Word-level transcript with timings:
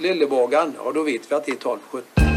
Lillebågan, 0.00 0.74
ja 0.84 0.92
då 0.92 1.02
vet 1.02 1.30
vi 1.30 1.34
att 1.34 1.46
det 1.46 1.52
är 1.52 1.56
1270. 1.56 2.28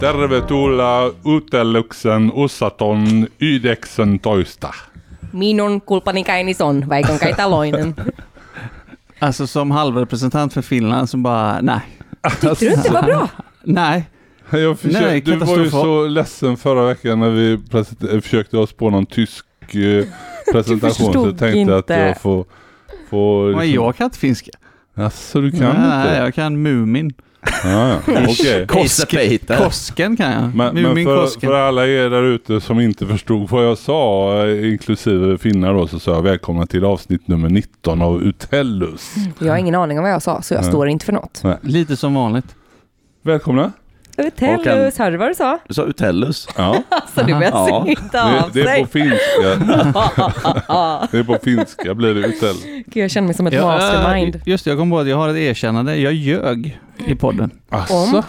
Tervetuloa 0.00 1.10
Utelluksen 1.24 2.32
Usaton 2.36 3.26
Ydeksen 3.38 4.18
toista. 4.18 4.74
Minun 5.32 5.80
kulpani 5.80 6.24
käynison, 6.24 6.88
väikon 6.88 7.18
kai 7.18 7.34
taloinen. 7.34 7.94
Alltså 9.22 9.46
som 9.46 9.70
halvrepresentant 9.70 10.52
för 10.52 10.62
Finland 10.62 11.10
så 11.10 11.16
bara, 11.16 11.60
nej. 11.60 11.80
Tyckte 12.40 12.54
du 12.64 12.70
inte 12.72 12.88
det 12.88 12.94
var 12.94 13.02
bra? 13.02 13.28
Nej. 13.64 14.08
Jag 14.50 14.78
försökte, 14.78 15.06
Nej, 15.06 15.20
du 15.20 15.36
var 15.36 15.58
ju 15.58 15.70
så 15.70 16.06
ledsen 16.06 16.56
förra 16.56 16.86
veckan 16.86 17.20
när 17.20 17.30
vi 17.30 17.58
present- 17.70 18.22
försökte 18.22 18.58
oss 18.58 18.72
på 18.72 18.90
någon 18.90 19.06
tysk 19.06 19.44
eh, 19.74 20.04
presentation 20.52 21.12
så 21.12 21.26
jag 21.28 21.38
tänkte 21.38 21.76
att 21.76 21.82
inte. 21.90 21.94
jag 21.94 22.20
får... 22.20 22.44
får 23.10 23.54
Men 23.54 23.70
jag 23.72 23.96
kan 23.96 24.04
inte 24.04 24.18
finska. 24.18 24.50
Alltså 24.94 25.40
du 25.40 25.50
kan 25.50 25.60
nej, 25.60 26.06
inte? 26.06 26.16
jag 26.16 26.34
kan 26.34 26.62
Mumin. 26.62 27.12
Okej. 28.28 28.66
Koske- 28.66 29.56
Kosken 29.56 30.16
kan 30.16 30.32
jag. 30.32 30.54
Men, 30.54 30.74
men 30.82 31.04
för, 31.04 31.16
Kosken. 31.22 31.50
för 31.50 31.54
alla 31.54 31.86
er 31.86 32.10
där 32.10 32.22
ute 32.22 32.60
som 32.60 32.80
inte 32.80 33.06
förstod 33.06 33.50
vad 33.50 33.64
jag 33.66 33.78
sa, 33.78 34.46
inklusive 34.48 35.38
finnar 35.38 35.74
då, 35.74 35.86
så 35.86 35.98
sa 35.98 36.14
jag 36.14 36.22
välkomna 36.22 36.66
till 36.66 36.84
avsnitt 36.84 37.28
nummer 37.28 37.48
19 37.48 38.02
av 38.02 38.22
Utellus. 38.22 39.14
Jag 39.38 39.48
har 39.52 39.56
ingen 39.58 39.74
aning 39.74 39.98
om 39.98 40.02
vad 40.04 40.12
jag 40.12 40.22
sa, 40.22 40.42
så 40.42 40.54
jag 40.54 40.60
Nej. 40.62 40.70
står 40.70 40.88
inte 40.88 41.04
för 41.04 41.12
något. 41.12 41.42
Lite 41.62 41.96
som 41.96 42.14
vanligt. 42.14 42.54
Välkomna! 43.22 43.72
Tellus, 44.38 44.98
hörde 44.98 45.10
du 45.10 45.16
vad 45.16 45.28
du 45.30 45.34
sa? 45.34 45.58
Du 45.68 45.74
sa 45.74 45.82
Utellus. 45.82 46.48
Ja, 46.56 46.82
Alltså 46.88 47.20
du 47.26 47.32
börjar 47.34 47.50
Ja. 47.50 47.84
det, 48.12 48.22
av 48.42 48.50
det 48.52 48.60
är 48.60 48.64
sig. 48.66 48.80
på 48.82 48.88
finska. 48.88 49.18
Det 51.10 51.18
är 51.18 51.22
på 51.24 51.38
finska 51.42 51.94
blir 51.94 52.14
det 52.14 52.20
Utellus. 52.20 52.62
Gud, 52.64 52.96
jag 53.04 53.10
känner 53.10 53.26
mig 53.26 53.34
som 53.36 53.46
ett 53.46 53.52
Ja, 53.54 53.66
mastermind. 53.66 54.40
just 54.46 54.64
det, 54.64 54.70
jag 54.70 54.78
kom 54.78 54.90
på 54.90 54.98
att 54.98 55.08
jag 55.08 55.16
har 55.16 55.28
ett 55.28 55.36
erkännande. 55.36 55.96
Jag 55.96 56.12
ljög 56.12 56.78
i 57.06 57.14
podden. 57.14 57.50
Asså? 57.68 58.22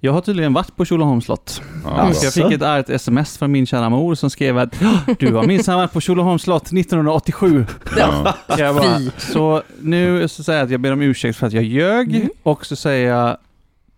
Jag 0.00 0.12
har 0.12 0.20
tydligen 0.20 0.52
varit 0.52 0.76
på 0.76 0.84
Tjolöholms 0.84 1.24
slott. 1.24 1.62
Ja, 1.84 2.12
Så 2.14 2.26
jag 2.26 2.32
fick 2.32 2.52
ett 2.56 2.62
argt 2.62 2.90
sms 2.90 3.38
från 3.38 3.52
min 3.52 3.66
kära 3.66 3.88
mor 3.88 4.14
som 4.14 4.30
skrev 4.30 4.58
att 4.58 4.80
"Ja, 4.80 5.14
du 5.18 5.34
har 5.34 5.42
minsann 5.42 5.76
varit 5.76 5.92
på 5.92 6.00
Tjolöholms 6.00 6.42
slott 6.42 6.72
1987. 6.72 7.66
ja. 7.96 8.34
Jag 8.58 8.74
bara, 8.76 8.98
så 9.18 9.62
nu 9.80 10.28
så 10.28 10.42
säger 10.42 10.58
jag 10.58 10.64
att 10.66 10.70
jag 10.72 10.80
ber 10.80 10.92
om 10.92 11.02
ursäkt 11.02 11.38
för 11.38 11.46
att 11.46 11.52
jag 11.52 11.64
ljög 11.64 12.14
Mm. 12.16 12.28
och 12.42 12.66
så 12.66 12.76
säger 12.76 13.08
jag 13.16 13.36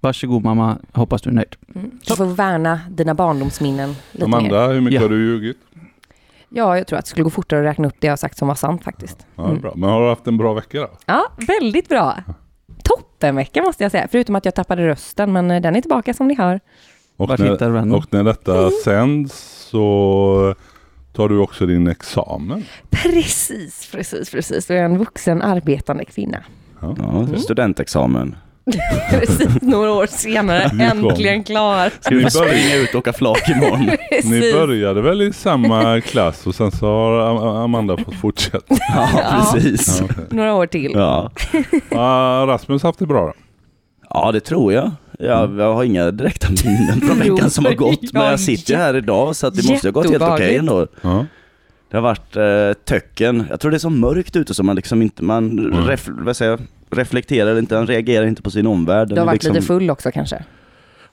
varsågod 0.05 0.45
mamma, 0.45 0.79
hoppas 0.93 1.23
du 1.23 1.31
är 1.31 1.35
nöjd. 1.35 1.57
Mm. 1.75 1.91
Du 2.07 2.17
får 2.17 2.27
värna 2.27 2.81
dina 2.91 3.15
barndomsminnen 3.15 3.95
lite 4.13 4.27
mer. 4.29 4.37
Amanda, 4.37 4.67
hur 4.69 4.81
mycket 4.81 4.95
Ja. 4.95 5.01
har 5.01 5.09
du 5.09 5.25
ljugit? 5.27 5.57
Ja, 6.49 6.77
jag 6.79 6.87
tror 6.87 6.99
att 6.99 7.05
det 7.05 7.09
skulle 7.11 7.25
gå 7.25 7.31
fortare 7.31 7.61
att 7.61 7.67
räkna 7.67 7.89
upp 7.89 7.95
det 7.99 8.07
jag 8.07 8.13
har 8.13 8.17
sagt 8.17 8.39
som 8.39 8.49
var 8.49 8.55
sant 8.55 8.85
faktiskt. 8.85 9.27
Ja, 9.37 9.45
Mm. 9.49 9.61
bra. 9.61 9.73
Men 9.77 9.91
har 9.91 10.03
du 10.03 10.09
haft 10.09 10.27
en 10.27 10.37
bra 10.37 10.55
vecka 10.55 10.81
då? 10.81 10.89
Ja, 11.07 11.25
väldigt 11.47 11.89
bra. 11.89 12.17
Toppenvecka 12.83 13.63
måste 13.63 13.83
jag 13.85 13.91
säga, 13.91 14.09
förutom 14.11 14.35
att 14.37 14.45
jag 14.45 14.55
tappade 14.55 14.87
rösten, 14.89 15.33
men 15.33 15.51
eh, 15.51 15.61
den 15.63 15.77
är 15.77 15.81
tillbaka 15.81 16.15
som 16.15 16.29
ni 16.29 16.35
hör. 16.35 16.61
Och 17.17 17.29
Vart 17.29 17.39
när, 17.41 17.51
hittar 17.53 17.71
du 17.71 17.79
henne? 17.79 17.97
och 17.97 18.05
när 18.11 18.25
detta 18.25 18.71
sänds 18.85 19.35
så 19.71 20.55
tar 21.13 21.29
du 21.29 21.39
också 21.39 21.67
din 21.67 21.87
examen. 21.89 22.65
Precis, 22.91 23.89
precis, 23.93 24.31
precis. 24.31 24.71
Jag 24.71 24.79
är 24.79 24.85
en 24.85 24.99
vuxen 24.99 25.43
arbetande 25.43 26.05
kvinna. 26.05 26.39
Ja. 26.81 26.95
Ja, 26.99 27.39
studentexamen. 27.39 28.37
Precis, 29.11 29.49
några 29.63 29.93
år 29.93 30.07
senare, 30.07 30.63
äntligen 30.81 31.45
klar. 31.45 31.91
Ska 32.01 32.15
vi 32.15 32.31
springa 32.31 32.75
ut 32.77 32.89
och 32.95 32.99
åka 32.99 33.13
flak 33.13 33.49
imorgon? 33.49 33.91
Ni 34.25 34.53
började 34.53 35.03
väl 35.03 35.23
i 35.23 35.33
samma 35.33 36.01
klass 36.05 36.47
och 36.47 36.55
sen 36.55 36.71
så 36.71 36.87
har 36.87 37.21
Am- 37.21 37.65
Amanda 37.65 37.97
fått 37.97 38.15
fortsätta. 38.15 38.61
Ja, 38.69 39.09
precis. 39.55 39.99
Ja, 40.01 40.07
okej. 40.11 40.25
Några 40.31 40.55
år 40.55 40.67
till. 40.67 40.93
Ja. 40.95 41.31
Ja, 41.91 42.45
Rasmus 42.49 42.83
har 42.83 42.89
haft 42.89 42.99
det 42.99 43.07
bra 43.07 43.27
då? 43.27 43.33
ja, 44.11 44.33
det 44.33 44.41
tror 44.41 44.73
jag. 44.73 44.91
Jag, 45.19 45.61
jag 45.61 45.75
har 45.75 45.85
inga 45.85 46.11
direkta 46.11 46.49
minnen 46.65 47.01
från 47.01 47.19
veckan 47.19 47.51
som 47.51 47.65
har 47.65 47.73
gått. 47.75 48.13
Men 48.13 48.25
jag 48.25 48.41
sitter 48.41 48.77
här 48.77 48.97
idag 48.97 49.37
så 49.37 49.47
att 49.47 49.55
det 49.57 49.69
måste 49.71 49.89
ha 49.89 49.93
gått 49.93 50.11
helt 50.11 50.23
okej 50.23 50.55
Jätteobehagligt. 50.55 50.61
ändå. 51.03 51.19
Ja. 51.19 51.27
Det 51.91 51.97
har 51.97 52.03
varit 52.03 52.37
eh, 52.37 52.83
töcken. 52.85 53.45
Jag 53.51 53.61
tror 53.61 53.71
det 53.71 53.77
är 53.77 53.79
så 53.79 53.91
mörkt 53.91 54.37
ute 54.37 54.55
så 54.55 54.63
man 54.63 54.77
liksom 54.77 55.03
inte, 55.03 55.25
man 55.25 55.59
Mm. 55.59 55.87
ref, 55.87 56.09
vad 56.13 56.37
säger 56.37 56.51
jag, 56.51 56.61
reflekterar 56.99 57.59
inte, 57.59 57.75
man 57.75 57.87
reagerar 57.87 58.27
inte 58.27 58.43
på 58.43 58.51
sin 58.51 58.67
omvärld. 58.67 59.09
Du 59.09 59.15
har 59.15 59.21
är 59.23 59.27
varit 59.27 59.35
liksom, 59.35 59.55
lite 59.55 59.67
full 59.67 59.91
också 59.91 60.11
kanske, 60.11 60.45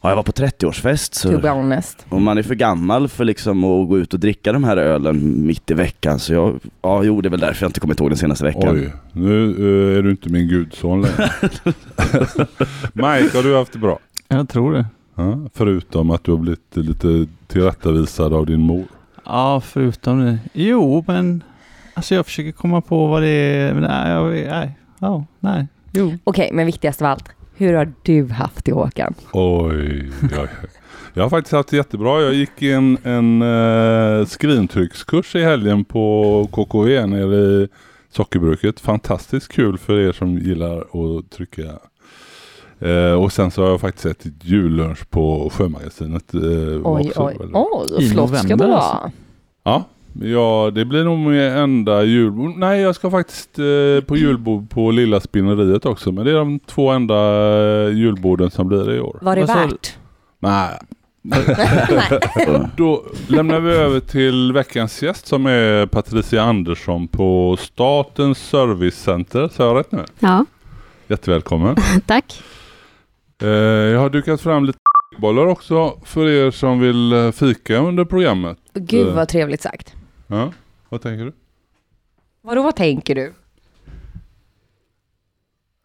Ja, 0.03 0.09
jag 0.09 0.15
var 0.15 0.23
på 0.23 0.31
30-årsfest 0.31 1.13
så 1.15 1.31
to 1.31 1.39
be 1.39 1.49
honest. 1.49 2.05
Och 2.09 2.21
man 2.21 2.37
är 2.37 2.43
för 2.43 2.55
gammal 2.55 3.07
för 3.07 3.25
liksom 3.25 3.63
att 3.63 3.87
gå 3.89 3.97
ut 3.97 4.13
och 4.13 4.19
dricka 4.19 4.53
de 4.53 4.63
här 4.63 4.77
ölen 4.77 5.45
mitt 5.45 5.71
i 5.71 5.73
veckan. 5.73 6.19
Så 6.19 6.33
jag, 6.33 6.59
ja 6.81 7.03
jo 7.03 7.21
det 7.21 7.27
är 7.27 7.29
väl 7.29 7.39
därför 7.39 7.63
jag 7.63 7.69
inte 7.69 7.79
kommit 7.79 7.99
ihåg 7.99 8.09
den 8.09 8.17
senaste 8.17 8.43
veckan. 8.45 8.75
Oj, 8.75 8.93
nu 9.13 9.45
eh, 9.49 9.97
är 9.97 10.01
du 10.01 10.11
inte 10.11 10.29
min 10.29 10.47
gudson 10.47 11.01
längre. 11.01 11.29
Mike, 12.93 13.37
har 13.37 13.43
du 13.43 13.55
haft 13.55 13.73
det 13.73 13.79
bra? 13.79 13.99
Jag 14.27 14.49
tror 14.49 14.73
det. 14.73 14.85
Ja, 15.15 15.39
förutom 15.53 16.11
att 16.11 16.23
du 16.23 16.31
har 16.31 16.37
blivit 16.37 16.75
lite 16.75 17.27
tillrättavisad 17.47 18.33
av 18.33 18.45
din 18.45 18.59
mor. 18.61 18.85
Ja, 19.31 19.61
förutom 19.61 20.25
det. 20.25 20.37
Jo, 20.53 21.03
men 21.07 21.43
alltså 21.93 22.15
jag 22.15 22.25
försöker 22.25 22.51
komma 22.51 22.81
på 22.81 23.07
vad 23.07 23.21
det 23.21 23.27
är. 23.29 23.73
Men 23.73 23.83
nej, 23.83 24.11
jag, 24.11 24.51
nej, 24.51 24.77
ja, 24.99 25.25
nej, 25.39 25.67
jo. 25.91 26.13
Okej, 26.23 26.49
men 26.53 26.65
viktigast 26.65 27.01
av 27.01 27.07
allt, 27.07 27.29
hur 27.55 27.73
har 27.73 27.93
du 28.03 28.27
haft 28.27 28.65
det 28.65 28.71
Håkan? 28.71 29.13
Oj, 29.33 30.11
oj. 30.23 30.47
Jag 31.13 31.23
har 31.23 31.29
faktiskt 31.29 31.53
haft 31.53 31.69
det 31.69 31.77
jättebra. 31.77 32.21
Jag 32.21 32.33
gick 32.33 32.61
en, 32.61 32.97
en 33.03 33.41
uh, 33.41 34.25
skrivtryckskurs 34.25 35.35
i 35.35 35.43
helgen 35.43 35.85
på 35.85 36.47
KKV 36.51 37.05
nere 37.05 37.35
i 37.35 37.67
sockerbruket. 38.11 38.79
Fantastiskt 38.79 39.47
kul 39.51 39.77
för 39.77 39.99
er 39.99 40.11
som 40.11 40.37
gillar 40.37 40.77
att 40.79 41.29
trycka. 41.31 41.63
Eh, 42.79 43.13
och 43.13 43.31
sen 43.33 43.51
så 43.51 43.61
har 43.63 43.69
jag 43.69 43.81
faktiskt 43.81 44.05
ätit 44.05 44.33
jullunch 44.41 45.09
på 45.09 45.49
Sjömagasinet. 45.53 46.33
eh, 46.33 46.39
Oj, 46.39 47.07
också. 47.07 47.23
oj, 47.23 47.37
oj, 47.53 48.03
I 48.03 48.09
flott 48.09 48.29
ska 48.29 48.41
november 48.47 48.67
du 48.67 48.73
alltså. 48.73 48.97
vara. 48.97 49.11
Ja, 49.63 49.83
ja, 50.21 50.71
det 50.75 50.85
blir 50.85 51.03
nog 51.03 51.19
min 51.19 51.39
enda 51.39 52.03
julbord. 52.03 52.57
Nej, 52.57 52.81
jag 52.81 52.95
ska 52.95 53.11
faktiskt 53.11 53.59
eh, 53.59 54.05
på 54.07 54.17
julbord 54.17 54.69
på 54.69 54.91
Lilla 54.91 55.19
Spinneriet 55.19 55.85
också. 55.85 56.11
Men 56.11 56.25
det 56.25 56.31
är 56.31 56.35
de 56.35 56.59
två 56.59 56.89
enda 56.89 57.15
eh, 57.85 57.93
julborden 57.93 58.51
som 58.51 58.67
blir 58.67 58.83
det 58.83 58.95
i 58.95 58.99
år. 58.99 59.19
Var 59.21 59.35
det 59.35 59.45
värt? 59.45 59.97
Nej, 60.39 60.79
Då 62.77 63.03
lämnar 63.27 63.59
vi 63.59 63.71
över 63.71 63.99
till 63.99 64.53
veckans 64.53 65.03
gäst 65.03 65.27
som 65.27 65.45
är 65.45 65.85
Patricia 65.85 66.43
Andersson 66.43 67.07
på 67.07 67.57
Statens 67.59 68.37
Servicecenter. 68.37 69.47
Sa 69.47 69.63
jag 69.63 69.79
rätt 69.79 69.91
nu? 69.91 70.05
Ja, 70.19 70.45
Jättevälkommen. 71.07 71.75
tack. 72.05 72.43
Eh, 73.41 73.49
jag 73.49 73.99
har 73.99 74.09
dukat 74.09 74.41
fram 74.41 74.65
lite 74.65 74.79
bollar 75.21 75.45
också 75.47 75.99
för 76.05 76.27
er 76.29 76.51
som 76.51 76.79
vill 76.79 77.13
eh, 77.13 77.31
fika 77.31 77.77
under 77.77 78.05
programmet. 78.05 78.57
Gud 78.73 79.13
vad 79.13 79.27
trevligt 79.27 79.61
sagt. 79.61 79.95
Ja, 80.27 80.51
vad 80.89 81.01
tänker 81.01 81.25
du? 81.25 81.31
Vadå, 82.41 82.63
vad 82.63 82.75
tänker 82.75 83.15
du? 83.15 83.33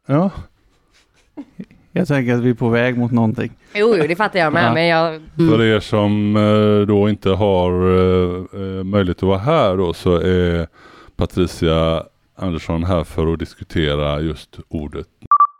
Ja, 0.06 0.30
Jag 1.92 2.08
tänker 2.08 2.34
att 2.34 2.40
vi 2.40 2.50
är 2.50 2.54
på 2.54 2.68
väg 2.68 2.98
mot 2.98 3.12
någonting. 3.12 3.52
Jo, 3.74 3.94
jo, 3.96 4.06
det 4.08 4.16
fattar 4.16 4.38
jag 4.38 4.52
med, 4.52 4.64
Ja. 4.64 4.74
men 4.74 4.86
jag... 4.86 5.20
för 5.36 5.62
er 5.62 5.80
som 5.80 6.36
eh, 6.36 6.86
då 6.86 7.08
inte 7.08 7.30
har 7.30 7.70
eh, 7.72 8.44
eh, 8.60 8.84
möjlighet 8.84 9.16
att 9.16 9.22
vara 9.22 9.38
här 9.38 9.76
då 9.76 9.92
så 9.92 10.16
är 10.16 10.66
Patricia 11.16 12.02
Andersson 12.36 12.84
här 12.84 13.04
för 13.04 13.32
att 13.32 13.38
diskutera 13.38 14.20
just 14.20 14.58
ordet 14.68 15.06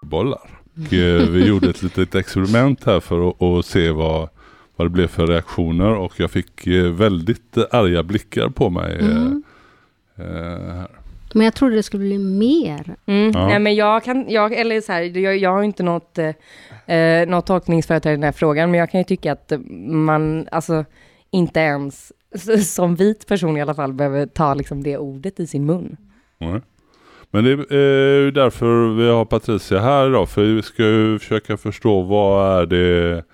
bollar. 0.03 0.56
Och, 0.77 0.93
eh, 0.93 1.29
vi 1.31 1.47
gjorde 1.47 1.71
ett 1.71 1.83
litet 1.83 2.15
experiment 2.15 2.85
här 2.85 3.01
för 3.01 3.59
att, 3.59 3.67
se 3.67 3.91
vad, 3.91 4.29
vad 4.77 4.87
det 4.87 4.91
blev 4.91 5.07
för 5.07 5.27
reaktioner 5.27 5.95
och 5.95 6.21
jag 6.21 6.31
fick 6.31 6.67
eh, 6.67 6.85
väldigt 6.85 7.57
arga 7.71 8.03
blickar 8.03 8.49
på 8.49 8.71
mig. 8.71 8.97
eh, 9.01 9.07
Mm. 9.17 9.43
eh, 10.17 10.75
här. 10.75 10.89
Men 11.35 11.45
jag 11.45 11.55
trodde 11.55 11.75
det 11.77 11.83
skulle 11.83 12.05
bli 12.05 12.19
mer. 12.19 12.95
Mm. 13.07 13.31
Ja. 13.35 13.47
Nej, 13.49 13.59
men 13.59 13.75
jag 13.75 14.05
kan, 14.05 14.25
jag, 14.29 14.53
eller 14.53 14.81
så 14.81 14.93
här, 14.93 15.03
jag, 15.19 15.37
jag 15.37 15.51
har 15.53 15.63
inte 15.63 15.83
något, 15.83 16.19
eh, 16.19 17.29
något 17.29 17.47
tolkningsföreträde 17.47 18.13
i 18.13 18.17
den 18.17 18.23
här 18.23 18.33
frågan, 18.33 18.71
men 18.71 18.81
jag 18.81 18.91
kan 18.91 19.01
ju 19.01 19.05
tycka 19.05 19.33
att 19.33 19.53
man, 19.89 20.49
alltså 20.53 20.85
inte 21.31 21.61
ens 21.61 22.13
som 22.75 22.95
vit 22.97 23.27
person 23.27 23.57
i 23.57 23.61
alla 23.63 23.75
fall 23.75 23.93
behöver 23.93 24.27
ta 24.27 24.55
liksom 24.55 24.83
det 24.83 24.99
ordet 24.99 25.41
i 25.41 25.47
sin 25.47 25.67
mun. 25.67 25.97
Nej. 26.39 26.61
Men 27.31 27.45
det 27.45 27.51
är 27.75 28.21
ju 28.21 28.31
därför 28.31 28.95
vi 28.95 29.09
har 29.09 29.25
Patricia 29.25 29.81
här 29.81 30.09
idag 30.09 30.29
för 30.29 30.43
vi 30.43 30.63
ska 30.63 30.83
ju 30.83 31.19
försöka 31.19 31.57
förstå 31.57 32.03
vad 32.03 32.63
är 32.63 32.67
det 32.67 33.25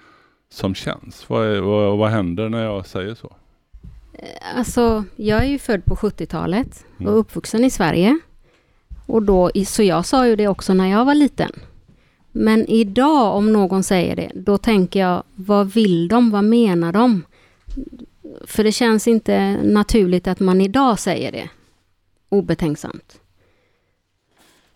som 0.51 0.75
känns? 0.75 1.29
Vad, 1.29 1.47
är, 1.47 1.61
vad, 1.61 1.99
vad 1.99 2.11
händer 2.11 2.49
när 2.49 2.65
jag 2.65 2.87
säger 2.87 3.15
så? 3.15 3.37
Alltså, 4.57 5.05
jag 5.17 5.43
är 5.45 5.49
ju 5.49 5.59
född 5.59 5.85
på 5.85 5.95
70-talet 5.95 6.85
Mm. 7.01 7.13
och 7.13 7.21
uppvuxen 7.21 7.65
i 7.65 7.71
Sverige. 7.71 8.19
Och 9.07 9.23
då, 9.23 9.51
så 9.67 9.83
jag 9.83 10.07
sa 10.07 10.27
ju 10.27 10.37
det 10.37 10.49
också 10.49 10.75
när 10.75 10.87
jag 10.91 11.05
var 11.05 11.15
liten. 11.15 11.51
Men 12.33 12.67
idag 12.69 13.37
om 13.37 13.53
någon 13.53 13.83
säger 13.83 14.17
det, 14.17 14.33
då 14.35 14.59
tänker 14.59 15.01
jag, 15.01 15.23
vad 15.35 15.73
vill 15.73 16.09
de? 16.09 16.31
Vad 16.31 16.45
menar 16.45 16.93
de? 16.93 17.23
För 18.47 18.65
det 18.65 18.73
känns 18.73 19.09
inte 19.09 19.59
naturligt 19.63 20.29
att 20.29 20.41
man 20.41 20.61
idag 20.61 20.99
säger 20.99 21.33
det. 21.33 21.49
Obetänksamt. 22.29 23.21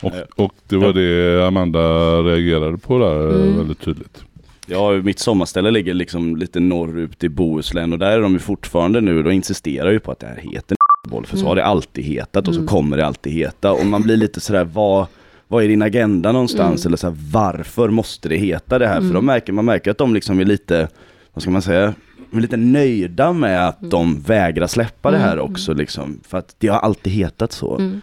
Och, 0.02 0.12
och 0.36 0.52
det 0.68 0.76
var 0.76 0.92
det 0.92 1.46
Amanda 1.46 1.80
reagerade 2.22 2.78
på 2.78 2.98
där 2.98 3.28
eh, 3.28 3.42
Mm. 3.42 3.56
väldigt 3.58 3.80
tydligt. 3.80 4.24
Ja, 4.66 4.90
mitt 4.92 5.18
sommarställe 5.18 5.70
ligger 5.70 5.94
liksom 5.94 6.36
lite 6.36 6.60
norrut 6.60 7.24
i 7.24 7.28
Bohuslän 7.28 7.92
och 7.92 7.98
där 7.98 8.10
är 8.10 8.20
de 8.20 8.32
ju 8.32 8.38
fortfarande 8.38 9.00
nu, 9.00 9.22
då 9.22 9.32
insisterar 9.32 9.90
ju 9.90 10.00
på 10.00 10.12
att 10.12 10.18
det 10.20 10.26
här 10.26 10.36
heter 10.52 10.76
boll 11.08 11.26
för 11.26 11.36
så 11.36 11.40
Mm. 11.40 11.48
har 11.48 11.56
det 11.56 11.64
alltid 11.64 12.04
hetat 12.04 12.48
och 12.48 12.54
så 12.54 12.60
Mm. 12.60 12.68
kommer 12.68 12.96
det 12.96 13.06
alltid 13.06 13.32
heta 13.32 13.72
och 13.72 13.86
man 13.86 14.02
blir 14.02 14.16
lite 14.16 14.40
sådär, 14.40 14.64
vad, 14.64 15.06
vad 15.48 15.64
är 15.64 15.68
din 15.68 15.82
agenda 15.82 16.32
någonstans? 16.32 16.84
Mm. 16.84 16.90
Eller 16.90 16.96
så 16.96 17.06
här, 17.06 17.16
varför 17.32 17.88
måste 17.88 18.28
det 18.28 18.36
heta 18.36 18.78
det 18.78 18.86
här? 18.86 18.94
För 18.94 19.00
Mm. 19.02 19.14
de 19.14 19.26
märker, 19.26 19.52
man 19.52 19.64
märker 19.64 19.90
att 19.90 19.98
de 19.98 20.14
liksom 20.14 20.40
är 20.40 20.44
lite, 20.44 20.88
vad 21.34 21.42
ska 21.42 21.50
man 21.50 21.62
säga, 21.62 21.94
är 22.32 22.40
lite 22.40 22.56
nöjda 22.56 23.32
med 23.32 23.68
att 23.68 23.90
de 23.90 24.20
vägrar 24.22 24.66
släppa 24.66 25.10
det 25.10 25.18
här 25.18 25.32
Mm. 25.32 25.44
också 25.44 25.72
liksom. 25.74 26.20
För 26.28 26.38
att 26.38 26.54
det 26.58 26.68
har 26.68 26.78
alltid 26.78 27.12
hetat 27.12 27.52
så. 27.52 27.76
Mm. 27.78 28.00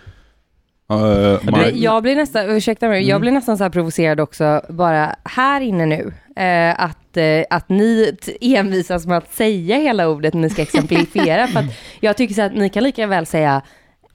Uh, 0.91 1.39
Men 1.51 1.81
Jag 1.81 2.03
blir 2.03 2.15
nästan, 2.15 2.49
ursäkta 2.49 2.87
mig, 2.87 3.01
jag 3.01 3.09
Mm. 3.09 3.21
blir 3.21 3.31
nästan 3.31 3.57
så 3.57 3.63
här 3.63 3.71
provocerad 3.71 4.19
också, 4.19 4.61
bara 4.69 5.15
här 5.23 5.61
inne 5.61 5.85
nu, 5.85 6.13
eh, 6.35 6.83
att, 6.83 7.17
eh, 7.17 7.43
att 7.49 7.69
ni 7.69 8.17
envisas 8.41 9.05
med 9.07 9.17
att 9.17 9.33
säga 9.33 9.77
hela 9.77 10.07
ordet 10.09 10.33
när 10.33 10.41
ni 10.41 10.49
ska 10.49 10.61
exemplifiera. 10.61 11.47
för 11.47 11.59
att 11.59 11.65
jag 11.99 12.17
tycker 12.17 12.35
så 12.35 12.41
att 12.41 12.55
ni 12.55 12.69
kan 12.69 12.83
lika 12.83 13.07
väl 13.07 13.25
säga 13.25 13.61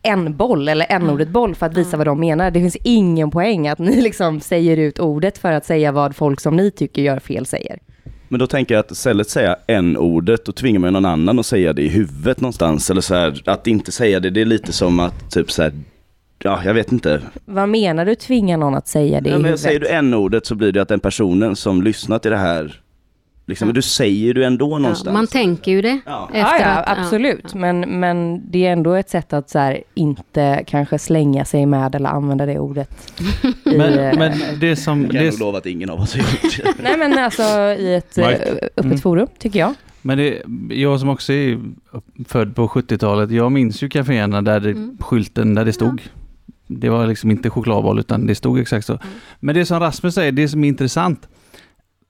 en 0.03 0.37
boll 0.37 0.69
eller 0.69 0.87
en 0.89 1.11
ordet 1.11 1.29
boll 1.29 1.55
för 1.55 1.67
att 1.67 1.77
visa 1.77 1.97
vad 1.97 2.07
de 2.07 2.21
menar. 2.21 2.51
Det 2.51 2.61
finns 2.61 2.77
ingen 2.85 3.31
poäng 3.31 3.69
att 3.69 3.79
ni 3.79 4.01
liksom 4.01 4.41
säger 4.41 4.77
ut 4.77 4.99
ordet 4.99 5.39
för 5.39 5.53
att 5.53 5.65
säga 5.67 5.93
vad 5.93 6.17
folk 6.17 6.41
som 6.41 6.57
ni 6.57 6.71
tycker 6.71 7.03
gör 7.03 7.19
fel 7.19 7.47
säger. 7.47 7.79
Men 8.29 8.41
då 8.41 8.47
tänker 8.47 8.75
jag 8.75 8.81
att 8.81 8.91
istället 8.91 9.29
säga 9.31 9.57
en 9.67 9.97
ordet 9.97 10.45
då 10.45 10.53
tvingar 10.53 10.81
man 10.81 10.93
någon 10.93 11.05
annan 11.05 11.39
att 11.39 11.47
säga 11.47 11.73
det 11.73 11.83
i 11.83 11.89
huvudet 11.89 12.41
någonstans. 12.41 12.91
Eller 12.91 13.01
så 13.01 13.15
här, 13.15 13.43
att 13.47 13.67
inte 13.67 13.93
säga 13.93 14.21
det, 14.21 14.31
det 14.31 14.41
är 14.41 14.45
lite 14.45 14.73
som 14.73 15.01
att 15.01 15.31
typ 15.31 15.51
så 15.51 15.63
här, 15.63 15.73
ja 16.43 16.61
jag 16.65 16.75
vet 16.75 16.93
inte. 16.93 17.21
Vad 17.45 17.69
menar 17.69 18.05
du 18.05 18.15
tvinga 18.15 18.57
någon 18.57 18.75
att 18.75 18.89
säga 18.89 19.21
det 19.21 19.29
i 19.31 19.33
Ja, 19.33 19.39
men 19.39 19.59
säger 19.59 19.81
du 19.81 19.89
en 19.89 20.15
ordet 20.15 20.47
så 20.47 20.55
blir 20.55 20.73
det 20.73 20.83
att 20.83 20.89
den 20.89 21.01
personen 21.01 21.57
som 21.57 21.83
lyssnar 21.83 22.19
till 22.19 22.31
det 22.31 22.37
här, 22.37 22.81
liksom, 23.47 23.69
Ja. 23.69 23.73
du 23.75 23.83
säger 23.83 24.35
du 24.35 24.45
ändå 24.45 24.71
Ja, 24.71 24.79
någonstans. 24.79 25.13
man 25.15 25.27
tänker 25.27 25.73
ju 25.73 25.83
det. 25.83 26.01
Ja. 26.07 26.31
Ja, 26.35 26.55
efter 26.57 26.69
ja, 26.69 26.85
absolut. 26.87 27.41
ja. 27.53 27.59
Men, 27.59 27.81
men 28.01 28.41
det 28.51 28.67
är 28.67 28.73
ändå 28.73 28.93
ett 28.95 29.11
sätt 29.11 29.33
att 29.33 29.51
så 29.51 29.59
här, 29.59 29.83
inte 29.95 30.65
kanske 30.67 30.99
slänga 30.99 31.45
sig 31.45 31.67
med 31.67 31.95
eller 31.95 32.09
använda 32.09 32.47
det 32.47 32.59
ordet. 32.59 33.13
i, 33.65 33.69
eh, 33.69 33.79
Men, 33.79 34.19
men 34.19 34.33
det 34.61 34.77
som... 34.77 35.03
Jag 35.03 35.11
kan 35.11 35.21
Det, 35.25 35.31
nog 35.31 35.41
lova 35.41 35.59
att 35.59 35.67
ingen 35.67 35.91
av 35.91 36.01
oss 36.01 36.15
har 36.15 36.21
gjort 36.21 36.57
det. 36.65 36.83
Nej 36.83 36.97
men 36.99 37.19
alltså 37.19 37.43
i 37.79 37.95
ett 37.95 38.19
eh, 38.19 38.27
öppet 38.27 38.85
Mm. 38.85 38.99
forum, 38.99 39.27
tycker 39.39 39.59
jag. 39.59 39.75
men 40.03 40.19
det, 40.19 40.43
jag 40.71 41.01
som 41.01 41.09
också 41.09 41.33
är 41.33 41.59
född 42.29 42.55
på 42.57 42.69
70-talet, 42.69 43.31
jag 43.31 43.53
minns 43.53 43.83
ju 43.83 43.89
kaféerna 43.89 44.43
där 44.43 44.61
det, 44.61 44.71
Mm. 44.71 44.97
skylten 45.01 45.55
där 45.55 45.65
det 45.65 45.73
stod. 45.73 46.03
Det 46.69 46.89
var 46.89 47.07
liksom 47.07 47.31
inte 47.31 47.51
chokladboll 47.51 47.99
utan 47.99 48.27
det 48.27 48.35
stod 48.35 48.59
exakt 48.59 48.87
så. 48.87 48.99
Men 49.41 49.55
det 49.55 49.67
som 49.67 49.81
Rasmus 49.81 50.15
säger, 50.15 50.33
det 50.33 50.49
som 50.49 50.65
är 50.65 50.69
intressant. 50.69 51.29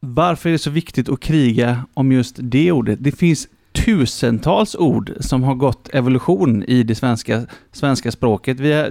Varför 0.01 0.49
är 0.49 0.53
det 0.53 0.59
så 0.59 0.71
viktigt 0.71 1.09
att 1.09 1.21
kriga 1.21 1.85
om 1.95 2.13
just 2.13 2.37
det 2.39 2.73
ordet? 2.73 2.99
Det 3.03 3.13
finns 3.13 3.49
tusentals 3.73 4.75
ord 4.75 5.13
som 5.21 5.43
har 5.43 5.55
gått 5.55 5.95
evolution 5.95 6.65
i 6.65 6.83
det 6.83 6.95
svenska, 6.95 7.47
svenska 7.73 8.13
språket. 8.13 8.61
Vi 8.61 8.85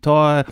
ta 0.00 0.44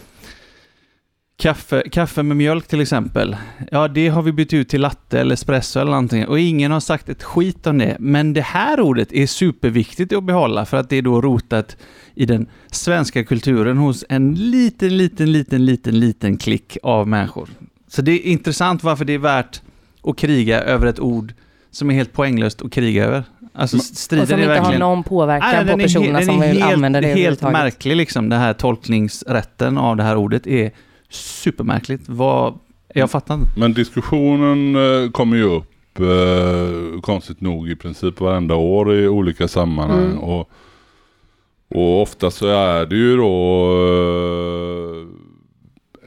kaffe, 1.40 1.82
kaffe 1.92 2.22
med 2.22 2.36
mjölk 2.36 2.66
till 2.66 2.80
exempel. 2.80 3.36
Ja, 3.70 3.88
det 3.88 4.08
har 4.08 4.22
vi 4.22 4.32
bytt 4.32 4.52
ut 4.52 4.68
till 4.68 4.80
latte 4.80 5.20
eller 5.20 5.34
espresso 5.34 5.80
eller 5.80 5.90
någonting 5.90 6.26
och 6.26 6.40
ingen 6.40 6.72
har 6.72 6.80
sagt 6.80 7.08
ett 7.08 7.22
skit 7.22 7.66
om 7.66 7.78
det. 7.78 7.96
Men 7.98 8.32
det 8.32 8.40
här 8.40 8.80
ordet 8.80 9.12
är 9.12 9.26
superviktigt 9.26 10.12
att 10.12 10.24
behålla 10.24 10.64
för 10.66 10.76
att 10.76 10.88
det 10.90 10.96
är 10.96 11.02
då 11.02 11.20
rotat 11.20 11.76
i 12.14 12.26
den 12.26 12.46
svenska 12.70 13.24
kulturen 13.24 13.76
hos 13.76 14.04
en 14.08 14.34
liten, 14.34 14.96
liten, 14.96 15.32
liten, 15.32 15.64
liten, 15.64 16.00
liten 16.00 16.36
klick 16.36 16.76
av 16.82 17.08
människor. 17.08 17.48
Så 17.88 18.02
det 18.02 18.12
är 18.12 18.26
intressant 18.32 18.84
varför 18.84 19.04
det 19.04 19.12
är 19.12 19.18
värt 19.18 19.60
att 20.02 20.18
kriga 20.18 20.60
över 20.60 20.86
ett 20.86 21.00
ord 21.00 21.32
som 21.70 21.90
är 21.90 21.94
helt 21.94 22.12
poänglöst 22.12 22.62
att 22.62 22.72
kriga 22.72 23.04
över. 23.04 23.24
Alltså 23.54 23.76
Och 23.76 23.82
striden 23.82 24.26
som 24.26 24.38
är 24.38 24.42
inte 24.42 24.52
har 24.52 24.60
verkligen... 24.60 24.80
någon 24.80 25.02
påverkan 25.02 25.48
Nej, 25.52 25.60
på 25.60 25.64
den 25.70 25.80
he- 25.80 25.82
personerna 25.82 26.18
den 26.18 26.26
som 26.26 26.40
vill 26.40 26.62
helt, 26.62 26.74
använda 26.74 27.00
det 27.00 27.14
Helt 27.14 27.42
märklig 27.42 27.96
liksom, 27.96 28.28
det 28.28 28.36
här 28.36 28.52
tolkningsrätten 28.52 29.78
av 29.78 29.96
det 29.96 30.02
här 30.02 30.16
ordet 30.16 30.46
är 30.46 30.70
supermärkligt. 31.10 32.08
Vad, 32.08 32.58
jag 32.94 33.10
fattar 33.10 33.34
inte. 33.34 33.50
Men 33.56 33.72
diskussionen 33.72 34.76
eh, 34.76 35.10
kommer 35.10 35.36
ju 35.36 35.42
upp 35.42 36.00
eh, 36.00 37.00
konstigt 37.00 37.40
nog 37.40 37.68
i 37.68 37.76
princip 37.76 38.20
varenda 38.20 38.54
år 38.54 38.94
i 38.94 39.08
olika 39.08 39.48
sammanhang. 39.48 40.04
Mm. 40.04 40.18
Och, 40.18 40.50
och 41.68 42.02
ofta 42.02 42.30
så 42.30 42.46
är 42.46 42.86
det 42.86 42.96
ju 42.96 43.16
då 43.16 43.64
eh, 43.72 44.99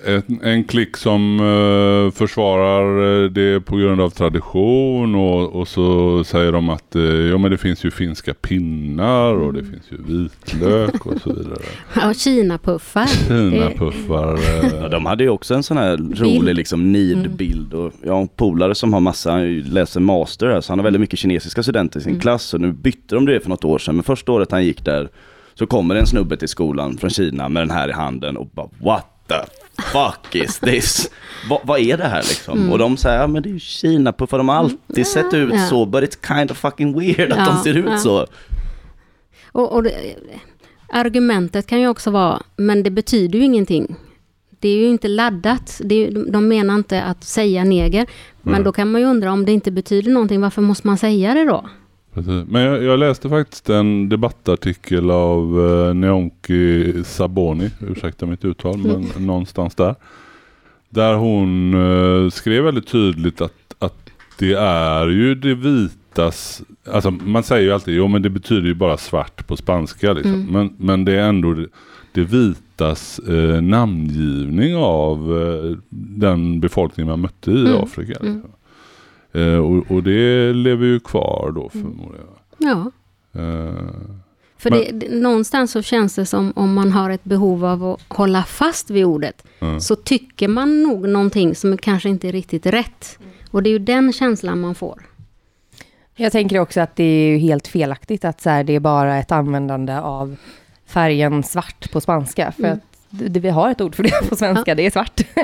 en, 0.05 0.39
en 0.43 0.63
klick 0.63 0.97
som 0.97 1.39
eh, 1.39 2.11
försvarar 2.17 3.23
eh, 3.23 3.29
det 3.29 3.61
på 3.61 3.75
grund 3.77 4.01
av 4.01 4.09
tradition 4.09 5.15
och, 5.15 5.55
och 5.61 5.67
så 5.67 6.23
säger 6.23 6.51
de 6.51 6.69
att 6.69 6.95
eh, 6.95 7.01
ja, 7.03 7.37
men 7.37 7.51
det 7.51 7.57
finns 7.57 7.85
ju 7.85 7.91
finska 7.91 8.33
pinnar 8.33 9.33
och 9.33 9.53
det 9.53 9.63
finns 9.63 9.83
ju 9.91 9.97
vitlök 10.03 11.05
och 11.05 11.21
så 11.21 11.33
vidare. 11.33 11.61
Ja, 11.95 12.13
Kina-puffar. 12.13 13.05
Kinapuffar. 13.27 14.39
Ja, 14.73 14.83
Eh, 14.83 14.89
de 14.89 15.05
hade 15.05 15.23
ju 15.23 15.29
också 15.29 15.53
en 15.55 15.63
sån 15.63 15.77
här 15.77 15.97
rolig 15.97 16.55
liksom 16.55 16.91
nidbild 16.91 17.73
och 17.73 17.91
jag 18.05 18.13
har 18.13 18.21
en 18.21 18.27
polare 18.27 18.75
som 18.75 18.93
har 18.93 18.99
massa, 18.99 19.31
han 19.31 19.59
läser 19.59 19.99
master 19.99 20.47
här, 20.47 20.61
så 20.61 20.71
han 20.71 20.79
har 20.79 20.83
väldigt 20.83 20.99
mycket 20.99 21.19
kinesiska 21.19 21.63
studenter 21.63 21.99
i 21.99 22.03
sin 22.03 22.09
Mm. 22.13 22.21
klass 22.21 22.53
och 22.53 22.61
nu 22.61 22.71
bytte 22.71 23.15
de 23.15 23.25
det 23.25 23.39
för 23.39 23.49
något 23.49 23.63
år 23.65 23.77
sedan, 23.79 23.95
men 23.95 24.03
första 24.03 24.31
året 24.31 24.51
han 24.51 24.65
gick 24.65 24.85
där 24.85 25.09
så 25.53 25.67
kommer 25.67 25.95
en 25.95 26.05
snubbe 26.05 26.37
till 26.37 26.47
skolan 26.47 26.97
från 26.97 27.09
Kina 27.09 27.49
med 27.49 27.61
den 27.61 27.71
här 27.71 27.89
i 27.89 27.91
handen 27.91 28.37
och 28.37 28.47
bara 28.53 28.67
what 28.83 29.05
the 29.27 29.35
fuck 29.81 30.35
is 30.35 30.59
this? 30.59 31.09
Va, 31.49 31.61
vad 31.63 31.79
är 31.79 31.97
det 31.97 32.07
här 32.07 32.21
liksom? 32.21 32.57
Mm. 32.57 32.71
Och 32.71 32.77
de 32.77 32.97
säger, 32.97 33.19
ja 33.21 33.27
men 33.27 33.43
det 33.43 33.49
är 33.49 33.53
ju 33.53 33.59
Kina-puffar, 33.59 34.37
de 34.37 34.49
har 34.49 34.55
alltid 34.55 34.79
Mm. 34.89 35.05
sett 35.05 35.33
ut 35.33 35.53
Ja. 35.53 35.67
så, 35.67 35.85
but 35.85 36.03
it's 36.03 36.27
kind 36.37 36.51
of 36.51 36.57
fucking 36.57 36.99
weird 36.99 37.31
att 37.31 37.37
Ja, 37.39 37.45
de 37.45 37.63
ser 37.63 37.77
ut 37.77 37.85
ja. 37.89 37.97
så. 37.97 38.27
Och, 39.51 39.71
och 39.71 39.83
det, 39.83 39.93
argumentet 40.89 41.67
kan 41.67 41.79
ju 41.81 41.87
också 41.87 42.11
vara, 42.11 42.41
men 42.55 42.83
det 42.83 42.91
betyder 42.91 43.39
ju 43.39 43.45
ingenting. 43.45 43.95
Det 44.59 44.69
är 44.69 44.77
ju 44.77 44.87
inte 44.87 45.07
laddat. 45.07 45.81
Det 45.83 45.95
är, 46.07 46.31
de 46.31 46.47
menar 46.47 46.75
inte 46.75 47.03
att 47.03 47.23
säga 47.23 47.63
neger. 47.63 48.05
Men 48.41 48.53
Mm. 48.53 48.63
då 48.63 48.71
kan 48.71 48.91
man 48.91 49.01
ju 49.01 49.07
undra 49.07 49.31
om 49.31 49.45
det 49.45 49.51
inte 49.51 49.71
betyder 49.71 50.11
någonting, 50.11 50.41
varför 50.41 50.61
måste 50.61 50.87
man 50.87 50.97
säga 50.97 51.33
det 51.33 51.45
då? 51.45 51.69
Precis. 52.13 52.43
Men 52.47 52.61
jag, 52.61 52.83
jag 52.83 52.99
läste 52.99 53.29
faktiskt 53.29 53.69
en 53.69 54.09
debattartikel 54.09 55.11
av 55.11 55.57
uh, 55.59 55.93
Neonki 55.93 56.93
Saboni, 57.03 57.69
ursäkta 57.89 58.25
mitt 58.25 58.45
uttal, 58.45 58.77
men 58.77 59.25
någonstans 59.25 59.75
där. 59.75 59.95
Där 60.89 61.13
hon 61.15 61.73
eh, 61.73 62.29
skrev 62.29 62.63
väldigt 62.63 62.87
tydligt 62.87 63.41
att, 63.41 63.75
att 63.79 64.09
det 64.39 64.53
är 64.53 65.07
ju 65.07 65.35
det 65.35 65.53
vitas, 65.55 66.61
alltså 66.91 67.11
man 67.11 67.43
säger 67.43 67.63
ju 67.63 67.71
alltid, 67.71 67.95
jo 67.95 68.07
men 68.07 68.21
det 68.21 68.29
betyder 68.29 68.67
ju 68.67 68.73
bara 68.73 68.97
svart 68.97 69.47
på 69.47 69.57
spanska 69.57 70.13
liksom. 70.13 70.33
Mm. 70.33 70.45
Men, 70.51 70.73
men 70.77 71.05
det 71.05 71.11
är 71.13 71.29
ändå 71.29 71.53
det, 71.53 71.67
det 72.11 72.23
vitas 72.23 73.19
eh, 73.19 73.61
namngivning 73.61 74.75
av 74.75 75.41
eh, 75.41 75.77
den 75.89 76.59
befolkning 76.59 77.05
man 77.07 77.19
mötte 77.19 77.51
i 77.51 77.65
Mm. 77.65 77.83
Afrika. 77.83 78.13
Mm. 78.21 78.33
Liksom. 78.33 78.51
Eh, 79.33 79.57
och, 79.57 79.91
och 79.91 80.03
det 80.03 80.53
lever 80.53 80.85
ju 80.85 80.99
kvar 80.99 81.51
då 81.55 81.69
förmodar 81.69 82.19
jag. 82.19 82.69
Ja, 82.69 82.91
Eh, 83.35 83.73
för 84.57 84.69
Men- 84.69 84.99
det, 84.99 85.09
någonstans 85.15 85.71
så 85.71 85.81
känns 85.81 86.15
det 86.15 86.25
som 86.25 86.53
om 86.55 86.73
man 86.73 86.91
har 86.91 87.09
ett 87.09 87.23
behov 87.23 87.65
av 87.65 87.83
att 87.85 88.01
hålla 88.07 88.43
fast 88.43 88.89
vid 88.89 89.05
ordet. 89.05 89.43
ja. 89.59 89.79
Så 89.79 89.95
tycker 89.95 90.47
man 90.47 90.83
nog 90.83 91.09
någonting 91.09 91.55
som 91.55 91.77
kanske 91.77 92.09
inte 92.09 92.27
är 92.27 92.31
riktigt 92.31 92.65
rätt. 92.65 93.19
Och 93.51 93.63
det 93.63 93.69
är 93.69 93.71
ju 93.71 93.79
den 93.79 94.13
känslan 94.13 94.59
man 94.59 94.75
får. 94.75 95.01
Jag 96.15 96.31
tänker 96.31 96.59
också 96.59 96.81
att 96.81 96.95
det 96.95 97.03
är 97.03 97.27
ju 97.29 97.37
helt 97.37 97.67
felaktigt 97.67 98.25
att 98.25 98.41
så 98.41 98.49
här, 98.49 98.63
det 98.63 98.73
är 98.73 98.79
bara 98.79 99.17
ett 99.17 99.31
användande 99.31 99.93
av 99.97 100.35
färgen 100.85 101.43
svart 101.43 101.91
på 101.91 102.01
spanska. 102.01 102.51
För 102.51 102.63
Mm. 102.63 102.73
att 102.77 102.92
det, 103.13 103.39
vi 103.39 103.49
har 103.49 103.71
ett 103.71 103.81
ord 103.81 103.95
för 103.95 104.03
det 104.03 104.29
på 104.29 104.35
svenska, 104.35 104.75
det 104.75 104.85
är 104.85 104.91
svart. 104.91 105.21
Ja, 105.35 105.43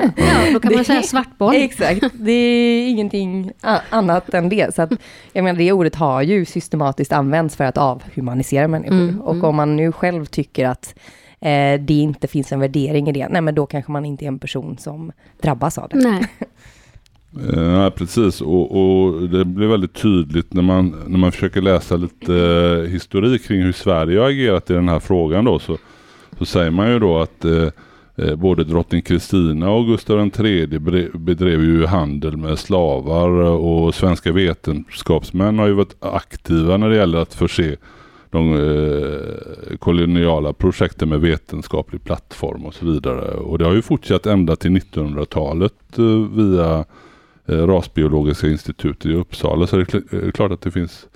då 0.54 0.60
kan 0.60 0.70
Det- 0.70 0.76
man 0.76 0.86
säga 0.86 1.02
svartboll. 1.02 1.56
Exakt, 1.56 2.04
det 2.14 2.32
är 2.32 2.90
ingenting 2.90 3.52
annat 3.90 4.34
än 4.34 4.50
det. 4.50 4.76
Så 4.76 4.82
att, 4.82 4.92
jag 5.34 5.44
menar, 5.44 5.58
det 5.60 5.72
ordet 5.72 5.96
har 5.96 6.22
ju 6.22 6.46
systematiskt 6.46 7.12
använts 7.12 7.56
för 7.56 7.64
att 7.64 7.78
avhumanisera 7.78 8.68
människor. 8.68 8.96
Mm, 8.96 9.22
och 9.22 9.34
mm. 9.34 9.46
om 9.46 9.56
man 9.56 9.76
nu 9.76 9.92
själv 9.92 10.26
tycker 10.26 10.66
att 10.66 10.96
eh, 11.40 11.82
det 11.82 11.94
inte 11.94 12.28
finns 12.28 12.52
en 12.52 12.60
värdering 12.60 13.10
i 13.10 13.12
det, 13.12 13.28
nej 13.30 13.42
men 13.42 13.56
då 13.56 13.66
kanske 13.66 13.92
man 13.92 14.06
inte 14.06 14.26
är 14.26 14.28
en 14.28 14.40
person 14.40 14.78
som 14.78 15.12
drabbas 15.42 15.78
av 15.78 15.90
det. 15.90 15.98
Nej. 15.98 16.26
Eh, 17.54 17.62
nej, 17.62 17.92
precis. 17.92 18.42
Och, 18.42 18.72
och 18.72 19.30
det 19.30 19.46
blir 19.46 19.68
väldigt 19.68 19.94
tydligt 19.94 20.54
när 20.54 20.62
man, 20.62 21.04
när 21.08 21.18
man 21.18 21.32
försöker 21.32 21.62
läsa 21.62 21.96
lite 21.96 22.36
eh, 22.36 22.92
historik 22.92 23.48
kring 23.48 23.62
hur 23.62 23.72
Sverige 23.72 24.20
har 24.20 24.30
agerat 24.30 24.70
i 24.70 24.74
den 24.74 24.90
här 24.90 25.00
frågan 25.00 25.46
då. 25.46 25.60
Så, 25.60 25.78
så 26.40 26.46
säger 26.46 26.72
man 26.72 26.92
ju 26.92 27.00
då 27.00 27.20
att 27.20 27.46
eh, 27.46 27.68
eh 28.16 28.36
både 28.36 28.64
drottning 28.64 29.02
Kristina 29.02 29.70
och 29.70 29.86
Gustav 29.86 30.32
III 30.40 30.68
bedrev 31.14 31.64
ju 31.64 31.86
handel 31.86 32.38
med 32.38 32.60
slavar 32.60 33.30
och 33.42 33.96
svenska 33.96 34.32
vetenskapsmän 34.32 35.60
har 35.60 35.68
ju 35.68 35.74
varit 35.74 35.96
aktiva 36.00 36.78
när 36.78 36.90
det 36.90 36.96
gäller 36.96 37.18
att 37.18 37.34
förse 37.34 37.76
de 38.32 38.54
eh, 38.54 39.78
koloniala 39.78 40.54
projekten 40.54 41.10
med 41.10 41.22
vetenskaplig 41.22 42.04
plattform 42.04 42.66
och 42.66 42.74
så 42.74 42.86
vidare. 42.86 43.32
Och 43.32 43.58
det 43.58 43.66
har 43.66 43.74
ju 43.74 43.82
fortsatt 43.82 44.26
ända 44.26 44.56
till 44.56 44.72
1900-talet 44.72 45.98
eh, 45.98 46.06
via 46.36 46.86
eh, 47.46 47.68
Rasbiologiska 47.68 48.48
institutet 48.48 49.06
i 49.06 49.14
Uppsala. 49.14 49.68
Så 49.68 49.78
det 49.78 49.94
är 49.94 50.26
eh, 50.26 50.32
klart 50.32 50.52
att 50.52 50.62
det 50.62 50.72
finns 50.72 51.08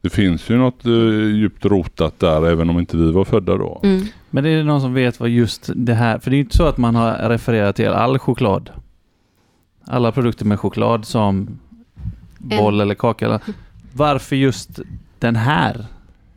det 0.00 0.10
finns 0.10 0.50
ju 0.50 0.56
något 0.56 0.86
eh, 0.86 0.92
djupt 1.36 1.64
rotat 1.64 2.18
där 2.18 2.46
även 2.46 2.70
om 2.70 2.78
inte 2.78 2.96
vi 2.96 3.12
var 3.12 3.24
födda 3.24 3.56
då. 3.56 3.80
Mm. 3.84 4.06
Men 4.30 4.44
det 4.44 4.50
är 4.50 4.64
någon 4.64 4.80
som 4.80 4.94
vet 4.94 5.20
vad 5.20 5.28
just 5.28 5.70
det 5.76 5.94
här, 5.94 6.18
för 6.18 6.30
det 6.30 6.34
är 6.34 6.38
ju 6.38 6.44
inte 6.44 6.56
så 6.56 6.66
att 6.66 6.78
man 6.78 6.94
har 6.94 7.28
refererat 7.28 7.76
till 7.76 7.88
all 7.88 8.18
choklad. 8.18 8.70
Alla 9.84 10.12
produkter 10.12 10.44
med 10.44 10.60
choklad 10.60 11.04
som 11.04 11.58
boll 12.38 12.80
eller 12.80 12.94
kaka. 12.94 13.26
Eller, 13.26 13.40
varför 13.92 14.36
just 14.36 14.80
den 15.18 15.36
här? 15.36 15.86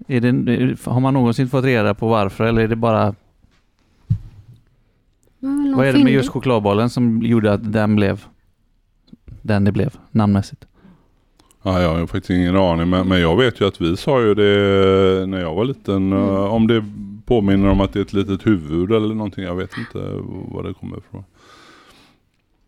Är 0.08 0.22
det, 0.22 0.76
har 0.86 1.00
man 1.00 1.14
någonsin 1.14 1.50
fått 1.50 1.66
reda 1.66 1.94
på 1.94 2.08
varför 2.08 2.44
eller 2.44 2.62
är 2.62 2.68
det 2.68 2.76
bara, 2.76 3.16
Mm, 5.44 5.78
vad 5.78 5.88
är 5.88 5.94
det 5.94 6.04
med 6.04 6.14
just 6.14 6.30
chokladbollen 6.30 6.90
som 6.90 7.22
gjorde 7.22 7.54
att 7.54 7.74
den 7.74 7.96
blev 7.96 8.26
den 9.42 9.64
det 9.64 9.72
blev 9.72 9.98
namnmässigt? 10.12 10.66
Ja, 11.64 11.82
jag 11.82 11.96
har 11.96 12.08
faktiskt 12.08 12.30
ingen 12.30 12.56
aning 12.56 12.90
men, 12.90 13.08
men 13.08 13.20
jag 13.22 13.38
vet 13.38 13.62
ju 13.62 13.68
att 13.68 13.82
vi 13.82 13.98
sa 13.98 14.22
ju 14.22 14.34
det 14.36 15.26
när 15.28 15.40
jag 15.42 15.56
var 15.56 15.66
liten. 15.66 15.96
Mm. 16.14 16.14
eh, 16.14 16.54
Om 16.54 16.68
det 16.68 16.86
påminner 17.26 17.70
om 17.70 17.82
att 17.82 17.94
det 17.94 18.00
är 18.00 18.02
ett 18.02 18.14
litet 18.14 18.48
huvud 18.48 18.92
eller 18.92 19.16
någonting. 19.16 19.44
Jag 19.44 19.56
vet 19.56 19.78
inte 19.78 19.98
var 20.52 20.64
det 20.64 20.74
kommer 20.74 20.98
ifrån. 20.98 21.24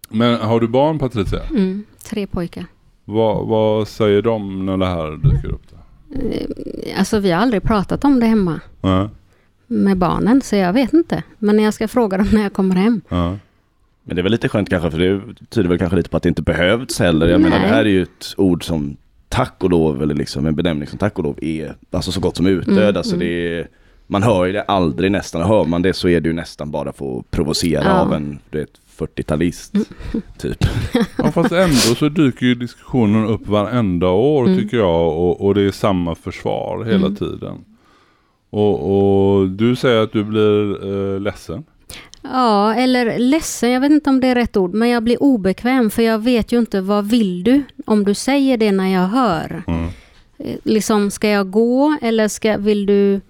Men 0.10 0.40
har 0.40 0.60
du 0.60 0.68
barn 0.68 1.00
Patricia? 1.00 1.40
Mm, 1.50 1.84
tre 2.10 2.28
pojkar. 2.28 2.66
Vad, 3.06 3.48
vad 3.48 3.88
säger 3.88 4.22
de 4.22 4.66
när 4.66 4.78
det 4.78 4.86
här 4.86 5.12
dyker 5.12 5.48
upp? 5.52 5.62
Då? 5.70 5.78
Eh, 6.20 7.00
Alltså 7.00 7.20
vi 7.20 7.32
har 7.32 7.42
aldrig 7.42 7.64
pratat 7.64 8.04
om 8.06 8.20
det 8.20 8.26
hemma 8.26 8.60
Ja, 8.82 9.10
med 9.68 9.98
barnen, 9.98 10.42
så 10.42 10.56
jag 10.56 10.74
vet 10.74 10.94
inte. 10.94 11.24
Men 11.40 11.60
jag 11.60 11.74
ska 11.74 11.88
fråga 11.88 12.18
dem 12.18 12.28
när 12.34 12.44
jag 12.44 12.54
kommer 12.54 12.76
hem. 12.76 13.02
ja. 13.10 13.38
Men 14.04 14.16
det 14.16 14.22
är 14.22 14.24
väl 14.24 14.32
lite 14.32 14.50
skönt 14.50 14.70
kanske 14.70 14.92
för 14.92 15.00
det 15.00 15.22
tyder 15.50 15.70
väl 15.70 15.78
kanske 15.80 15.96
lite 15.98 16.10
på 16.10 16.18
att 16.18 16.24
det 16.24 16.30
inte 16.30 16.42
behövts 16.42 17.00
heller. 17.00 17.28
Jag 17.28 17.42
menar 17.42 17.56
det 17.58 17.62
Nej. 17.62 17.72
här 17.74 17.86
är 17.86 17.90
ju 17.90 18.04
ett 18.04 18.34
ord 18.38 18.64
som 18.66 18.98
tack 19.30 19.64
och 19.64 19.70
lov, 19.70 20.04
eller 20.04 20.16
liksom 20.16 20.46
en 20.46 20.56
benämning 20.56 20.88
som 20.88 20.98
tack 21.00 21.18
och 21.18 21.24
lov 21.24 21.40
är 21.42 21.76
alltså 21.92 22.12
så 22.12 22.20
gott 22.20 22.38
som 22.38 22.48
utdöd. 22.48 22.78
Mm, 22.78 22.98
alltså 22.98 23.16
mm. 23.16 23.28
det 23.28 23.58
är, 23.60 23.68
man 24.08 24.24
hör 24.24 24.46
ju 24.46 24.52
det 24.52 24.62
aldrig 24.62 25.12
nästan, 25.12 25.42
och 25.42 25.48
hör 25.48 25.66
man 25.66 25.82
det 25.82 25.94
så 25.94 26.08
är 26.10 26.22
det 26.22 26.28
ju 26.30 26.34
nästan 26.34 26.72
bara 26.72 26.94
för 26.94 27.20
att 27.20 27.32
provocera 27.32 27.84
Ja. 27.84 28.00
av 28.02 28.14
en 28.14 28.40
du 28.50 28.60
vet, 28.60 28.70
40-talist 28.98 29.86
typ. 30.38 30.58
ja 31.18 31.32
fast 31.32 31.52
ändå 31.52 31.76
så 31.76 32.10
dyker 32.10 32.46
ju 32.46 32.56
diskussionen 32.56 33.26
upp 33.26 33.48
varenda 33.48 34.08
år 34.10 34.46
Mm. 34.46 34.60
tycker 34.60 34.78
jag. 34.78 35.08
Och, 35.18 35.46
och 35.46 35.56
det 35.56 35.62
är 35.62 35.72
samma 35.72 36.16
försvar 36.16 36.84
hela 36.84 37.06
Mm. 37.08 37.16
tiden. 37.16 37.58
Och, 38.50 38.76
och 39.40 39.50
du 39.50 39.76
säger 39.76 40.02
att 40.04 40.12
du 40.12 40.24
blir 40.24 40.86
eh, 41.16 41.20
ledsen. 41.20 41.64
Ja, 42.22 42.74
eller 42.76 43.20
ledsen, 43.20 43.72
jag 43.72 43.82
vet 43.82 43.92
inte 43.92 44.10
om 44.10 44.20
det 44.20 44.28
är 44.28 44.36
rätt 44.36 44.58
ord, 44.58 44.74
men 44.74 44.90
jag 44.90 45.04
blir 45.04 45.24
obekväm 45.24 45.90
för 45.90 46.02
jag 46.02 46.20
vet 46.20 46.52
ju 46.52 46.60
inte 46.60 46.82
vad 46.82 47.06
vill 47.10 47.44
du 47.44 47.64
om 47.86 48.04
du 48.04 48.14
säger 48.14 48.58
det 48.58 48.72
när 48.72 48.88
jag 48.94 49.08
hör. 49.08 49.64
Mm. 49.68 49.86
Eh, 50.38 50.56
Liksom, 50.64 51.12
ska 51.12 51.30
jag 51.30 51.52
gå 51.52 51.98
eller 52.02 52.28
ska, 52.28 52.58
vill 52.58 52.86
du... 52.86 53.22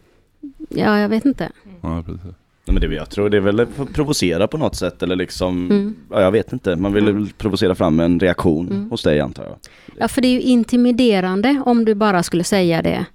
Ja, 0.70 1.00
jag 1.00 1.10
vet 1.10 1.26
inte. 1.26 1.50
Ja, 1.82 2.04
precis. 2.06 2.22
Men 2.66 2.76
det, 2.82 2.96
jag 2.96 3.10
tror 3.10 3.30
det 3.30 3.38
är 3.38 3.42
väl 3.42 3.60
att 3.60 3.94
provocera 3.94 4.48
på 4.48 4.58
något 4.58 4.76
sätt 4.76 5.04
eller 5.04 5.16
liksom, 5.16 5.72
Mm. 5.72 5.96
ja, 6.12 6.22
jag 6.22 6.32
vet 6.32 6.54
inte, 6.54 6.76
man 6.76 6.94
vill 6.94 7.06
väl 7.06 7.30
provocera 7.38 7.76
fram 7.76 8.00
en 8.00 8.20
reaktion 8.20 8.68
Mm. 8.70 8.90
hos 8.90 9.04
dig 9.04 9.20
antar 9.20 9.44
jag. 9.44 9.56
Ja, 9.98 10.08
för 10.08 10.22
det 10.22 10.28
är 10.28 10.32
ju 10.32 10.42
intimiderande 10.42 11.62
om 11.66 11.86
du 11.86 11.96
bara 11.96 12.24
skulle 12.24 12.44
säga 12.44 12.82
det. 12.82 13.06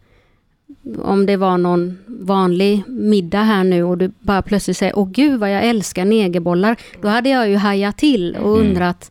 Om 1.02 1.26
det 1.26 1.36
var 1.36 1.58
någon 1.58 1.98
vanlig 2.06 2.82
middag 2.88 3.42
här 3.42 3.64
nu 3.64 3.82
och 3.82 3.98
du 3.98 4.10
bara 4.20 4.42
plötsligt 4.42 4.76
säger 4.76 4.98
Åh 4.98 5.08
gud 5.10 5.40
vad 5.40 5.52
jag 5.54 5.64
älskar 5.64 6.04
negerbollar. 6.04 6.76
Då 7.02 7.08
hade 7.08 7.28
jag 7.28 7.48
ju 7.50 7.56
hajat 7.56 7.98
till 7.98 8.36
och 8.42 8.56
Mm. 8.56 8.68
undrat 8.68 9.10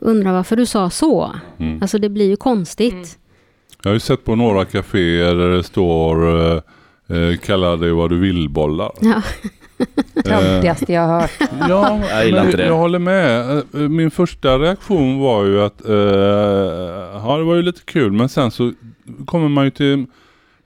undrar 0.00 0.32
varför 0.32 0.56
du 0.56 0.66
sa 0.66 0.90
så. 0.90 1.30
Mm. 1.58 1.78
Alltså 1.82 1.98
det 1.98 2.08
blir 2.08 2.28
ju 2.28 2.36
konstigt. 2.36 3.18
Jag 3.82 3.90
har 3.90 3.94
ju 3.94 4.00
sett 4.00 4.24
på 4.24 4.36
några 4.36 4.64
kaféer 4.64 5.34
där 5.34 5.48
det 5.48 5.62
står 5.62 6.40
eh, 6.46 7.16
eh, 7.16 7.36
kalla 7.36 7.76
det 7.76 7.92
vad 7.92 8.10
du 8.10 8.18
vill 8.18 8.48
bollar. 8.48 8.92
Ja. 9.00 9.22
Töntigaste 10.24 10.92
jag 10.92 11.02
har 11.06 11.20
hört. 11.20 11.30
Ja, 11.68 12.00
Jag 12.10 12.26
gillar 12.26 12.38
men 12.38 12.46
inte 12.46 12.56
det. 12.56 12.66
jag 12.66 12.76
håller 12.76 12.98
med. 12.98 13.56
Eh, 13.58 13.62
Min 13.88 14.10
första 14.10 14.58
reaktion 14.58 15.18
var 15.18 15.44
ju 15.44 15.62
att 15.62 15.84
eh, 15.88 15.94
ja, 17.24 17.36
det 17.38 17.44
var 17.44 17.54
ju 17.54 17.62
lite 17.62 17.80
kul 17.84 18.12
men 18.12 18.28
sen 18.28 18.50
så 18.50 18.72
kommer 19.26 19.48
man 19.48 19.64
ju 19.64 19.70
till 19.70 20.06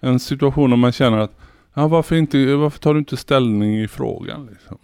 en 0.04 0.18
situation 0.18 0.70
där 0.70 0.76
man 0.76 0.92
känner 0.92 1.18
att 1.18 1.38
ja, 1.74 1.88
varför, 1.88 2.16
inte, 2.16 2.54
varför 2.54 2.78
tar 2.78 2.94
du 2.94 2.98
inte 2.98 3.16
ställning 3.16 3.80
i 3.82 3.88
frågan? 3.88 4.48
Liksom? 4.52 4.78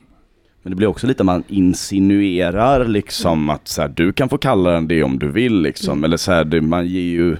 Men 0.62 0.70
det 0.70 0.76
blir 0.76 0.86
också 0.86 1.06
lite 1.06 1.24
man 1.24 1.42
insinuerar 1.48 2.84
liksom 2.84 3.50
att 3.50 3.68
så 3.68 3.82
här, 3.82 3.88
du 3.88 4.12
kan 4.12 4.28
få 4.28 4.38
kalla 4.38 4.70
den 4.70 4.88
det 4.88 5.02
om 5.02 5.18
du 5.18 5.30
vill 5.30 5.60
liksom. 5.62 5.92
Mm. 5.92 6.04
Eller 6.04 6.16
så 6.16 6.32
här, 6.32 6.44
det, 6.44 6.60
man 6.60 6.86
ger 6.86 7.00
ju 7.00 7.36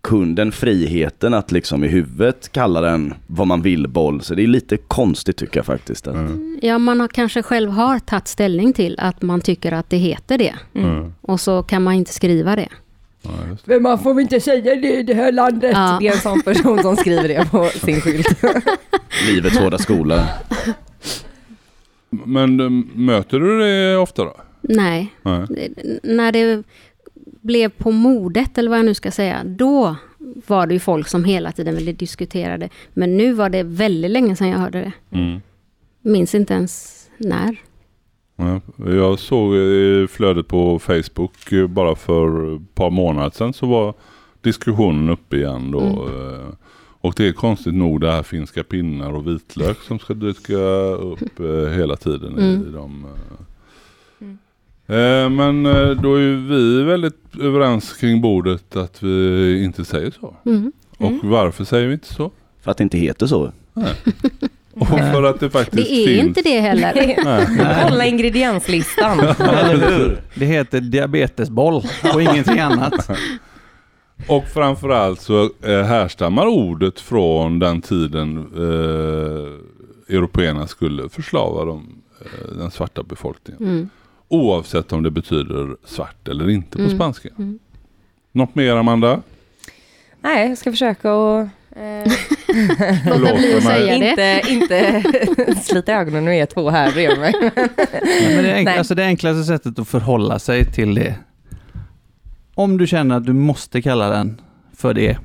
kunden 0.00 0.52
friheten 0.52 1.34
att 1.34 1.52
liksom 1.52 1.84
i 1.84 1.88
huvudet 1.88 2.52
kalla 2.52 2.80
den 2.80 3.14
vad 3.26 3.46
man 3.46 3.62
vill 3.62 3.88
boll. 3.88 4.20
Så 4.20 4.34
det 4.34 4.42
är 4.42 4.46
lite 4.46 4.76
konstigt 4.76 5.36
tycker 5.36 5.58
jag 5.58 5.66
faktiskt. 5.66 6.06
Att, 6.06 6.14
Mm. 6.14 6.58
ja, 6.62 6.78
man 6.78 7.00
har 7.00 7.08
kanske 7.08 7.42
själv 7.42 7.70
har 7.70 7.98
tagit 7.98 8.28
ställning 8.28 8.72
till 8.72 8.96
att 9.00 9.22
man 9.22 9.40
tycker 9.40 9.72
att 9.72 9.90
det 9.90 9.96
heter 9.96 10.38
det. 10.38 10.54
Mm. 10.74 11.14
Och 11.20 11.40
så 11.40 11.62
kan 11.62 11.82
man 11.82 11.94
inte 11.94 12.12
skriva 12.12 12.56
det. 12.56 12.68
Ja. 13.22 13.30
Men 13.64 13.82
man 13.82 13.98
får 13.98 14.14
väl 14.14 14.22
inte 14.22 14.40
säga 14.40 14.76
det 14.76 14.98
i 14.98 15.02
det 15.02 15.14
här 15.14 15.32
landet. 15.32 15.72
Ja. 15.74 15.96
Det 16.00 16.08
är 16.08 16.12
en 16.12 16.20
sån 16.20 16.42
person 16.42 16.82
som 16.82 16.96
skriver 16.96 17.28
det 17.28 17.48
på 17.50 17.64
sin 17.74 18.00
skylt. 18.00 18.42
Livets 19.28 19.58
hårda 19.58 19.78
skola. 19.78 20.28
Men 22.10 22.60
eh, 22.60 22.70
möter 22.98 23.40
du 23.40 23.58
det 23.58 23.96
ofta 23.96 24.24
då? 24.24 24.36
Nej, 24.60 25.14
Nej. 25.22 25.72
när 26.02 26.32
det 26.32 26.62
blev 27.40 27.68
på 27.68 27.90
modet, 27.90 28.58
eller 28.58 28.70
vad 28.70 28.78
jag 28.78 28.86
nu 28.86 28.94
ska 28.94 29.10
säga, 29.10 29.44
då 29.44 29.96
var 30.46 30.66
det 30.66 30.74
ju 30.74 30.80
folk 30.80 31.08
som 31.08 31.24
hela 31.24 31.52
tiden 31.52 31.76
ville 31.76 31.92
diskutera 31.92 32.58
det. 32.58 32.68
Men 32.92 33.16
nu 33.16 33.32
var 33.32 33.48
det 33.48 33.62
väldigt 33.62 34.10
länge 34.10 34.36
sedan 34.36 34.48
jag 34.48 34.58
hörde 34.58 34.80
det. 34.80 35.18
Mm. 35.18 35.40
Minns 36.02 36.34
inte 36.34 36.54
ens 36.54 37.04
när. 37.16 37.56
Ja, 38.40 38.60
jag 38.92 39.18
såg 39.18 39.54
i 39.56 40.06
flödet 40.10 40.48
på 40.48 40.78
Facebook 40.78 41.52
eh, 41.52 41.66
bara 41.66 41.94
för 41.96 42.54
ett 42.56 42.74
par 42.74 42.90
månader 42.90 43.30
sedan 43.30 43.52
så 43.52 43.66
var 43.66 43.94
diskussionen 44.42 45.08
uppe 45.08 45.36
igen 45.36 45.70
då. 45.70 45.80
Mm. 45.80 45.98
eh, 46.34 46.46
Och 47.00 47.14
det 47.16 47.28
är 47.28 47.32
konstigt 47.32 47.74
nog 47.74 48.00
det 48.00 48.10
här 48.12 48.22
finska 48.22 48.62
pinnar 48.64 49.12
och 49.12 49.26
vitlök 49.28 49.78
som 49.78 49.98
ska 49.98 50.14
dyka 50.14 50.56
upp 50.94 51.40
eh, 51.40 51.68
hela 51.76 51.96
tiden 51.96 52.38
i 52.38 52.42
Mm. 52.54 52.72
de 52.72 53.04
eh. 53.04 53.36
Mm. 54.20 54.38
Eh, 54.86 55.30
Men 55.30 55.66
eh, 55.66 55.90
då 56.02 56.14
är 56.14 56.48
vi 56.48 56.82
väldigt 56.82 57.36
överens 57.40 57.92
kring 57.92 58.20
bordet 58.20 58.76
att 58.76 59.02
vi 59.02 59.64
inte 59.64 59.84
säger 59.84 60.10
så. 60.20 60.34
Mm. 60.44 60.72
Och 60.98 61.12
varför 61.22 61.64
säger 61.64 61.86
vi 61.86 61.92
inte 61.92 62.14
så? 62.14 62.30
För 62.60 62.70
att 62.70 62.76
det 62.76 62.82
inte 62.84 62.98
heter 62.98 63.26
så. 63.26 63.52
Och 64.74 64.86
för 64.88 65.22
att 65.22 65.40
det 65.40 65.50
faktiskt 65.50 65.76
Det 65.88 65.92
är 65.94 66.06
finns. 66.06 66.26
inte 66.28 66.42
det 66.42 66.60
heller. 66.60 67.14
Nej. 67.24 67.46
Kolla 67.88 68.06
ingredienslistan. 68.06 69.20
Eller 69.38 69.90
hur? 69.98 70.22
Det 70.34 70.44
heter 70.46 70.80
diabetesboll 70.80 71.82
och 72.14 72.22
ingenting 72.22 72.58
annat. 72.58 73.10
Och 74.28 74.44
framförallt 74.48 75.20
så 75.20 75.42
eh, 75.62 75.82
härstammar 75.82 76.46
ordet 76.46 77.00
från 77.00 77.58
den 77.58 77.80
tiden 77.82 78.38
eh, 78.56 80.14
européerna 80.16 80.66
skulle 80.66 81.08
förslava 81.08 81.64
de, 81.64 82.02
eh, 82.20 82.56
den 82.58 82.70
svarta 82.70 83.02
befolkningen. 83.02 83.62
Mm. 83.62 83.88
Oavsett 84.28 84.92
om 84.92 85.02
det 85.02 85.10
betyder 85.10 85.76
svart 85.84 86.28
eller 86.28 86.50
inte 86.50 86.76
på 86.78 86.84
Mm. 86.84 86.96
spanska. 86.96 87.28
Mm. 87.38 87.58
Något 88.32 88.54
mer 88.54 88.76
Amanda? 88.76 89.22
Nej, 90.20 90.48
jag 90.48 90.58
ska 90.58 90.70
försöka 90.70 91.12
att 91.12 91.48
eh, 91.76 93.18
Låta 93.20 93.34
bli 93.34 93.56
att 93.56 93.62
säga 93.62 93.98
det. 93.98 94.10
inte, 94.10 94.42
inte 94.48 95.02
slita 95.62 95.92
ögonen 95.92 96.28
ur 96.28 96.32
er 96.32 96.46
två 96.46 96.70
här 96.70 96.92
bredvid 96.92 97.18
mig. 97.18 97.34
Men 97.40 98.44
det, 98.44 98.54
enkla, 98.54 98.70
Nej. 98.70 98.78
alltså 98.78 98.94
det 98.94 99.04
enklaste 99.04 99.44
sättet 99.44 99.78
att 99.78 99.88
förhålla 99.88 100.38
sig 100.38 100.64
till 100.64 100.94
det. 100.94 101.14
Om 102.54 102.78
du 102.78 102.86
känner 102.86 103.16
att 103.16 103.26
du 103.26 103.32
måste 103.32 103.82
kalla 103.82 104.08
den 104.08 104.40
för 104.76 104.94
det. 104.94 105.18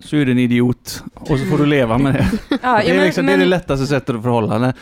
Så 0.00 0.16
är 0.16 0.24
du 0.26 0.32
en 0.32 0.38
idiot. 0.38 1.02
Och 1.14 1.38
så 1.38 1.44
får 1.46 1.58
du 1.58 1.66
leva 1.66 1.98
med 1.98 2.14
det. 2.14 2.30
Ja, 2.62 2.80
det, 2.84 2.90
är 2.90 3.04
liksom, 3.04 3.26
det 3.26 3.32
är 3.32 3.38
det 3.38 3.44
lättaste 3.44 3.86
sättet 3.86 4.16
att 4.16 4.22
förhålla 4.22 4.58
dig. 4.58 4.72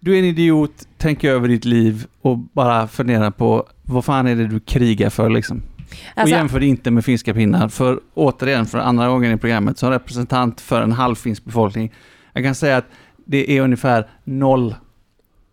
Du 0.00 0.14
är 0.14 0.18
en 0.18 0.24
idiot, 0.24 0.88
tänk 0.98 1.24
över 1.24 1.48
ditt 1.48 1.64
liv 1.64 2.06
och 2.22 2.38
bara 2.38 2.88
fundera 2.88 3.30
på 3.30 3.66
vad 3.82 4.04
fan 4.04 4.26
är 4.26 4.36
det 4.36 4.46
du 4.46 4.60
krigar 4.60 5.10
för 5.10 5.30
liksom. 5.30 5.62
Och 6.14 6.18
Alltså, 6.20 6.36
jämför 6.36 6.60
det 6.60 6.66
inte 6.66 6.90
med 6.90 7.04
finska 7.04 7.34
pinnar. 7.34 7.68
För 7.68 8.00
återigen, 8.14 8.66
för 8.66 8.78
andra 8.78 9.08
gången 9.08 9.32
i 9.32 9.36
programmet, 9.36 9.78
som 9.78 9.90
representant 9.90 10.60
för 10.60 10.82
en 10.82 10.92
halvfinsk 10.92 11.44
befolkning. 11.44 11.92
Jag 12.32 12.44
kan 12.44 12.54
säga 12.54 12.76
att 12.76 12.86
det 13.24 13.56
är 13.58 13.62
ungefär 13.62 14.08
noll 14.24 14.74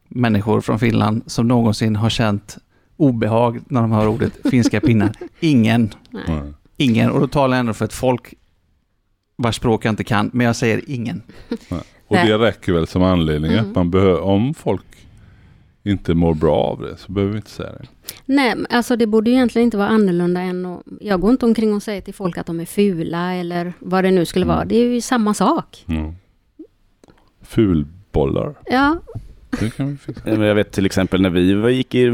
människor 0.08 0.62
från 0.62 0.80
Finland 0.80 1.24
som 1.26 1.48
någonsin 1.48 1.96
har 1.96 2.10
känt 2.10 2.58
obehag 2.98 3.60
när 3.68 3.82
de 3.82 3.92
hör 3.92 4.08
ordet 4.08 4.34
finska 4.52 4.82
pinnar. 4.82 5.12
Ingen. 5.40 5.94
Nej. 6.10 6.54
Ingen. 6.78 7.12
Och 7.12 7.20
då 7.20 7.28
talar 7.28 7.58
jag 7.58 7.60
ändå 7.60 7.74
för 7.74 7.86
ett 7.86 7.94
folk 7.94 8.34
vars 9.36 9.56
språk 9.56 9.86
jag 9.86 9.92
inte 9.92 10.04
kan, 10.04 10.30
men 10.34 10.46
jag 10.46 10.56
säger 10.56 10.82
ingen. 10.88 11.22
Och 12.08 12.16
Nej. 12.16 12.28
det 12.28 12.38
räcker 12.38 12.74
väl 12.74 12.88
som 12.88 13.04
anledning 13.04 13.52
Mm. 13.54 13.70
att 13.70 13.76
man 13.76 13.92
behöver, 13.92 14.22
om 14.22 14.54
folk 14.54 14.86
inte 15.84 16.14
mår 16.14 16.34
bra 16.34 16.56
av 16.56 16.82
det 16.82 16.98
så 16.98 17.12
behöver 17.12 17.32
vi 17.34 17.38
inte 17.38 17.50
säga 17.52 17.70
det. 17.72 17.86
Nej, 18.26 18.56
alltså 18.70 18.96
det 18.96 19.08
borde 19.08 19.30
ju 19.30 19.36
egentligen 19.36 19.64
inte 19.66 19.78
vara 19.78 19.88
annorlunda 19.88 20.42
än 20.42 20.66
att... 20.66 20.82
Jag 21.02 21.22
går 21.22 21.32
inte 21.32 21.46
omkring 21.46 21.74
och 21.74 21.84
säger 21.84 22.02
till 22.02 22.14
folk 22.14 22.38
att 22.38 22.46
de 22.46 22.60
är 22.60 22.66
fula 22.66 23.34
eller 23.34 23.74
vad 23.80 24.04
det 24.04 24.12
nu 24.12 24.26
skulle 24.26 24.46
vara. 24.46 24.58
Mm. 24.58 24.68
Det 24.68 24.76
är 24.76 24.86
ju 24.88 25.02
samma 25.02 25.34
sak. 25.34 25.86
Mm. 25.88 26.14
Fulbollar, 27.42 28.56
Ja, 28.66 29.00
det 29.60 29.70
kan 29.76 29.92
vi 29.92 29.98
fixa. 29.98 30.30
Jag 30.46 30.56
vet 30.56 30.72
till 30.72 30.86
exempel 30.86 31.22
när 31.22 31.30
vi 31.30 31.54
var- 31.54 31.70
gick 31.70 31.96
i 31.96 32.06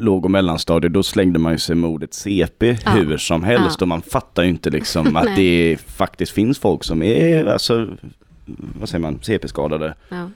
låg 0.00 0.24
och 0.24 0.30
mellanstadiet, 0.30 0.92
då 0.92 1.02
slängde 1.02 1.38
man 1.38 1.52
ju 1.52 1.58
sig 1.58 1.76
med 1.76 1.90
ordet 1.90 2.14
CP 2.14 2.76
Ja. 2.84 2.90
hur 2.90 3.16
som 3.16 3.44
helst 3.44 3.76
Ja. 3.80 3.84
och 3.84 3.88
man 3.88 4.02
fattar 4.02 4.42
ju 4.42 4.48
inte 4.48 4.70
liksom 4.70 5.16
att 5.16 5.28
det 5.36 5.76
faktiskt 5.86 6.32
finns 6.32 6.58
folk 6.58 6.84
som 6.84 7.02
är, 7.02 7.44
alltså, 7.44 7.88
vad 8.80 8.88
säger 8.88 9.02
man, 9.02 9.18
CP-skadade. 9.22 9.94
ja. 10.08 10.30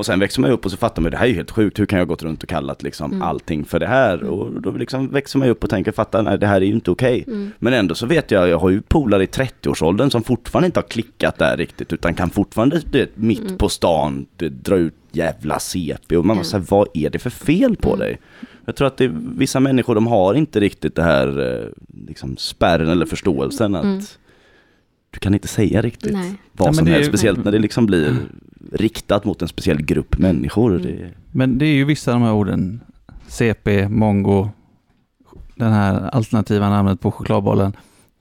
Och 0.00 0.06
sen 0.06 0.20
växer 0.20 0.40
man 0.40 0.50
upp 0.50 0.64
och 0.64 0.70
så 0.70 0.76
fattar 0.76 1.02
man 1.02 1.10
det 1.10 1.16
här 1.16 1.24
är 1.24 1.28
ju 1.28 1.34
helt 1.34 1.50
sjukt, 1.50 1.78
hur 1.78 1.86
kan 1.86 1.98
jag 1.98 2.08
gått 2.08 2.22
runt 2.22 2.42
och 2.42 2.48
kallat 2.48 2.82
liksom 2.82 3.10
Mm. 3.12 3.22
allting 3.22 3.64
för 3.64 3.78
det 3.80 3.86
här? 3.86 4.22
Och 4.24 4.60
då 4.62 4.70
liksom 4.70 5.08
växer 5.08 5.38
man 5.38 5.48
upp 5.48 5.64
och 5.64 5.70
tänker, 5.70 5.92
fattar, 5.92 6.22
nej 6.22 6.38
det 6.38 6.46
här 6.46 6.56
är 6.60 6.64
ju 6.66 6.72
inte 6.72 6.90
okej. 6.90 7.24
Mm. 7.26 7.50
Men 7.58 7.72
ändå 7.72 7.94
så 7.94 8.06
vet 8.06 8.30
jag, 8.30 8.48
jag 8.48 8.58
har 8.58 8.70
ju 8.70 8.80
polare 8.82 9.22
i 9.22 9.26
30-årsåldern 9.26 10.10
som 10.10 10.22
fortfarande 10.22 10.66
inte 10.66 10.80
har 10.80 10.88
klickat 10.88 11.38
där 11.38 11.56
riktigt 11.56 11.92
utan 11.92 12.14
kan 12.14 12.30
fortfarande 12.30 12.80
du 12.90 12.98
vet, 12.98 13.16
mitt 13.16 13.40
Mm. 13.40 13.56
på 13.58 13.68
stan 13.68 14.26
du, 14.36 14.48
dra 14.48 14.76
ut 14.76 14.94
jävla 15.12 15.58
CP 15.58 16.16
och 16.16 16.24
man 16.26 16.36
bara 16.36 16.44
säger 16.44 16.64
vad 16.68 16.88
är 16.94 17.10
det 17.10 17.18
för 17.18 17.30
fel 17.30 17.76
på 17.76 17.88
Mm. 17.88 17.98
dig? 17.98 18.18
Jag 18.64 18.76
tror 18.76 18.86
att 18.86 18.96
det, 18.96 19.10
vissa 19.36 19.60
människor 19.60 19.94
de 19.94 20.06
har 20.06 20.34
inte 20.34 20.60
riktigt 20.60 20.94
det 20.96 21.02
här 21.02 21.52
eh, 21.54 21.66
liksom 22.08 22.36
spärren 22.36 22.88
eller 22.88 23.06
förståelsen 23.06 23.74
att 23.74 23.84
Mm. 23.84 24.00
Du 25.10 25.18
kan 25.18 25.34
inte 25.34 25.48
säga 25.48 25.82
riktigt 25.82 26.12
Nej. 26.12 26.34
vad 26.52 26.68
men 26.68 26.74
som 26.74 26.84
det 26.84 26.90
helst, 26.90 27.08
ju- 27.08 27.12
speciellt 27.12 27.44
när 27.44 27.52
det 27.52 27.58
liksom 27.58 27.86
blir 27.86 28.16
riktat 28.72 29.24
mot 29.24 29.42
en 29.42 29.48
speciell 29.48 29.82
grupp 29.82 30.18
människor. 30.18 30.76
Mm. 30.76 30.82
Det, 30.82 31.10
Men 31.32 31.58
det 31.58 31.66
är 31.66 31.74
ju 31.74 31.84
vissa 31.84 32.12
av 32.14 32.20
de 32.20 32.26
här 32.26 32.32
orden, 32.34 32.80
CP, 33.28 33.88
mongo, 33.88 34.48
den 35.56 35.72
här 35.72 36.08
alternativa 36.08 36.68
namnet 36.70 37.00
på 37.00 37.10
chokladbollen, 37.12 37.72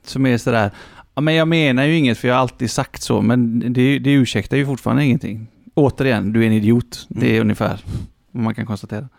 som 0.06 0.26
är 0.26 0.38
sådär, 0.38 0.72
ja 1.16 1.22
men 1.22 1.34
jag 1.36 1.48
menar 1.48 1.84
ju 1.86 1.96
inget 1.98 2.18
för 2.18 2.28
jag 2.28 2.36
har 2.36 2.42
alltid 2.42 2.72
sagt 2.72 3.02
så, 3.02 3.22
men 3.22 3.60
det, 3.74 4.00
det 4.00 4.12
ursäktar 4.14 4.58
ju 4.58 4.66
fortfarande 4.66 5.06
ingenting. 5.06 5.48
Återigen, 5.74 6.34
du 6.34 6.44
är 6.44 6.48
en 6.48 6.54
idiot. 6.54 7.06
Det 7.10 7.38
är 7.38 7.42
ungefär 7.42 7.80
vad 8.32 8.44
man 8.44 8.56
kan 8.56 8.66
konstatera. 8.66 9.10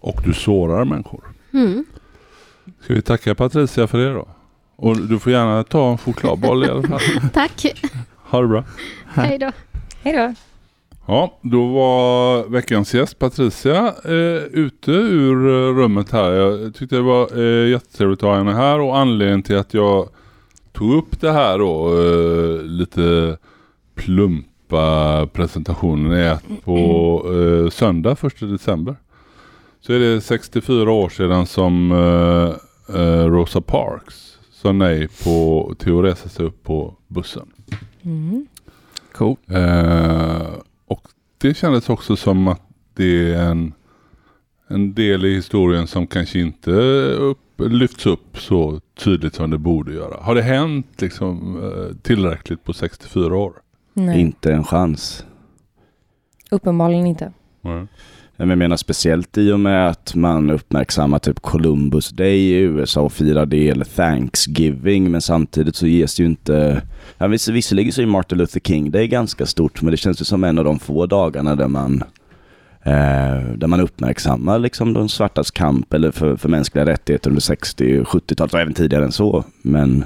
Och 0.00 0.20
du 0.24 0.32
sårar 0.34 0.84
människor. 0.84 1.24
Mm. 1.52 1.84
Ska 2.80 2.94
vi 2.94 3.02
tacka 3.02 3.34
Patricia 3.34 3.86
för 3.86 3.98
det 3.98 4.12
då? 4.12 4.28
Och 4.80 4.96
du 4.96 5.18
får 5.18 5.32
gärna 5.32 5.64
ta 5.64 5.90
en 5.90 5.98
chokladboll 5.98 6.64
i 6.64 6.68
alla 6.68 6.82
fall. 6.82 7.00
Tack. 7.32 7.82
Ha 8.30 8.40
det 8.40 8.48
bra. 8.48 8.64
Hej 9.06 9.38
då. 9.38 9.52
Hej 10.02 10.12
då. 10.16 10.34
Ja, 11.06 11.38
då 11.42 11.66
var 11.66 12.44
veckans 12.48 12.94
gäst 12.94 13.18
Patricia 13.18 13.94
eh, 14.04 14.42
ute 14.52 14.90
ur 14.90 15.48
eh, 15.48 15.74
rummet 15.76 16.10
här. 16.10 16.30
Jag 16.30 16.74
tyckte 16.74 16.96
det 16.96 17.02
var 17.02 17.38
eh, 17.38 17.68
jättetrevligt 17.70 18.22
att 18.22 18.28
ha 18.28 18.36
henne 18.36 18.52
här 18.52 18.80
och 18.80 18.98
anledningen 18.98 19.42
till 19.42 19.56
att 19.56 19.74
jag 19.74 20.08
tog 20.72 20.94
upp 20.94 21.20
det 21.20 21.32
här 21.32 21.58
då, 21.58 21.88
eh, 21.88 22.62
lite 22.62 23.36
plumpa 23.94 25.26
presentationen 25.32 26.12
är 26.12 26.30
att 26.30 26.64
på 26.64 27.22
eh, 27.32 27.70
söndag 27.70 28.16
1 28.22 28.40
december 28.40 28.96
så 29.80 29.92
är 29.92 29.98
det 29.98 30.20
64 30.20 30.90
år 30.90 31.08
sedan 31.08 31.46
som 31.46 31.92
eh, 31.92 32.96
eh, 33.00 33.24
Rosa 33.26 33.60
Parks 33.60 34.37
sa 34.62 34.72
nej 34.72 35.08
på, 35.24 35.74
till 35.78 35.98
att 35.98 36.04
resa 36.04 36.28
sig 36.28 36.46
upp 36.46 36.62
på 36.62 36.94
bussen. 37.06 37.52
Mm. 38.02 38.46
Cool. 39.12 39.36
Eh, 39.46 40.52
och 40.86 41.02
det 41.38 41.54
kändes 41.54 41.88
också 41.88 42.16
som 42.16 42.48
att 42.48 42.62
det 42.94 43.34
är 43.34 43.42
en, 43.50 43.72
en 44.68 44.94
del 44.94 45.24
i 45.24 45.34
historien 45.34 45.86
som 45.86 46.06
kanske 46.06 46.38
inte 46.40 46.70
upp, 46.70 47.38
lyfts 47.56 48.06
upp 48.06 48.38
så 48.38 48.80
tydligt 49.04 49.34
som 49.34 49.50
det 49.50 49.58
borde 49.58 49.92
göra. 49.92 50.20
Har 50.20 50.34
det 50.34 50.42
hänt 50.42 51.00
liksom 51.00 51.56
eh, 51.62 51.96
tillräckligt 52.02 52.64
på 52.64 52.72
64 52.72 53.36
år? 53.36 53.52
Nej, 53.92 54.20
Inte 54.20 54.52
en 54.52 54.64
chans. 54.64 55.24
uppenbarligen 56.50 57.06
inte. 57.06 57.32
Nej. 57.60 57.86
Jag 58.40 58.58
menar 58.58 58.76
speciellt 58.76 59.38
i 59.38 59.52
och 59.52 59.60
med 59.60 59.88
att 59.88 60.14
man 60.14 60.50
uppmärksammar 60.50 61.18
typ 61.18 61.40
Columbus 61.40 62.10
Day 62.10 62.38
i 62.38 62.58
USA 62.58 63.00
och 63.00 63.12
firar 63.12 63.46
det 63.46 63.68
eller 63.68 63.84
Thanksgiving 63.84 65.10
men 65.10 65.20
samtidigt 65.20 65.76
så 65.76 65.86
ges 65.86 66.14
det 66.14 66.22
ju 66.22 66.28
inte 66.28 66.82
ja, 67.18 67.26
viss, 67.26 67.48
Visserligen 67.48 67.92
så 67.92 68.02
är 68.02 68.06
Martin 68.06 68.38
Luther 68.38 68.60
King 68.60 68.90
Day 68.90 69.08
ganska 69.08 69.46
stort 69.46 69.82
men 69.82 69.90
det 69.90 69.96
känns 69.96 70.20
ju 70.20 70.24
som 70.24 70.44
en 70.44 70.58
av 70.58 70.64
de 70.64 70.78
få 70.78 71.06
dagarna 71.06 71.54
där 71.54 71.68
man 71.68 72.02
eh, 72.82 73.52
där 73.56 73.66
man 73.66 73.80
uppmärksammar 73.80 74.58
liksom 74.58 74.92
de 74.92 75.08
svartas 75.08 75.50
kamp 75.50 75.94
eller 75.94 76.10
för, 76.10 76.36
för 76.36 76.48
mänskliga 76.48 76.86
rättigheter 76.86 77.30
under 77.30 77.40
60 77.40 78.00
och 78.00 78.06
70-talet 78.06 78.54
och 78.54 78.60
även 78.60 78.74
tidigare 78.74 79.04
än 79.04 79.12
så. 79.12 79.44
Men 79.62 80.04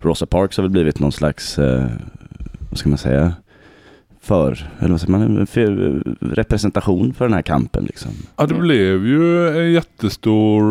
Rosa 0.00 0.26
Parks 0.26 0.56
har 0.56 0.62
väl 0.62 0.70
blivit 0.70 0.98
någon 0.98 1.12
slags, 1.12 1.58
eh, 1.58 1.86
vad 2.70 2.78
ska 2.78 2.88
man 2.88 2.98
säga, 2.98 3.32
för, 4.24 4.70
eller 4.78 4.90
vad 4.90 5.00
säger 5.00 5.18
man, 5.18 5.46
för 5.46 6.02
representation 6.20 7.14
för 7.14 7.24
den 7.24 7.34
här 7.34 7.42
kampen 7.42 7.84
liksom. 7.84 8.10
Ja, 8.36 8.46
det 8.46 8.54
blev 8.54 9.06
ju 9.06 9.48
en 9.48 9.72
jättestor 9.72 10.62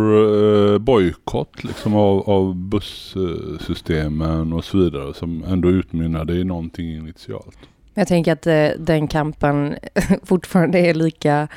eh, 0.74 0.78
bojkott 0.78 1.63
liksom 1.63 1.96
av, 1.96 2.30
av 2.30 2.56
bussystemen 2.56 4.54
och 4.54 4.66
så 4.66 4.78
vidare 4.78 5.13
som 5.13 5.44
ändå 5.44 5.70
utmynnade 5.70 6.34
i 6.34 6.44
någonting 6.44 6.96
initialt. 6.96 7.58
Jag 7.94 8.08
tänker 8.08 8.34
att 8.34 8.48
eh, 8.48 8.68
den 8.80 9.08
kampen 9.08 9.76
fortfarande 10.24 10.80
är 10.80 10.94
lika 10.94 11.48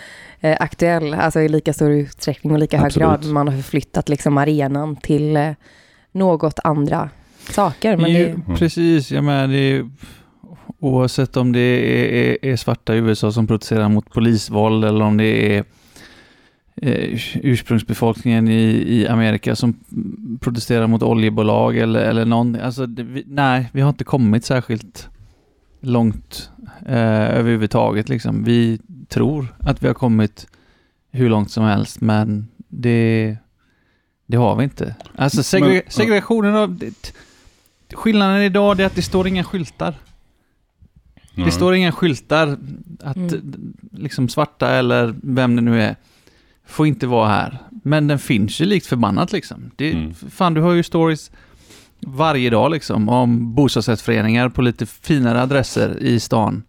eh, 0.41 0.57
aktuell, 0.61 1.15
alltså 1.15 1.41
i 1.41 1.49
lika 1.49 1.73
stor 1.73 1.91
utsträckning 1.91 2.53
och 2.53 2.59
lika 2.59 2.79
hög 2.79 2.93
grad. 2.93 3.25
Man 3.25 3.49
har 3.49 3.55
förflyttat 3.55 4.09
liksom 4.09 4.39
arenan 4.39 4.97
till 4.97 5.37
eh, 5.37 5.51
något 6.13 6.59
andra 6.65 7.11
saker. 7.51 7.97
Men 7.97 8.13
det, 8.13 8.37
Precis, 8.57 9.13
jag 9.13 9.25
menar 9.25 9.49
det 9.49 9.59
är, 9.59 9.91
oavsett 10.87 11.37
om 11.37 11.53
det 11.53 11.61
är, 11.61 12.13
är, 12.43 12.53
är 12.53 12.57
svarta 12.57 12.95
i 12.95 12.99
USA 12.99 13.33
som 13.33 13.47
protesterar 13.47 13.89
mot 13.89 14.11
polisvåld 14.11 14.85
eller 14.85 15.05
om 15.05 15.17
det 15.17 15.57
är 15.57 15.65
eh, 16.83 17.21
ursprungsbefolkningen 17.35 18.49
i, 18.49 18.63
i 18.87 19.09
Amerika 19.09 19.57
som 19.57 19.75
protesterar 20.41 20.87
mot 20.87 21.03
oljebolag 21.03 21.77
eller, 21.77 22.01
eller 22.01 22.25
någon. 22.25 22.57
Alltså, 22.61 22.87
det, 22.87 23.03
vi, 23.03 23.25
nej, 23.27 23.69
vi 23.73 23.81
har 23.81 23.89
inte 23.89 24.05
kommit 24.05 24.45
särskilt 24.45 25.09
långt 25.81 26.51
eh, 26.87 27.37
överhuvudtaget. 27.39 28.09
Liksom. 28.09 28.45
Vi 28.45 28.79
tror 29.09 29.47
att 29.61 29.83
vi 29.83 29.87
har 29.87 29.95
kommit 29.95 30.47
hur 31.11 31.29
långt 31.29 31.51
som 31.51 31.65
helst, 31.65 32.01
men 32.01 32.49
det, 32.69 33.37
det 34.27 34.37
har 34.37 34.57
vi 34.57 34.65
inte. 34.65 34.95
Alltså 35.17 35.43
segre- 35.43 35.83
segregationen 35.89 36.55
av... 36.55 36.77
Det, 36.79 37.13
skillnaden 37.95 38.43
idag 38.43 38.81
är 38.81 38.87
att 38.87 38.95
det 38.95 39.03
står 39.03 39.29
inga 39.29 39.45
skyltar. 39.45 39.95
Det 41.45 41.51
står 41.51 41.75
inga 41.75 41.93
skyltar 41.93 42.59
att 43.01 43.17
Mm. 43.17 43.73
liksom 43.93 44.29
svarta 44.29 44.71
eller 44.71 45.15
vem 45.23 45.57
det 45.57 45.63
nu 45.63 45.83
är 45.83 45.97
får 46.67 46.87
inte 46.87 47.07
vara 47.07 47.29
här. 47.29 47.59
Men 47.85 48.07
den 48.09 48.19
finns 48.19 48.61
ju 48.61 48.65
likt 48.65 48.87
förbannat 48.87 49.33
liksom. 49.33 49.71
Det, 49.77 49.93
Mm. 49.93 50.15
Fan, 50.15 50.55
du 50.55 50.61
har 50.61 50.73
ju 50.73 50.83
stories 50.83 51.31
varje 52.01 52.51
dag 52.51 52.71
liksom 52.71 53.09
om 53.09 53.55
bostadsrättsföreningar 53.55 54.49
på 54.49 54.63
lite 54.63 54.87
finare 54.87 55.43
adresser 55.43 55.99
i 56.03 56.21
stan 56.21 56.63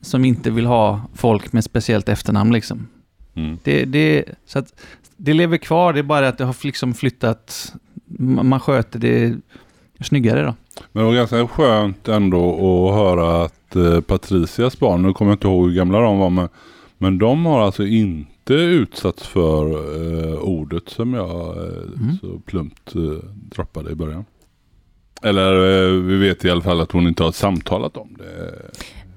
som 0.00 0.24
inte 0.24 0.50
vill 0.50 0.66
ha 0.66 1.02
folk 1.14 1.52
med 1.52 1.64
speciellt 1.64 2.08
efternamn 2.08 2.52
liksom. 2.52 2.88
Mm. 3.34 3.58
Det, 3.62 3.84
det, 3.84 4.24
så 4.46 4.58
att 4.58 4.80
det 5.16 5.34
lever 5.34 5.56
kvar, 5.56 5.92
det 5.92 5.98
är 5.98 6.02
bara 6.02 6.28
att 6.28 6.38
det 6.38 6.44
har 6.44 6.56
liksom 6.62 6.94
flyttat, 6.94 7.74
man 8.18 8.46
man 8.48 8.60
sköter 8.60 8.98
det 8.98 9.34
snyggare 10.02 10.42
då. 10.42 10.54
Men 10.92 11.02
det 11.04 11.08
var 11.10 11.14
ganska 11.16 11.48
skönt 11.48 12.08
ändå 12.08 12.48
att 12.88 12.94
höra 12.94 13.42
att 13.44 13.76
eh, 13.76 14.00
Patricias 14.00 14.78
barn, 14.78 15.02
nu 15.02 15.12
kommer 15.12 15.30
jag 15.30 15.36
inte 15.36 15.46
ihåg 15.48 15.68
hur 15.68 15.74
gamla 15.76 16.00
de 16.00 16.18
var, 16.18 16.30
men, 16.30 16.48
men 16.98 17.18
de 17.18 17.46
har 17.46 17.60
alltså 17.60 17.86
inte 17.86 18.54
utsatts 18.54 19.26
för 19.26 19.64
eh, 20.32 20.38
ordet 20.38 20.88
som 20.88 21.14
jag 21.14 21.56
eh, 21.56 21.72
Mm. 22.02 22.16
så 22.20 22.38
plumpt 22.46 22.94
eh, 22.94 23.00
droppade 23.34 23.90
i 23.90 23.94
början. 23.94 24.24
Eller 25.22 25.52
eh, 25.84 25.90
vi 26.02 26.16
vet 26.16 26.44
i 26.44 26.50
alla 26.50 26.62
fall 26.62 26.80
att 26.80 26.92
hon 26.92 27.06
inte 27.06 27.22
har 27.22 27.32
samtalat 27.32 27.96
om 27.96 28.08
det. 28.18 28.54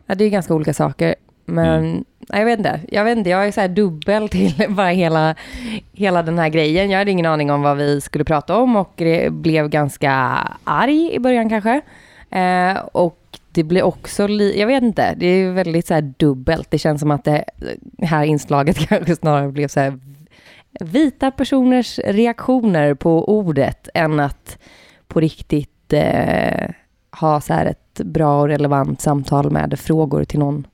ja, 0.06 0.16
det 0.16 0.24
är 0.26 0.30
ganska 0.30 0.54
olika 0.54 0.74
saker. 0.74 1.16
Men 1.46 1.86
Mm 1.86 2.04
jag 2.28 2.46
vet 2.46 2.58
inte. 2.60 2.80
Jag 2.92 3.04
vet 3.04 3.18
inte, 3.18 3.30
jag 3.30 3.48
är 3.48 3.52
så 3.52 3.62
här 3.62 3.68
dubbel 3.68 4.30
till 4.30 4.54
bara 4.70 4.90
hela, 4.90 5.36
hela 5.94 6.24
den 6.24 6.40
här 6.40 6.50
grejen. 6.50 6.90
Jag 6.90 6.98
hade 7.00 7.12
ingen 7.12 7.26
aning 7.26 7.52
om 7.52 7.62
vad 7.62 7.78
vi 7.78 8.02
skulle 8.02 8.24
prata 8.24 8.58
om 8.58 8.76
och 8.76 9.02
blev 9.32 9.70
ganska 9.70 10.12
arg 10.64 11.14
i 11.14 11.20
början 11.20 11.50
kanske. 11.50 11.82
Eh, 12.30 12.78
och 12.78 13.20
det 13.52 13.64
blir 13.64 13.84
också, 13.84 14.28
li- 14.28 14.60
jag 14.60 14.68
vet 14.68 14.84
inte, 14.84 15.14
det 15.18 15.26
är 15.28 15.52
väldigt 15.52 15.88
så 15.88 15.94
här 15.94 16.14
dubbelt. 16.18 16.72
Det 16.72 16.78
känns 16.78 17.02
som 17.02 17.12
att 17.12 17.24
det 17.24 17.46
här 18.02 18.24
inslaget 18.24 18.78
kanske 18.90 19.16
snarare 19.16 19.52
blev 19.52 19.68
så 19.68 19.80
här 19.80 20.00
vita 20.80 21.32
personers 21.32 22.00
reaktioner 22.00 22.94
på 22.94 23.30
ordet 23.38 23.90
än 23.94 24.20
att 24.20 24.58
på 25.08 25.20
riktigt 25.20 25.94
eh, 25.94 26.70
ha 27.20 27.42
så 27.42 27.54
här 27.54 27.66
ett 27.66 28.02
bra 28.06 28.42
och 28.42 28.48
relevant 28.48 29.02
samtal 29.02 29.52
med 29.52 29.80
frågor 29.80 30.24
till 30.24 30.40
någon 30.40 30.68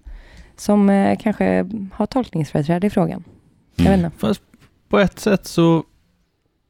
som 0.62 0.90
eh, 0.90 1.18
kanske 1.20 1.70
har 1.94 2.06
tolkningsföreträde 2.06 2.88
i 2.88 2.90
frågan. 2.90 3.24
Jag 3.76 3.86
vet 3.86 3.98
inte. 3.98 4.12
Fast 4.18 4.42
på 4.90 5.00
ett 5.00 5.20
sätt 5.20 5.48
så... 5.48 5.84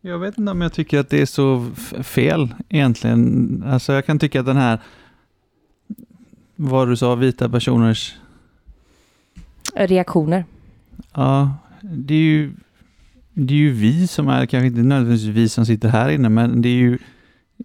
Jag 0.02 0.20
vet 0.20 0.38
inte 0.38 0.52
om 0.52 0.62
jag 0.62 0.74
tycker 0.74 1.00
att 1.00 1.10
det 1.10 1.22
är 1.22 1.26
så 1.26 1.72
fel 2.04 2.56
egentligen. 2.70 3.64
Alltså 3.68 3.94
jag 3.94 4.06
kan 4.06 4.20
tycka 4.20 4.40
att 4.40 4.46
den 4.46 4.58
här... 4.58 4.80
Vad 6.56 6.88
du 6.88 6.98
sa, 6.98 7.16
vita 7.16 7.50
personers... 7.50 8.16
Reaktioner. 9.76 10.46
Ja, 11.14 11.54
det 11.82 12.14
är 12.14 12.18
ju... 12.18 12.54
Det 13.34 13.54
är 13.54 13.58
ju 13.58 13.72
vi 13.72 14.08
som 14.08 14.28
är, 14.28 14.46
kanske 14.46 14.68
inte 14.68 14.82
nödvändigtvis 14.82 15.36
vi 15.36 15.50
som 15.50 15.66
sitter 15.66 15.90
här 15.90 16.10
inne, 16.10 16.30
men 16.30 16.62
det 16.62 16.70
är 16.70 16.74
ju... 16.74 16.98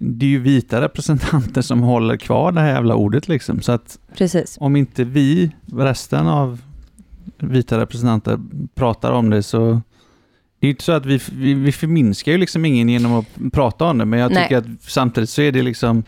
Det 0.00 0.26
är 0.26 0.30
ju 0.30 0.38
vita 0.38 0.80
representanter 0.80 1.62
som 1.62 1.80
håller 1.80 2.16
kvar 2.16 2.52
det 2.52 2.60
här 2.60 2.68
jävla 2.68 2.94
ordet 2.94 3.28
liksom. 3.28 3.62
Så 3.62 3.72
att 3.72 3.98
Precis. 4.16 4.56
om 4.60 4.76
inte 4.76 5.04
vi, 5.04 5.50
resten 5.72 6.26
av 6.26 6.60
vita 7.38 7.80
representanter, 7.80 8.38
pratar 8.74 9.12
om 9.12 9.30
det 9.30 9.42
så... 9.42 9.80
Det 10.58 10.66
är 10.66 10.70
inte 10.70 10.84
så 10.84 10.92
att 10.92 11.06
vi, 11.06 11.20
vi, 11.32 11.54
vi 11.54 11.72
förminskar 11.72 12.32
ju 12.32 12.38
liksom 12.38 12.64
ingen 12.64 12.88
genom 12.88 13.12
att 13.12 13.52
prata 13.52 13.84
om 13.84 13.98
det, 13.98 14.04
men 14.04 14.18
jag 14.18 14.32
Nej. 14.32 14.42
tycker 14.42 14.58
att 14.58 14.82
samtidigt 14.82 15.30
så 15.30 15.42
är 15.42 15.52
det 15.52 15.62
liksom... 15.62 16.02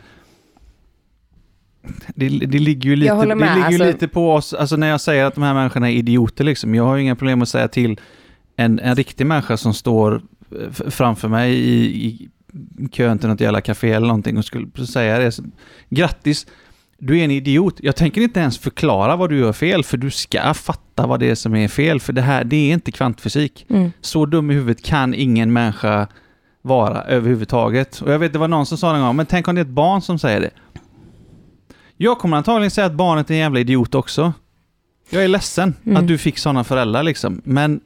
Det, 2.15 2.29
det 2.29 2.59
ligger 2.59 2.91
ju 2.91 2.97
lite, 2.97 3.15
det 3.15 3.35
ligger 3.35 3.57
ju 3.57 3.63
alltså- 3.63 3.85
lite 3.85 4.09
på 4.09 4.33
oss, 4.35 4.55
alltså 4.55 4.77
när 4.77 4.89
jag 4.89 5.01
säger 5.01 5.25
att 5.25 5.35
de 5.35 5.45
här 5.45 5.55
människorna 5.55 5.91
är 5.91 5.95
idioter 5.95 6.45
liksom, 6.45 6.75
jag 6.75 6.85
har 6.85 6.97
ju 6.97 7.03
inga 7.03 7.17
problem 7.17 7.43
att 7.43 7.49
säga 7.49 7.69
till 7.69 8.01
en, 8.57 8.79
en 8.79 8.97
riktig 8.97 9.27
människa 9.27 9.57
som 9.57 9.75
står 9.75 10.23
framför 10.91 11.29
mig 11.29 11.55
i, 11.55 12.07
i 12.07 12.29
kön 12.93 13.19
till 13.19 13.29
något 13.29 13.41
jävla 13.41 13.61
café 13.61 13.93
eller 13.93 14.07
någonting 14.07 14.39
och 14.39 14.45
skulle 14.45 14.87
säga 14.87 15.19
det. 15.19 15.33
Så, 15.33 15.43
Grattis, 15.91 16.47
du 16.99 17.19
är 17.21 17.25
en 17.25 17.31
idiot. 17.31 17.75
Jag 17.81 17.97
tänker 17.97 18.21
inte 18.21 18.41
ens 18.41 18.59
förklara 18.59 19.17
vad 19.17 19.31
du 19.31 19.39
gör 19.39 19.53
fel, 19.53 19.85
för 19.85 19.97
du 19.97 20.11
ska 20.11 20.55
fatta 20.55 21.07
vad 21.07 21.21
det 21.21 21.31
är 21.31 21.35
som 21.35 21.55
är 21.55 21.69
fel, 21.69 22.01
för 22.01 22.13
det 22.13 22.23
här, 22.23 22.45
det 22.45 22.57
är 22.57 22.73
inte 22.73 22.93
kvantfysik. 22.93 23.67
Mm. 23.69 23.91
Så 24.01 24.27
dum 24.27 24.51
i 24.51 24.55
huvudet 24.55 24.83
kan 24.85 25.15
ingen 25.15 25.53
människa 25.53 26.09
vara 26.63 27.03
överhuvudtaget. 27.03 28.01
Och 28.01 28.13
jag 28.13 28.19
vet, 28.19 28.33
det 28.33 28.39
var 28.39 28.49
någon 28.49 28.67
som 28.67 28.79
sa 28.79 28.97
en 28.97 29.03
gång, 29.03 29.17
men 29.17 29.27
tänk 29.27 29.49
om 29.49 29.55
det 29.55 29.61
är 29.61 29.65
ett 29.65 29.69
barn 29.69 30.03
som 30.03 30.19
säger 30.19 30.41
det. 30.41 30.51
Jag 31.97 32.19
kommer 32.19 32.37
antagligen 32.37 32.71
säga 32.71 32.87
att 32.87 32.93
barnet 32.93 33.31
är 33.31 33.35
en 33.35 33.41
jävla 33.41 33.61
idiot 33.61 33.95
också. 33.95 34.33
Jag 35.11 35.25
är 35.25 35.29
ledsen 35.29 35.75
Mm. 35.85 35.97
att 35.97 36.09
du 36.09 36.19
fick 36.19 36.39
sådana 36.39 36.65
föräldrar 36.65 37.03
liksom, 37.03 37.41
men... 37.45 37.81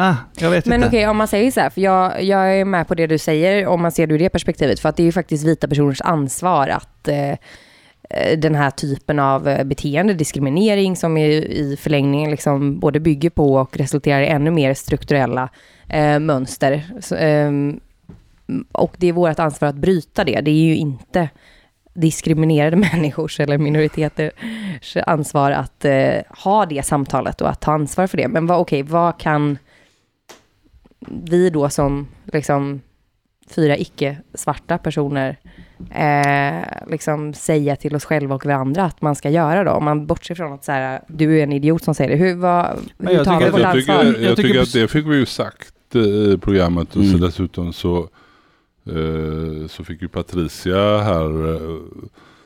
Ah, 0.00 0.14
jag 0.38 0.50
vet 0.50 0.66
Men 0.66 0.74
inte. 0.74 0.88
okej, 0.88 1.08
om 1.08 1.16
man 1.16 1.28
säger 1.28 1.50
så 1.50 1.60
här, 1.60 1.70
för 1.70 1.80
jag, 1.80 2.22
jag 2.22 2.60
är 2.60 2.64
med 2.64 2.88
på 2.88 2.94
det 2.94 3.06
du 3.06 3.18
säger, 3.18 3.66
om 3.66 3.82
man 3.82 3.92
ser 3.92 4.06
det 4.06 4.14
ur 4.14 4.18
det 4.18 4.28
perspektivet, 4.28 4.80
för 4.80 4.88
att 4.88 4.96
det 4.96 5.02
är 5.02 5.04
ju 5.04 5.12
faktiskt 5.12 5.44
vita 5.46 5.68
personers 5.68 6.00
ansvar 6.00 6.68
att 6.68 7.08
eh, 7.08 7.30
eh, 8.10 8.38
den 8.38 8.54
här 8.54 8.70
typen 8.70 9.18
av 9.18 9.48
eh, 9.48 9.64
beteende, 9.64 10.14
diskriminering, 10.14 10.96
som 10.96 11.16
i, 11.16 11.26
i 11.34 11.76
förlängningen 11.80 12.30
liksom 12.30 12.78
både 12.78 13.00
bygger 13.00 13.30
på 13.30 13.54
och 13.54 13.76
resulterar 13.76 14.20
i 14.20 14.26
ännu 14.26 14.50
mer 14.50 14.74
strukturella 14.74 15.48
eh, 15.88 16.18
mönster. 16.18 16.82
Så, 17.00 17.14
ehm, 17.14 17.80
och 18.72 18.94
det 18.98 19.06
är 19.06 19.12
vårt 19.12 19.38
ansvar 19.38 19.68
att 19.68 19.74
bryta 19.74 20.24
det. 20.24 20.40
Det 20.40 20.50
är 20.50 20.64
ju 20.64 20.76
inte 20.76 21.28
diskriminerade 21.94 22.76
människors 22.92 23.40
eller 23.40 23.58
minoriteters 23.58 24.96
ansvar 25.06 25.50
att 25.50 25.84
eh, 25.84 26.20
ha 26.44 26.66
det 26.66 26.82
samtalet 26.86 27.40
och 27.40 27.50
att 27.50 27.60
ta 27.60 27.72
ansvar 27.72 28.06
för 28.06 28.16
det. 28.16 28.28
Men 28.28 28.46
vad, 28.46 28.58
okej, 28.58 28.82
vad 28.82 29.20
kan 29.20 29.58
vi 31.00 31.50
då 31.50 31.68
som 31.70 32.08
liksom 32.32 32.80
fyra 33.50 33.76
icke-svarta 33.76 34.78
personer 34.78 35.36
eh, 35.90 36.90
liksom 36.90 37.34
säga 37.34 37.76
till 37.76 37.94
oss 37.96 38.04
själva 38.04 38.34
och 38.34 38.46
varandra 38.46 38.84
att 38.84 39.02
man 39.02 39.14
ska 39.16 39.30
göra 39.30 39.64
då? 39.64 39.70
Om 39.70 39.84
man 39.84 40.06
bortser 40.06 40.34
från 40.34 40.52
att 40.52 40.64
så 40.64 40.72
här, 40.72 41.00
du 41.08 41.38
är 41.38 41.42
en 41.42 41.52
idiot 41.52 41.84
som 41.84 41.94
säger 41.94 42.10
det. 42.10 42.16
Hur, 42.16 42.34
vad, 42.34 42.66
hur 42.98 43.10
jag 43.10 43.24
tar 43.24 43.38
vi 43.38 43.44
tycker 43.44 43.52
vårt 43.52 43.60
jag 43.60 43.76
ansvar? 43.76 44.04
tycker, 44.04 44.20
jag 44.20 44.30
Jag 44.30 44.36
tycker 44.36 44.48
tycker 44.48 44.62
att 44.62 44.72
det 44.72 44.88
fick 44.88 45.06
vi 45.06 45.16
ju 45.16 45.26
sagt 45.26 45.94
eh, 45.94 46.02
i 46.02 46.38
programmet 46.40 46.88
och 46.88 47.02
så 47.04 47.08
Mm. 47.08 47.20
dessutom 47.20 47.72
så, 47.72 47.98
eh, 48.86 49.66
så 49.68 49.84
fick 49.84 50.02
ju 50.02 50.08
Patricia 50.08 50.98
här 50.98 51.54
eh, 51.54 51.76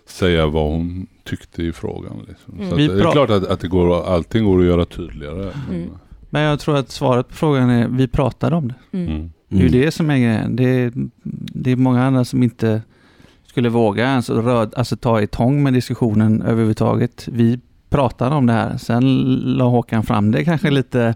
säga 0.07 0.47
vad 0.47 0.71
hon 0.71 1.07
tyckte 1.25 1.63
i 1.63 1.73
frågan. 1.73 2.27
Liksom. 2.29 2.55
Mm. 2.55 2.71
Så 2.71 2.77
Vi 2.77 2.89
att, 2.89 2.97
det 2.97 3.09
är 3.09 3.13
klart 3.13 3.31
att, 3.31 3.47
att 3.47 3.61
det 3.61 3.69
går, 3.69 4.07
allting 4.07 4.45
går 4.45 4.61
att 4.61 4.67
göra 4.67 4.85
tydligare. 4.85 5.43
Mm. 5.43 5.53
Men 5.69 5.91
jag 6.41 6.61
tror 6.61 6.77
att 6.77 6.91
svaret 6.91 7.29
på 7.29 7.35
frågan 7.35 7.71
är, 7.71 7.89
vi 7.89 8.09
pratar 8.09 8.53
om 8.53 8.69
det. 8.69 8.99
Mm. 8.99 9.11
Mm. 9.11 9.31
Det 9.49 9.57
är 9.57 9.63
ju 9.63 9.69
det 9.69 9.91
som 9.91 10.11
är 10.11 10.19
grejen. 10.19 10.57
Det 10.57 10.65
är, 10.65 10.93
det 11.55 11.71
är 11.71 11.77
många 11.77 12.05
andra 12.05 12.25
som 12.25 12.43
inte 12.43 12.83
skulle 13.47 13.69
våga 13.69 14.05
ens 14.05 14.31
röd, 14.31 14.75
alltså 14.77 14.97
ta 14.97 15.21
i 15.21 15.27
tång 15.27 15.63
med 15.63 15.73
diskussionen 15.73 16.43
överhuvudtaget. 16.43 17.29
Vi 17.33 17.61
pratar 17.91 18.31
om 18.31 18.47
det 18.47 18.53
här. 18.53 18.77
Sen 18.77 19.25
la 19.57 19.65
Håkan 19.65 20.03
fram 20.03 20.31
det 20.31 20.45
kanske 20.45 20.71
lite, 20.71 21.15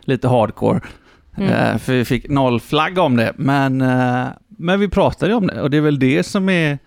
lite 0.00 0.28
hardcore. 0.28 0.80
Mm. 1.36 1.50
Eh, 1.50 1.78
för 1.78 1.92
vi 1.92 2.04
fick 2.04 2.28
noll 2.28 2.60
flagg 2.60 2.98
om 2.98 3.16
det. 3.16 3.32
Men, 3.36 3.80
eh, 3.80 4.26
men 4.48 4.80
vi 4.80 4.88
pratade 4.88 5.34
om 5.34 5.46
det 5.46 5.60
och 5.62 5.70
det 5.70 5.76
är 5.76 5.80
väl 5.80 5.98
det 5.98 6.22
som 6.22 6.48
är 6.48 6.78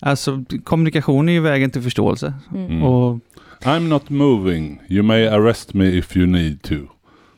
Alltså 0.00 0.44
kommunikation 0.64 1.28
är 1.28 1.32
ju 1.32 1.40
vägen 1.40 1.70
till 1.70 1.82
förståelse. 1.82 2.34
Mm. 2.54 2.66
Mm. 2.66 2.82
Och 2.82 3.20
I'm 3.62 3.88
not 3.88 4.10
moving. 4.10 4.80
You 4.88 5.02
may 5.02 5.26
arrest 5.26 5.74
me 5.74 5.86
if 5.86 6.16
you 6.16 6.26
need 6.26 6.62
to. 6.62 6.74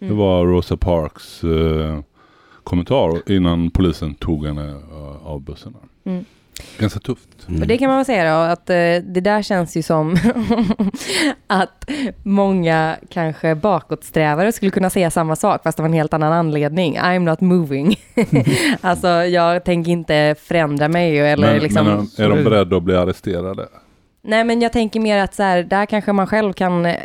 Det 0.03 0.07
Mm. 0.07 0.19
var 0.19 0.47
Rosa 0.47 0.77
Parks 0.77 1.45
eh, 1.45 2.01
kommentar 2.65 3.31
innan 3.33 3.71
polisen 3.71 4.15
tog 4.15 4.47
henne 4.47 4.69
eh, 4.69 5.27
av 5.27 5.41
bussen. 5.41 5.75
Mm. 6.05 6.25
Ganska 6.79 7.01
tufft. 7.01 7.29
Och 7.47 7.67
det 7.67 7.79
kan 7.79 7.89
man 7.89 7.97
väl 7.97 8.05
säga 8.05 8.35
då, 8.35 8.53
att 8.53 8.71
eh, 8.71 8.75
det 9.15 9.21
där 9.21 9.43
känns 9.43 9.77
ju 9.77 9.83
som 9.83 10.17
att 11.47 11.91
många 12.23 12.97
kanske 13.11 13.55
bakåtsträvare 13.55 14.53
skulle 14.53 14.71
kunna 14.71 14.91
säga 14.91 15.11
samma 15.11 15.37
sak, 15.37 15.63
fast 15.63 15.81
av 15.81 15.87
en 15.87 15.93
helt 15.93 16.15
annan 16.15 16.33
anledning. 16.33 16.99
I'm 16.99 17.19
not 17.19 17.41
moving. 17.41 17.95
alltså, 18.81 19.09
jag 19.09 19.65
tänker 19.65 19.93
inte 19.93 20.35
förändra 20.39 20.89
mig 20.89 21.19
eller 21.19 21.53
men, 21.53 21.63
liksom... 21.63 21.87
men 21.87 22.27
är 22.27 22.37
de 22.37 22.45
beredda 22.45 22.77
att 22.77 22.83
bli 22.83 22.97
arresterade? 22.97 23.69
Nej, 24.23 24.45
men 24.45 24.63
jag 24.63 24.73
tänker 24.73 25.01
mer 25.01 25.19
att 25.19 25.35
så 25.35 25.43
här, 25.43 25.63
där 25.63 25.87
kanske 25.87 26.13
man 26.13 26.27
själv 26.27 26.53
kan 26.53 26.87
eh, 26.87 26.97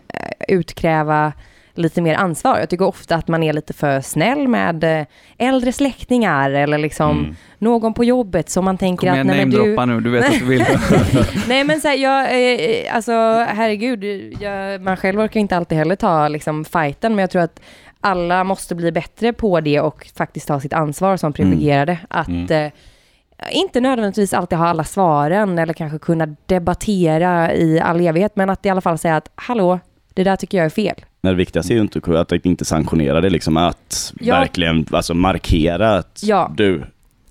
utkräva 0.47 1.33
lite 1.77 2.01
mer 2.01 2.15
ansvar. 2.15 2.59
Jag 2.59 2.69
tycker 2.69 2.85
ofta 2.85 3.15
att 3.15 3.27
man 3.27 3.43
är 3.43 3.53
lite 3.53 3.73
för 3.73 4.01
snäll 4.01 4.47
med 4.47 4.83
eh, 4.83 5.05
äldre 5.37 5.71
släktingar 5.71 6.51
eller 6.51 6.77
liksom 6.77 7.17
Mm. 7.19 7.35
någon 7.57 7.93
på 7.93 8.03
jobbet 8.03 8.49
som 8.49 8.65
man 8.65 8.77
tänker 8.77 9.07
kom 9.07 9.09
att 9.09 9.15
igen, 9.15 9.27
nej, 9.27 9.37
men 9.37 9.49
du, 9.49 9.85
nu, 9.85 10.01
du 10.01 10.09
vet 10.09 10.25
att 10.25 10.39
du 10.39 10.45
vill. 10.45 10.65
Nej 11.47 11.63
men 11.63 11.81
så 11.81 11.87
här, 11.87 11.95
jag, 11.95 12.21
eh, 12.23 12.95
alltså 12.95 13.11
herregud, 13.49 14.03
jag, 14.41 14.81
man 14.81 14.97
själv 14.97 15.19
orkar 15.19 15.39
inte 15.39 15.57
alltid 15.57 15.77
heller 15.77 15.95
ta 15.95 16.27
liksom 16.27 16.65
fighten, 16.65 17.15
men 17.15 17.23
jag 17.23 17.29
tror 17.29 17.41
att 17.41 17.59
alla 18.01 18.43
måste 18.43 18.75
bli 18.75 18.91
bättre 18.91 19.33
på 19.33 19.61
det 19.61 19.79
och 19.81 20.07
faktiskt 20.17 20.47
ta 20.47 20.59
sitt 20.59 20.73
ansvar 20.73 21.17
som 21.17 21.33
privilegierade. 21.33 21.97
Att 22.09 22.27
Mm. 22.27 22.51
eh, 22.51 22.71
inte 23.51 23.79
nödvändigtvis 23.81 24.33
alltid 24.33 24.57
ha 24.59 24.67
alla 24.67 24.83
svaren 24.83 25.59
eller 25.59 25.73
kanske 25.73 25.99
kunna 25.99 26.35
debattera 26.45 27.53
i 27.53 27.79
all 27.79 28.01
evighet, 28.01 28.35
men 28.35 28.49
att 28.49 28.65
i 28.65 28.69
alla 28.69 28.81
fall 28.81 28.97
säga 28.97 29.15
att 29.15 29.29
hallå, 29.35 29.79
det 30.17 30.23
där 30.23 30.35
tycker 30.35 30.57
jag 30.57 30.65
är 30.65 30.69
fel. 30.69 30.95
Men 31.21 31.31
det 31.33 31.37
viktigaste 31.37 31.73
är 31.73 31.75
ju 31.75 31.81
inte 31.81 32.19
att 32.21 32.45
inte 32.45 32.65
sanktionera 32.65 33.21
det, 33.21 33.29
liksom 33.29 33.57
att 33.57 34.13
Ja. 34.19 34.35
verkligen 34.39 34.85
alltså 34.91 35.13
markera 35.13 35.97
att 35.97 36.19
Ja. 36.23 36.53
du, 36.57 36.83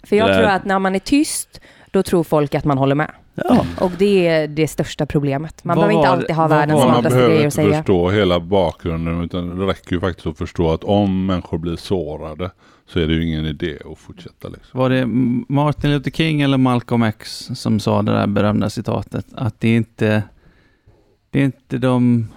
För 0.05 0.17
jag 0.17 0.29
Det 0.29 0.33
där- 0.33 0.39
tror 0.41 0.51
att 0.51 0.65
när 0.65 0.79
man 0.79 0.95
är 0.95 0.99
tyst, 0.99 1.61
då 1.91 2.03
tror 2.03 2.25
folk 2.25 2.55
att 2.55 2.65
man 2.65 2.79
håller 2.79 2.95
med. 2.95 3.11
ja, 3.35 3.67
Och 3.81 3.91
det 3.99 4.27
är 4.29 4.49
det 4.49 4.69
största 4.69 5.07
problemet. 5.07 5.65
Man 5.65 5.77
Vad 5.77 5.89
behöver 5.89 6.01
inte 6.01 6.09
var- 6.11 6.17
alltid 6.17 6.37
ha 6.37 6.49
världens 6.49 6.79
var- 6.79 6.85
Man 6.85 6.95
smartaste 6.95 7.17
behöver 7.17 7.29
grejer 7.35 7.41
att 7.49 7.59
inte 7.59 7.63
säga. 7.71 7.77
förstå 7.83 8.11
hela 8.11 8.41
bakgrunden 8.41 9.25
utan 9.25 9.59
det 9.59 9.67
räcker 9.67 9.93
ju 9.93 10.01
faktiskt 10.01 10.27
att 10.27 10.39
förstå 10.39 10.73
att 10.73 10.85
om 10.85 11.27
människor 11.27 11.59
blir 11.59 11.77
sårade 11.77 12.51
så 12.89 13.01
är 13.01 13.07
det 13.07 13.15
ju 13.15 13.25
ingen 13.27 13.47
idé 13.47 13.79
att 13.93 13.99
fortsätta. 13.99 14.49
Liksom. 14.49 14.81
Var 14.81 14.91
det 14.91 15.07
Martin 15.55 15.91
Luther 15.91 16.11
King 16.11 16.41
eller 16.43 16.59
Malcolm 16.59 17.03
X 17.03 17.49
som 17.55 17.81
sa 17.81 18.03
det 18.03 18.13
där 18.13 18.27
berömda 18.27 18.71
citatet? 18.71 19.27
Att 19.35 19.61
det 19.61 19.69
är 19.69 19.77
inte, 19.77 20.23
det 21.31 21.41
är 21.41 21.45
inte 21.45 21.79
de 21.79 22.29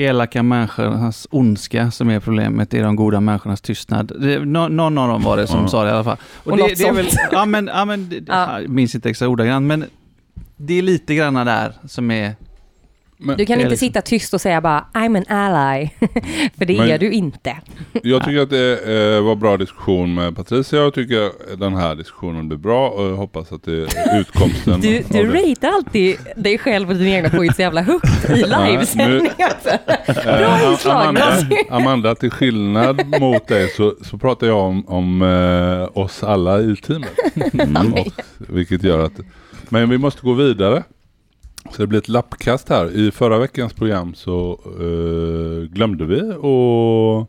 elaka 0.00 0.42
människornas 0.42 1.26
ondska 1.30 1.90
som 1.90 2.10
är 2.10 2.20
problemet, 2.20 2.70
det 2.70 2.78
är 2.78 2.82
de 2.84 2.96
goda 2.96 3.20
människornas 3.20 3.60
tystnad. 3.60 4.12
Det, 4.20 4.38
nå- 4.44 4.68
någon 4.68 4.98
av 4.98 5.08
dem 5.08 5.22
var 5.22 5.36
det 5.36 5.46
som 5.46 5.60
Ja. 5.62 5.68
sa 5.68 5.84
det 5.84 5.90
i 5.90 5.92
alla 5.92 6.04
fall. 6.04 6.16
Och 6.44 6.56
det, 6.56 6.62
något 6.62 6.76
det 6.78 6.84
är 6.88 6.92
väl, 6.92 7.06
ja 7.32 7.44
men, 7.44 7.66
ja, 7.74 7.84
men 7.84 8.08
det, 8.08 8.20
Ja. 8.26 8.60
jag 8.60 8.70
minns 8.70 8.94
inte 8.94 9.08
exakt 9.10 9.28
ordagrant, 9.28 9.66
men 9.66 9.84
det 10.56 10.74
är 10.78 10.82
lite 10.82 11.14
granna 11.14 11.44
där 11.44 11.72
som 11.86 12.10
är 12.10 12.34
Men 13.20 13.36
Du 13.36 13.46
kan 13.46 13.54
inte 13.60 13.70
liksom- 13.70 13.86
sitta 13.88 14.00
tyst 14.02 14.34
och 14.34 14.40
säga 14.40 14.60
bara 14.60 14.84
I'm 14.94 15.16
an 15.16 15.24
ally. 15.36 15.88
För 16.58 16.64
det 16.64 16.78
Men- 16.78 16.90
är 16.90 16.98
du 16.98 17.10
inte. 17.12 17.56
jag 18.02 18.24
tycker 18.24 18.40
att 18.42 18.50
det 18.50 18.72
eh, 19.16 19.22
var 19.24 19.34
bra 19.34 19.56
diskussion 19.56 20.14
med 20.14 20.36
Patricia. 20.36 20.78
Jag 20.78 20.94
tycker 20.94 21.56
den 21.56 21.76
här 21.76 21.94
diskussionen 21.94 22.48
blir 22.48 22.58
bra 22.58 22.88
och 22.88 23.04
jag 23.04 23.16
hoppas 23.16 23.52
att 23.52 23.62
det 23.64 23.72
är 23.72 24.20
utkomsten 24.20 24.80
Du, 24.80 25.02
du 25.10 25.26
ratear 25.30 25.72
alltid 25.72 26.16
dig 26.36 26.58
själv 26.58 26.88
och 26.88 26.94
dina 26.96 27.10
egna 27.16 27.30
poäng 27.30 27.52
så 27.52 27.62
jävla 27.62 27.82
högt 27.82 28.30
i 28.30 28.34
livesändning. 28.34 29.30
Alltså. 29.38 29.68
Eh, 30.28 30.38
Bra 30.38 30.70
inslag. 30.72 30.96
Amanda, 31.06 31.32
Amanda, 31.70 32.14
till 32.14 32.30
skillnad 32.30 33.20
mot 33.20 33.46
dig 33.48 33.68
så, 33.68 33.94
så 34.10 34.18
pratar 34.18 34.46
jag 34.46 34.58
om, 34.58 34.88
om 34.88 35.22
eh, 35.22 35.98
oss 35.98 36.22
alla 36.22 36.60
i 36.60 36.76
teamet. 36.76 37.10
Mm. 37.58 37.92
Och, 37.94 38.06
vilket 38.38 38.82
gör 38.82 39.04
att, 39.04 39.12
men 39.68 39.90
vi 39.90 39.98
måste 39.98 40.22
gå 40.22 40.32
vidare. 40.32 40.82
Så 41.70 41.82
det 41.82 41.86
blir 41.86 41.98
ett 41.98 42.08
lappkast 42.08 42.68
här. 42.68 42.96
I 42.96 43.10
förra 43.10 43.38
veckans 43.38 43.72
program 43.72 44.14
så 44.14 44.60
eh, 44.80 45.70
glömde 45.74 46.04
vi 46.04 46.20
att 46.20 47.28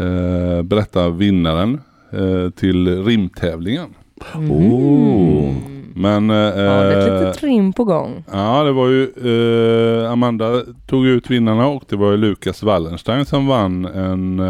eh, 0.00 0.62
berätta 0.62 1.08
vinnaren 1.08 1.80
eh, 2.12 2.50
till 2.50 3.04
rimtävlingen. 3.04 3.88
Oh. 4.34 5.54
Men 5.94 6.30
eh, 6.30 6.36
Ja, 6.36 6.82
det 6.82 6.94
är 6.94 7.16
ett 7.16 7.20
litet 7.22 7.42
rim 7.42 7.72
på 7.72 7.84
gång. 7.84 8.24
Ja, 8.32 8.62
det 8.62 8.72
var 8.72 8.88
ju 8.88 9.02
eh, 10.02 10.12
Amanda 10.12 10.62
tog 10.86 11.06
ut 11.06 11.30
vinnarna 11.30 11.66
och 11.66 11.82
det 11.88 11.96
var 11.96 12.10
ju 12.10 12.16
Lukas 12.16 12.62
Wallenstein 12.62 13.24
som 13.24 13.46
vann 13.46 13.84
en 13.84 14.40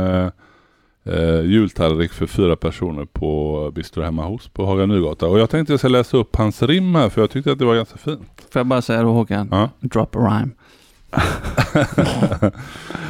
eh, 1.09 1.41
jultallrik 1.41 2.13
för 2.13 2.27
fyra 2.27 2.57
personer 2.57 3.05
på 3.05 3.71
Bistro 3.75 4.03
hemma 4.03 4.25
hos 4.25 4.49
på 4.49 4.67
Haga 4.67 4.87
Nygata. 4.87 5.27
Och 5.27 5.39
jag 5.39 5.51
tänkte 5.51 5.73
jag 5.73 5.81
ska 5.81 5.89
läsa 5.89 6.17
upp 6.17 6.37
hans 6.37 6.63
rim 6.63 6.95
här 6.95 7.09
för 7.09 7.21
jag 7.21 7.31
tyckte 7.31 7.53
att 7.53 7.59
det 7.59 7.65
var 7.65 7.75
ganska 7.75 7.99
fint. 7.99 8.47
Får 8.51 8.61
jag 8.61 8.67
bara 8.67 8.83
säga 8.83 9.03
då 9.03 9.13
Håkan? 9.13 9.49
Ja. 9.51 9.71
Drop 9.81 10.17
a 10.17 10.19
rhyme. 10.19 10.51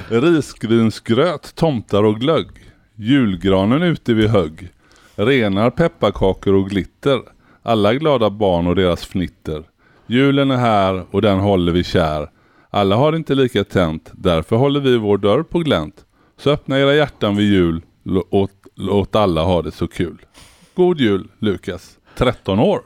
Risgrynsgröt, 0.32 1.54
tomtar 1.54 2.02
och 2.02 2.20
glögg. 2.20 2.48
Julgranen 2.94 3.82
ute 3.82 4.14
vid 4.14 4.30
högg. 4.30 4.68
Renar, 5.16 5.70
pepparkakor 5.70 6.54
och 6.54 6.70
glitter. 6.70 7.20
Alla 7.62 7.94
glada 7.94 8.30
barn 8.30 8.66
och 8.66 8.76
deras 8.76 9.04
fnitter. 9.04 9.62
Julen 10.06 10.50
är 10.50 10.56
här 10.56 11.04
och 11.10 11.22
den 11.22 11.38
håller 11.38 11.72
vi 11.72 11.84
kär. 11.84 12.30
Alla 12.70 12.96
har 12.96 13.16
inte 13.16 13.34
lika 13.34 13.64
tänt, 13.64 14.10
därför 14.12 14.56
håller 14.56 14.80
vi 14.80 14.96
vår 14.96 15.18
dörr 15.18 15.42
på 15.42 15.58
glänt. 15.58 16.04
Så 16.36 16.50
öppna 16.50 16.78
era 16.78 16.94
hjärtan 16.94 17.36
vid 17.36 17.52
jul, 17.52 17.82
låt, 18.08 18.50
låt 18.74 19.16
alla 19.16 19.42
ha 19.44 19.62
det 19.62 19.72
så 19.72 19.86
kul. 19.88 20.18
God 20.74 21.00
jul 21.00 21.28
Lukas, 21.38 21.98
13 22.16 22.58
år. 22.58 22.80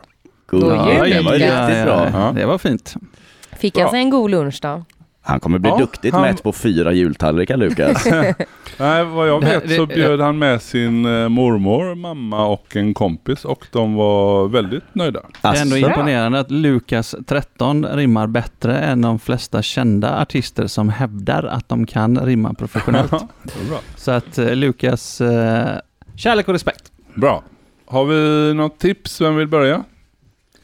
God. 0.46 0.60
God 0.60 0.72
Ja, 0.72 1.06
jul, 1.06 1.16
det 1.16 1.22
var 1.22 1.32
riktigt 1.32 1.84
bra. 1.84 2.08
Ja. 2.12 2.32
Det 2.34 2.46
var 2.46 2.58
fint. 2.58 2.94
Fick 3.52 3.78
han 3.78 3.90
sig 3.90 3.98
en 4.00 4.10
god 4.10 4.30
lunch 4.30 4.58
då? 4.62 4.84
Han 5.24 5.40
kommer 5.40 5.58
bli 5.58 5.70
Ja, 5.70 5.76
duktigt 5.78 6.14
han- 6.14 6.22
mätt 6.22 6.42
på 6.42 6.52
fyra 6.52 6.92
jultallrikar 6.92 7.56
Lukas. 7.56 8.06
Nej, 8.78 9.04
vad 9.04 9.28
jag 9.28 9.40
vet 9.40 9.76
så 9.76 9.86
bjöd 9.86 10.20
han 10.20 10.38
med 10.38 10.62
sin 10.62 11.04
eh, 11.06 11.28
mormor, 11.28 11.94
mamma 11.94 12.46
och 12.46 12.76
en 12.76 12.94
kompis 12.94 13.44
och 13.44 13.66
de 13.72 13.94
var 13.94 14.48
väldigt 14.48 14.84
nöjda. 14.92 15.20
Det 15.42 15.48
är 15.48 15.62
ändå 15.62 15.76
imponerande 15.76 16.38
att 16.40 16.50
Lukas 16.50 17.14
13 17.26 17.86
rimmar 17.86 18.26
bättre 18.26 18.78
än 18.78 19.00
de 19.00 19.18
flesta 19.18 19.62
kända 19.62 20.20
artister 20.20 20.66
som 20.66 20.88
hävdar 20.88 21.44
att 21.44 21.68
de 21.68 21.86
kan 21.86 22.18
rimma 22.26 22.54
professionellt. 22.54 23.10
det 23.42 23.58
var 23.62 23.68
bra. 23.68 23.78
Så 23.96 24.10
att 24.10 24.38
eh, 24.38 24.56
Lukas, 24.56 25.20
eh, 25.20 25.76
kärlek 26.16 26.48
och 26.48 26.54
respekt. 26.54 26.92
Bra. 27.14 27.42
Har 27.86 28.04
vi 28.04 28.54
något 28.54 28.78
tips? 28.78 29.20
Vem 29.20 29.36
vill 29.36 29.48
börja? 29.48 29.84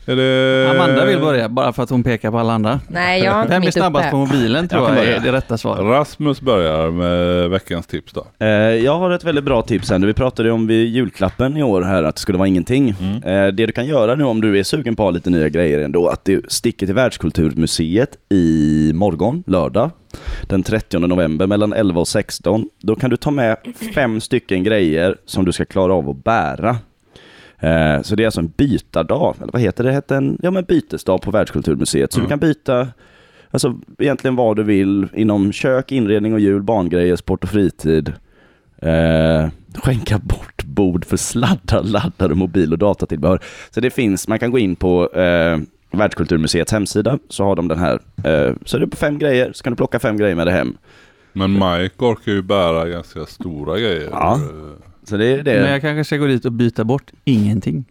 Är 0.09 0.17
det... 0.17 0.71
Amanda 0.71 1.05
vill 1.05 1.19
börja 1.19 1.49
bara 1.49 1.73
för 1.73 1.83
att 1.83 1.91
hon 1.91 2.03
pekar 2.03 2.31
på 2.31 2.39
alla 2.39 2.53
andra. 2.53 2.81
Nej, 2.89 3.23
jag 3.23 3.33
har 3.33 3.43
inte 3.43 3.53
Vem 3.53 3.63
är 3.63 3.71
snabbast 3.71 4.03
uppe. 4.03 4.11
på 4.11 4.17
mobilen 4.17 4.69
tror 4.69 4.89
Jag 4.89 4.99
jag, 4.99 5.07
är 5.07 5.21
det 5.21 5.33
rätta 5.33 5.59
svaret. 5.59 5.85
Rasmus 5.85 6.41
börjar 6.41 6.91
med 6.91 7.51
veckans 7.51 7.87
tips 7.87 8.13
då. 8.13 8.27
Eh, 8.39 8.49
jag 8.49 8.99
har 8.99 9.11
ett 9.11 9.25
väldigt 9.25 9.45
bra 9.45 9.63
tips 9.63 9.91
här. 9.91 9.99
Vi 9.99 10.15
pratade 10.15 10.51
om 10.53 10.67
vid 10.67 10.89
julklappen 10.89 11.57
i 11.57 11.63
år 11.63 11.83
här 11.83 12.03
att 12.03 12.15
det 12.17 12.21
skulle 12.21 12.39
vara 12.39 12.49
ingenting. 12.49 12.95
Mm. 13.01 13.15
Eh, 13.17 13.53
det 13.53 13.67
du 13.67 13.73
kan 13.73 13.87
göra 13.87 14.15
nu 14.15 14.25
om 14.25 14.41
du 14.41 14.59
är 14.59 14.63
sugen 14.63 14.97
på 14.97 15.03
att 15.03 15.07
ha 15.07 15.11
lite 15.11 15.31
nya 15.31 15.49
grejer 15.49 15.79
ändå, 15.79 16.09
att 16.09 16.25
du 16.25 16.43
sticker 16.49 16.87
till 16.87 16.95
Världskulturmuseet 16.95 18.11
i 18.29 18.91
morgon, 18.95 19.45
lördag, 19.47 19.91
den 20.47 20.63
30 20.63 20.99
november 20.99 21.47
mellan 21.47 21.73
11 21.73 22.01
och 22.01 22.09
16. 22.09 22.69
Då 22.83 22.95
kan 22.97 23.11
du 23.11 23.17
ta 23.17 23.31
med 23.31 23.57
fem 23.95 24.21
stycken 24.21 24.65
grejer 24.65 25.17
som 25.27 25.45
du 25.45 25.53
ska 25.53 25.65
klara 25.65 25.95
av 25.95 26.11
att 26.11 26.25
bära. 26.25 26.77
Eh, 27.61 28.03
så 28.03 28.15
det 28.17 28.23
är 28.23 28.27
alltså 28.27 28.41
en 28.41 28.53
bytardag, 28.57 29.35
eller 29.43 29.53
vad 29.53 29.63
heter 29.63 29.85
det? 29.85 29.93
heter 29.93 30.17
en, 30.17 30.39
ja, 30.43 30.51
men 30.51 30.65
bytesdag 30.65 31.23
på 31.23 31.31
Världskulturmuseet. 31.31 32.13
Så 32.13 32.19
Mm. 32.21 32.27
du 32.27 32.31
kan 32.31 32.39
byta 32.39 32.89
Alltså 33.51 33.81
egentligen 33.99 34.37
vad 34.37 34.57
du 34.57 34.63
vill 34.63 35.09
inom 35.15 35.53
kök, 35.53 35.93
inredning 35.93 36.33
och 36.35 36.41
jul, 36.41 36.63
barngrejer, 36.63 37.17
sport 37.17 37.45
och 37.45 37.51
fritid. 37.51 38.13
Eh, 38.83 39.49
skänka 39.75 40.19
bort 40.19 40.65
bord 40.65 41.05
för 41.05 41.17
sladdar, 41.17 41.83
laddare, 41.83 42.35
mobil 42.35 42.73
och 42.73 42.79
datatillbehör. 42.79 43.41
Så 43.71 43.81
det 43.81 43.91
finns, 43.91 44.29
man 44.29 44.39
kan 44.39 44.51
gå 44.51 44.59
in 44.59 44.77
på 44.77 45.11
eh, 45.15 45.59
Världskulturmuseets 45.91 46.73
hemsida 46.73 47.19
så 47.29 47.45
har 47.45 47.57
de 47.57 47.69
den 47.69 47.79
här. 47.79 48.01
Eh, 48.25 48.55
så 48.65 48.77
är 48.77 48.81
det 48.81 48.87
på 48.87 48.97
fem 48.97 49.19
grejer, 49.19 49.53
så 49.55 49.63
kan 49.65 49.73
du 49.73 49.77
plocka 49.77 49.99
fem 49.99 50.17
grejer 50.17 50.35
med 50.35 50.47
dig 50.47 50.55
hem. 50.55 50.77
Men 51.33 51.53
Mike 51.53 52.05
orkar 52.05 52.33
ju 52.33 52.43
bära 52.43 52.89
ganska 52.89 53.27
stora 53.27 53.79
grejer. 53.79 54.09
Ja. 54.13 54.41
Så 55.09 55.17
det 55.17 55.27
är 55.27 55.43
det. 55.43 55.61
Men 55.61 55.71
jag 55.71 55.81
kanske 55.81 56.05
ska 56.05 56.17
gå 56.17 56.27
dit 56.27 56.45
och 56.45 56.53
byta 56.53 56.85
bort 56.85 57.11
ingenting. 57.25 57.85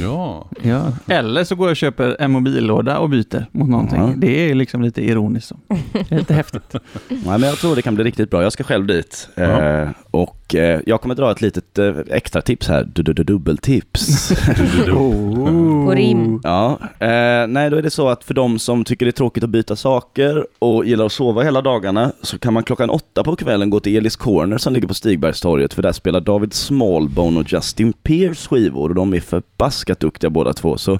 Ja. 0.00 0.46
Ja. 0.62 0.92
Eller 1.08 1.44
så 1.44 1.54
går 1.54 1.66
jag 1.66 1.70
och 1.70 1.76
köper 1.76 2.16
en 2.18 2.30
mobillåda 2.30 2.98
och 2.98 3.10
byter 3.10 3.46
mot 3.52 3.68
någonting. 3.68 3.98
Ja. 3.98 4.12
Det 4.16 4.50
är 4.50 4.54
liksom 4.54 4.82
lite 4.82 5.04
ironiskt. 5.04 5.52
Det 5.92 6.12
är 6.12 6.18
lite 6.18 6.34
häftigt. 6.44 6.74
Nej, 7.08 7.20
men 7.24 7.42
jag 7.42 7.58
tror 7.58 7.76
det 7.76 7.82
kan 7.82 7.94
bli 7.94 8.04
riktigt 8.04 8.30
bra. 8.30 8.42
Jag 8.42 8.52
ska 8.52 8.64
själv 8.64 8.86
dit. 8.86 9.28
Ja. 9.34 9.62
Eh, 9.62 9.88
och 10.10 10.54
eh, 10.54 10.80
jag 10.86 11.00
kommer 11.00 11.14
dra 11.14 11.30
ett 11.30 11.40
litet 11.40 11.78
eh, 11.78 11.94
extra 12.10 12.42
tips 12.42 12.68
här. 12.68 12.88
Du, 12.94 13.02
du, 13.02 13.12
du, 13.12 13.24
dubbeltips. 13.24 14.32
På 14.86 15.92
rim. 15.96 16.40
Ja, 16.44 16.78
eh, 16.98 17.46
nej 17.48 17.70
då 17.70 17.76
är 17.76 17.82
det 17.82 17.90
så 17.90 18.08
att 18.08 18.24
för 18.24 18.34
de 18.34 18.58
som 18.58 18.84
tycker 18.84 19.06
det 19.06 19.10
är 19.10 19.12
tråkigt 19.12 19.44
att 19.44 19.50
byta 19.50 19.76
saker 19.76 20.46
och 20.58 20.84
gillar 20.84 21.06
att 21.06 21.12
sova 21.12 21.42
hela 21.42 21.62
dagarna 21.62 22.12
så 22.22 22.38
kan 22.38 22.54
man 22.54 22.62
klockan 22.62 22.90
åtta 22.90 23.24
på 23.24 23.36
kvällen 23.36 23.70
gå 23.70 23.80
till 23.80 23.96
Elis 23.96 24.16
Corner 24.16 24.58
som 24.58 24.72
ligger 24.72 24.88
på 24.88 24.94
Stigbergstorget 24.94 25.74
för 25.74 25.82
där 25.82 25.92
spelar 25.92 26.20
David 26.20 26.54
Smallbone 26.54 27.40
och 27.40 27.52
Justin 27.52 27.92
Pierce 27.92 28.48
skivor 28.48 28.88
och 28.88 28.94
de 28.94 29.14
är 29.14 29.20
förbaskat 29.56 30.00
duktiga 30.00 30.30
båda 30.30 30.52
två. 30.52 30.76
Så 30.78 30.98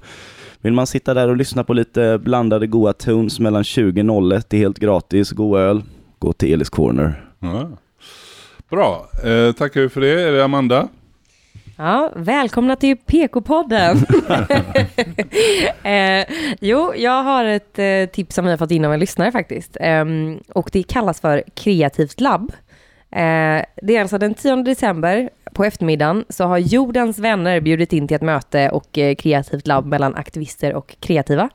vill 0.61 0.73
man 0.73 0.87
sitta 0.87 1.15
där 1.15 1.29
och 1.29 1.37
lyssna 1.37 1.65
på 1.65 1.75
lite 1.75 2.19
blandade 2.19 2.67
goa 2.67 2.93
tunes 2.93 3.41
mellan 3.41 3.63
20.01, 3.63 4.43
det 4.49 4.57
är 4.57 4.61
helt 4.61 4.79
gratis, 4.79 5.31
god 5.31 5.59
öl, 5.59 5.83
gå 6.19 6.33
till 6.33 6.53
Elis 6.53 6.71
Corner. 6.71 7.25
ja. 7.41 7.71
Bra. 8.71 9.09
Eh, 9.25 9.53
tackar 9.53 9.81
vi 9.81 9.89
för 9.89 10.01
det. 10.01 10.23
Är 10.23 10.33
det 10.33 10.45
Amanda? 10.45 10.89
Ja, 11.77 12.13
välkomna 12.17 12.77
till 12.77 12.97
PK-podden. 12.97 13.97
eh, 15.83 16.27
jo, 16.61 16.93
jag 16.97 17.23
har 17.23 17.45
ett 17.45 17.79
eh, 17.79 18.07
tips 18.13 18.35
som 18.35 18.45
vi 18.45 18.51
har 18.51 18.59
fått 18.59 18.71
in 18.71 18.85
av 18.85 18.93
en 18.93 19.01
lyssnare 19.01 19.33
faktiskt. 19.33 19.77
Ehm, 19.81 20.39
och 20.55 20.71
det 20.73 20.83
kallas 20.83 21.21
för 21.21 21.45
Kreativt 21.55 22.21
labb. 22.21 22.53
Eh, 23.11 23.63
det 23.83 23.97
är 23.97 24.01
alltså 24.01 24.19
den 24.19 24.35
10 24.35 24.57
december 24.57 25.31
på 25.59 25.65
eftermiddagen 25.65 26.25
så 26.29 26.45
har 26.45 26.59
Jordens 26.59 27.19
vänner 27.19 27.61
bjudit 27.61 27.93
in 27.93 28.09
till 28.09 28.15
ett 28.15 28.23
möte 28.23 28.71
och 28.71 28.99
eh, 28.99 29.15
kreativt 29.15 29.67
labb 29.67 29.87
mellan 29.87 30.15
aktivister 30.15 30.75
och 30.75 30.97
kreativa. 31.01 31.51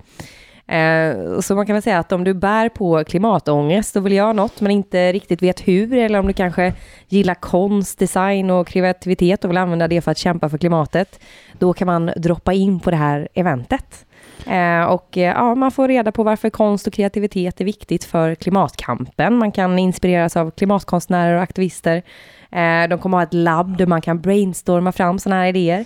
Eh, 0.67 1.39
så 1.39 1.55
man 1.55 1.65
kan 1.65 1.73
väl 1.73 1.83
säga 1.83 1.99
att 1.99 2.11
om 2.11 2.23
du 2.23 2.33
bär 2.33 2.69
på 2.69 3.03
klimatångest 3.03 3.95
och 3.95 4.05
vill 4.05 4.13
göra 4.13 4.33
något 4.33 4.61
men 4.61 4.71
inte 4.71 5.11
riktigt 5.11 5.41
vet 5.41 5.67
hur 5.67 5.93
eller 5.93 6.19
om 6.19 6.27
du 6.27 6.33
kanske 6.33 6.73
gillar 7.07 7.35
konst, 7.35 7.99
design 7.99 8.49
och 8.49 8.67
kreativitet 8.67 9.43
och 9.43 9.49
vill 9.49 9.57
använda 9.57 9.87
det 9.87 10.01
för 10.01 10.11
att 10.11 10.17
kämpa 10.17 10.49
för 10.49 10.57
klimatet, 10.57 11.19
då 11.59 11.73
kan 11.73 11.85
man 11.85 12.11
droppa 12.15 12.53
in 12.53 12.79
på 12.79 12.91
det 12.91 12.97
här 12.97 13.27
eventet. 13.33 14.05
Eh, 14.47 14.83
och 14.83 15.17
eh, 15.17 15.23
ja, 15.23 15.55
man 15.55 15.71
får 15.71 15.87
reda 15.87 16.11
på 16.11 16.23
varför 16.23 16.49
konst 16.49 16.87
och 16.87 16.93
kreativitet 16.93 17.61
är 17.61 17.65
viktigt 17.65 18.03
för 18.03 18.35
klimatkampen. 18.35 19.37
Man 19.37 19.51
kan 19.51 19.79
inspireras 19.79 20.37
av 20.37 20.51
klimatkonstnärer 20.51 21.35
och 21.35 21.43
aktivister. 21.43 22.03
Eh, 22.53 22.87
de 22.89 22.99
kommer 22.99 23.17
ha 23.17 23.23
ett 23.23 23.33
labb 23.33 23.77
där 23.77 23.85
man 23.85 24.01
kan 24.01 24.21
brainstorma 24.21 24.91
fram 24.91 25.19
sådana 25.19 25.41
här 25.41 25.47
idéer. 25.47 25.85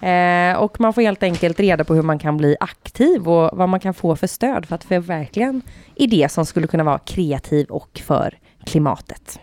Eh, 0.00 0.56
och 0.56 0.80
man 0.80 0.92
får 0.92 1.02
helt 1.02 1.22
enkelt 1.22 1.60
reda 1.60 1.84
på 1.84 1.94
hur 1.94 2.02
man 2.02 2.18
kan 2.18 2.36
bli 2.36 2.56
aktiv 2.60 3.28
och 3.28 3.58
vad 3.58 3.68
man 3.68 3.80
kan 3.80 3.94
få 3.94 4.16
för 4.16 4.26
stöd 4.26 4.66
för 4.66 4.74
att 4.74 4.84
förverkliga 4.84 5.46
en 5.46 5.62
idé 5.94 6.28
som 6.28 6.46
skulle 6.46 6.66
kunna 6.66 6.84
vara 6.84 6.98
kreativ 6.98 7.66
och 7.66 8.00
för 8.04 8.38
klimatet. 8.64 9.40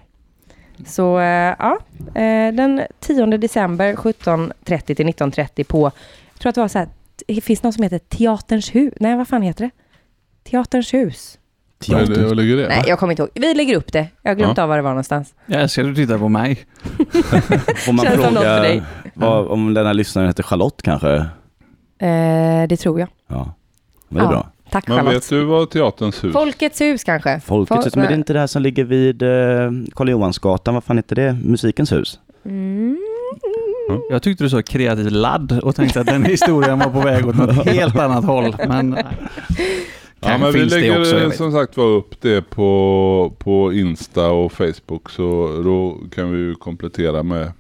Så 0.85 1.19
eh, 1.19 1.55
ja, 1.59 1.79
eh, 2.15 2.53
den 2.53 2.81
10 2.99 3.25
december 3.25 3.93
17.30 3.93 4.95
till 4.95 5.07
19.30 5.07 5.63
på, 5.63 5.91
jag 6.33 6.39
tror 6.39 6.49
att 6.49 6.55
det 6.55 6.61
var 6.61 6.67
så 6.67 6.79
här, 6.79 6.89
det 7.27 7.41
finns 7.41 7.63
något 7.63 7.73
som 7.73 7.83
heter 7.83 7.99
Teaterns 7.99 8.75
hus. 8.75 8.93
Nej, 8.99 9.15
vad 9.15 9.27
fan 9.27 9.41
heter 9.41 9.63
det? 9.63 9.71
Teaterns 10.49 10.93
hus. 10.93 11.39
Det- 11.85 12.25
Vad 12.27 12.37
ligger 12.37 12.57
det? 12.57 12.67
Nej, 12.67 12.83
jag 12.87 12.99
kommer 12.99 13.13
inte 13.13 13.21
ihåg. 13.23 13.29
Vi 13.35 13.53
lägger 13.53 13.75
upp 13.77 13.91
det. 13.93 14.07
Jag 14.21 14.31
har 14.31 14.35
glömt 14.35 14.57
Ja. 14.57 14.63
av 14.63 14.69
var 14.69 14.75
det 14.75 14.81
var 14.83 14.89
någonstans. 14.89 15.33
Jag 15.45 15.61
älskar 15.61 15.81
att 15.83 15.87
du 15.87 15.95
tittar 15.95 16.17
på 16.17 16.29
mig. 16.29 16.55
Får 17.85 17.93
man 17.93 18.05
Känns 18.05 18.21
som 18.23 18.33
något 18.33 18.43
för 18.43 18.61
dig. 18.61 18.81
fråga 19.13 19.29
vad, 19.29 19.47
om 19.47 19.73
den 19.73 19.85
här 19.85 19.93
lyssnaren 19.93 20.27
heter 20.29 20.43
Charlotte 20.43 20.81
kanske? 20.81 21.15
Eh, 21.99 22.67
det 22.69 22.77
tror 22.77 22.99
jag. 22.99 23.09
Ja, 23.27 23.53
men 24.09 24.17
det 24.17 24.21
är 24.21 24.25
Ja. 24.25 24.29
bra. 24.29 24.47
Tack 24.71 24.87
Men 24.87 24.97
Charlotte. 24.97 25.15
vet 25.15 25.29
du 25.29 25.43
vad 25.43 25.69
Teaterns 25.69 26.23
hus? 26.23 26.33
Folkets 26.33 26.81
hus 26.81 27.03
kanske? 27.03 27.39
Folkets 27.45 27.71
Fol- 27.79 27.83
hus, 27.85 27.95
men 27.95 28.05
det 28.07 28.13
är 28.13 28.17
inte 28.17 28.33
det 28.33 28.39
här 28.39 28.47
som 28.47 28.61
ligger 28.61 28.83
vid 28.83 29.21
eh, 29.21 29.29
Karl 29.95 30.09
Johansgatan, 30.09 30.73
vad 30.73 30.83
fan 30.83 30.97
heter 30.97 31.15
det? 31.15 31.37
Musikens 31.43 31.91
hus? 31.91 32.19
Mm. 32.45 32.97
Jag 34.09 34.21
tyckte 34.23 34.43
du 34.43 34.49
sa 34.49 34.61
kreativ 34.61 35.07
ladd 35.11 35.59
och 35.63 35.75
tänkte 35.75 35.99
att 36.01 36.07
den 36.07 36.25
historien 36.25 36.79
var 36.79 36.89
på 36.89 36.99
väg 36.99 37.27
åt 37.27 37.35
något 37.35 37.65
helt 37.65 37.95
annat 37.99 38.25
håll. 38.25 38.55
Men 38.67 38.97
Ja, 40.19 40.37
men 40.37 40.51
vi 40.51 40.65
lägger 40.65 40.99
också, 40.99 41.31
som 41.31 41.51
sagt 41.51 41.77
var 41.77 41.85
upp 41.85 42.21
det 42.21 42.41
på, 42.41 43.33
på 43.37 43.73
Insta 43.73 44.29
och 44.29 44.51
Facebook 44.51 45.09
så 45.09 45.61
då 45.63 45.97
kan 46.15 46.31
vi 46.31 46.37
ju 46.37 46.55
komplettera 46.55 47.23
med 47.23 47.51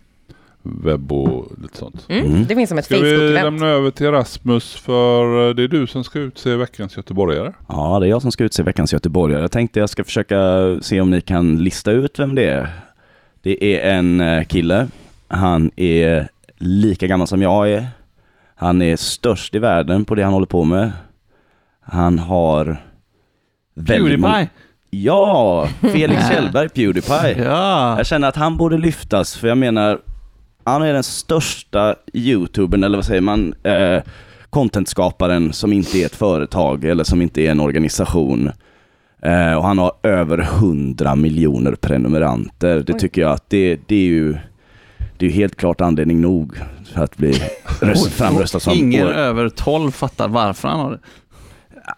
webb 0.63 1.11
och 1.11 1.51
lite 1.61 1.77
sånt. 1.77 2.05
Mm. 2.09 2.25
Mm. 2.25 2.45
Det 2.47 2.55
finns 2.55 2.69
som 2.69 2.77
ett 2.77 2.85
Ska 2.85 2.95
vi 2.95 3.01
Facebook-event. 3.01 3.33
lämna 3.43 3.67
över 3.67 3.91
till 3.91 4.11
Rasmus 4.11 4.75
för 4.75 5.49
eh, 5.49 5.55
det 5.55 5.63
är 5.63 5.67
du 5.67 5.87
som 5.87 6.03
ska 6.03 6.19
utse 6.19 6.55
veckans 6.55 6.97
göteborgare. 6.97 7.53
Ja, 7.67 7.99
det 7.99 8.05
är 8.07 8.09
jag 8.09 8.21
som 8.21 8.31
ska 8.31 8.43
utse 8.43 8.63
veckans 8.63 8.93
göteborgare. 8.93 9.41
Jag 9.41 9.51
tänkte 9.51 9.79
jag 9.79 9.89
ska 9.89 10.03
försöka 10.03 10.37
se 10.81 11.01
om 11.01 11.11
ni 11.11 11.21
kan 11.21 11.63
lista 11.63 11.91
ut 11.91 12.19
vem 12.19 12.35
det 12.35 12.45
är. 12.45 12.69
Det 13.41 13.75
är 13.75 13.93
en 13.93 14.21
eh, 14.21 14.43
kille. 14.43 14.87
Han 15.27 15.71
är 15.75 16.27
lika 16.57 17.07
gammal 17.07 17.27
som 17.27 17.41
jag 17.41 17.71
är. 17.71 17.87
Han 18.55 18.81
är 18.81 18.95
störst 18.95 19.55
i 19.55 19.59
världen 19.59 20.05
på 20.05 20.15
det 20.15 20.23
han 20.23 20.33
håller 20.33 20.47
på 20.47 20.63
med. 20.63 20.91
Han 21.91 22.19
har... 22.19 22.65
många- 23.75 23.87
Pewdiepie! 23.87 24.49
Ja! 24.89 25.67
Felix 25.81 26.27
Kjellberg, 26.31 26.69
Pewdiepie. 26.69 27.43
Ja! 27.43 27.97
Jag 27.97 28.05
känner 28.05 28.27
att 28.27 28.35
han 28.35 28.57
borde 28.57 28.77
lyftas, 28.77 29.35
för 29.35 29.47
jag 29.47 29.57
menar, 29.57 29.99
han 30.63 30.81
är 30.81 30.93
den 30.93 31.03
största 31.03 31.95
youtubern, 32.13 32.83
eller 32.83 32.97
vad 32.97 33.05
säger 33.05 33.21
man, 33.21 33.53
eh, 33.63 34.01
contentskaparen 34.49 35.53
som 35.53 35.73
inte 35.73 35.97
är 35.97 36.05
ett 36.05 36.15
företag 36.15 36.85
eller 36.85 37.03
som 37.03 37.21
inte 37.21 37.41
är 37.41 37.51
en 37.51 37.59
organisation. 37.59 38.51
Eh, 39.21 39.53
och 39.53 39.63
han 39.63 39.77
har 39.77 39.91
över 40.03 40.37
100 40.41 41.15
miljoner 41.15 41.75
prenumeranter. 41.75 42.83
Det 42.87 42.93
Oj. 42.93 42.99
tycker 42.99 43.21
jag 43.21 43.31
att 43.31 43.49
det, 43.49 43.79
det 43.87 43.95
är 43.95 43.99
ju 44.07 44.37
det 45.17 45.25
är 45.25 45.29
helt 45.29 45.55
klart 45.55 45.81
anledning 45.81 46.21
nog 46.21 46.57
för 46.93 47.03
att 47.03 47.17
bli 47.17 47.33
röst, 47.81 48.07
framröstad 48.11 48.59
som 48.59 48.73
Ingen 48.73 49.07
år- 49.07 49.11
över 49.13 49.49
12 49.49 49.91
fattar 49.91 50.27
varför 50.27 50.67
han 50.67 50.79
har 50.79 50.91
det. 50.91 50.99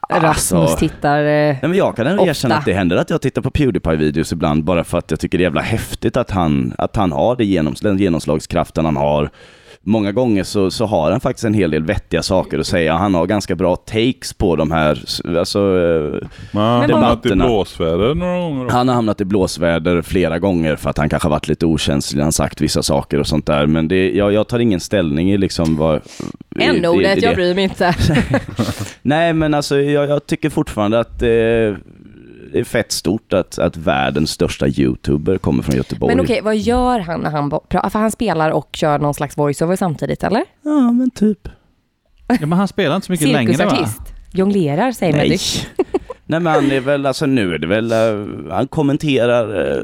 Rasmus 0.10 0.54
Alltså- 0.62 0.78
tittar... 0.78 1.20
eh, 1.20 1.26
Nej, 1.26 1.60
men 1.62 1.74
jag 1.74 1.96
kan 1.96 2.08
ändå 2.08 2.28
erkänna 2.28 2.56
att 2.56 2.66
det 2.66 2.74
händer 2.74 2.98
att 2.98 3.10
jag 3.10 3.22
tittar 3.22 3.42
på 3.42 3.50
Pewdiepie-videos 3.52 4.34
ibland 4.34 4.64
bara 4.64 4.84
för 4.84 4.98
att 4.98 5.12
jag 5.12 5.20
tycker 5.20 5.38
det 5.38 5.42
är 5.42 5.46
jävla 5.46 5.62
häftigt 5.62 6.18
att 6.18 6.32
han, 6.32 6.74
att 6.78 6.96
han 6.96 7.12
har 7.12 7.36
det 7.36 7.46
genoms, 7.46 7.80
den 7.82 7.98
genomslagskraften 7.98 8.86
han 8.86 8.98
har. 8.98 9.30
Många 9.84 10.12
gånger 10.12 10.44
så, 10.44 10.72
så 10.72 10.86
har 10.86 11.12
han 11.12 11.20
faktiskt 11.20 11.46
en 11.46 11.54
hel 11.54 11.72
del 11.72 11.84
vettiga 11.84 12.24
saker 12.24 12.60
att 12.60 12.68
säga. 12.68 12.94
Han 12.94 13.14
har 13.16 13.26
ganska 13.26 13.56
bra 13.56 13.76
takes 13.76 14.34
på 14.34 14.56
de 14.56 14.72
här, 14.72 15.04
alltså, 15.38 15.60
eh, 15.60 16.28
Man 16.52 16.64
har 16.64 16.88
Men 16.88 16.92
hamnat 16.92 17.26
i 17.26 17.36
blåsväder 17.36 18.16
några 18.16 18.40
gånger. 18.40 18.70
han 18.70 18.88
har 18.88 18.96
hamnat 18.96 19.22
i 19.22 19.26
blåsväder 19.26 20.02
flera 20.02 20.40
gånger 20.40 20.76
för 20.76 20.90
att 20.90 20.98
han 20.98 21.10
kanske 21.10 21.26
har 21.26 21.32
varit 21.32 21.48
lite 21.48 21.66
okänslig 21.66 22.18
när 22.18 22.24
han 22.24 22.32
sagt 22.32 22.62
vissa 22.62 22.84
saker 22.84 23.20
och 23.20 23.28
sånt 23.28 23.46
där. 23.46 23.66
Men 23.66 23.88
det, 23.88 24.12
jag, 24.12 24.34
jag 24.34 24.48
tar 24.48 24.60
ingen 24.60 24.80
ställning 24.80 25.32
i 25.32 25.38
liksom 25.38 25.78
vad... 25.78 26.02
N-ordet, 26.60 27.16
det. 27.16 27.26
jag 27.26 27.36
bryr 27.36 27.56
mig 27.56 27.64
inte. 27.64 27.96
Nej, 29.02 29.34
men 29.34 29.54
alltså 29.54 29.80
jag, 29.80 30.10
jag 30.10 30.26
tycker 30.26 30.50
fortfarande 30.50 31.00
att 31.00 31.24
det 32.54 32.60
är 32.60 32.64
fett 32.64 32.92
stort 32.92 33.34
att, 33.34 33.60
att 33.60 33.78
världens 33.78 34.32
största 34.32 34.68
youtuber 34.68 35.38
kommer 35.38 35.64
från 35.64 35.76
Göteborg. 35.76 36.16
Men 36.16 36.26
okej, 36.26 36.42
vad 36.42 36.58
gör 36.58 37.00
han 37.00 37.22
när 37.22 37.30
han... 37.30 37.50
bo- 37.50 37.64
pra- 37.70 37.90
För 37.90 38.00
han 38.00 38.12
spelar 38.12 38.50
och 38.52 38.70
kör 38.74 39.00
någon 39.00 39.14
slags 39.14 39.38
voiceover 39.38 39.76
samtidigt, 39.76 40.24
eller? 40.24 40.44
Ja, 40.64 40.92
men 40.92 41.10
typ. 41.12 41.48
Ja, 42.28 42.36
men 42.46 42.52
han 42.54 42.68
spelar 42.68 42.96
inte 42.96 43.06
så 43.06 43.12
mycket 43.12 43.28
längre 43.28 43.52
va? 43.52 43.58
Cirkusartist. 43.58 44.02
Jonglerar, 44.34 44.92
säger 44.92 45.14
man. 45.14 45.20
Nej. 45.20 45.30
det. 45.30 45.84
Nej, 46.26 46.40
men 46.40 46.46
han 46.54 46.72
är 46.72 46.80
väl, 46.80 47.06
alltså 47.06 47.26
nu 47.26 47.54
är 47.54 47.58
det 47.58 47.68
väl, 47.68 47.92
eh, 47.92 48.26
han 48.52 48.68
kommenterar 48.68 49.78
uh, 49.78 49.84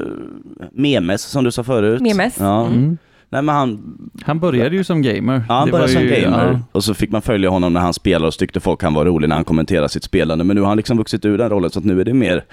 memes 0.72 1.22
som 1.22 1.44
du 1.44 1.50
sa 1.52 1.64
förut. 1.64 2.00
Memes? 2.00 2.36
Ja. 2.38 2.66
Mm. 2.66 2.98
Nej, 3.30 3.42
men 3.42 3.54
han, 3.54 3.98
Han 4.24 4.38
började 4.40 4.76
ju 4.76 4.84
som 4.84 5.02
gamer. 5.02 5.44
ja, 5.48 5.54
han 5.54 5.66
Det 5.66 5.72
började 5.72 5.92
som 5.92 6.02
ju- 6.02 6.08
gamer 6.20 6.52
ja. 6.52 6.60
och 6.72 6.84
så 6.84 6.94
fick 6.94 7.10
man 7.10 7.22
följa 7.22 7.50
honom 7.50 7.72
när 7.72 7.80
han 7.80 7.94
spelade 7.94 8.26
och 8.28 8.34
tyckte 8.34 8.60
folk 8.60 8.82
han 8.82 8.94
var 8.94 9.04
rolig 9.04 9.28
när 9.28 9.36
han 9.36 9.44
kommenterade 9.44 9.88
sitt 9.88 10.04
spelande. 10.04 10.44
Men 10.44 10.54
nu 10.54 10.60
har 10.60 10.68
han 10.68 10.76
liksom 10.76 10.98
vuxit 10.98 11.24
ur 11.24 11.38
den 11.38 11.50
rollen 11.50 11.70
så 11.70 11.78
att 11.78 11.84
nu 11.84 12.00
är 12.00 12.04
det 12.04 12.14
mer 12.14 12.44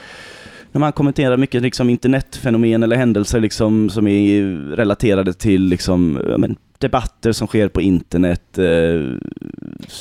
när 0.71 0.79
man 0.79 0.91
kommenterar 0.91 1.37
mycket 1.37 1.61
liksom 1.61 1.89
internetfenomen 1.89 2.83
eller 2.83 2.95
händelser 2.95 3.39
liksom 3.39 3.89
som 3.89 4.07
är 4.07 4.43
relaterade 4.75 5.33
till 5.33 5.61
liksom, 5.63 6.11
men, 6.37 6.55
debatter 6.77 7.31
som 7.31 7.47
sker 7.47 7.67
på 7.67 7.81
internet. 7.81 8.57
Eh, 8.57 9.17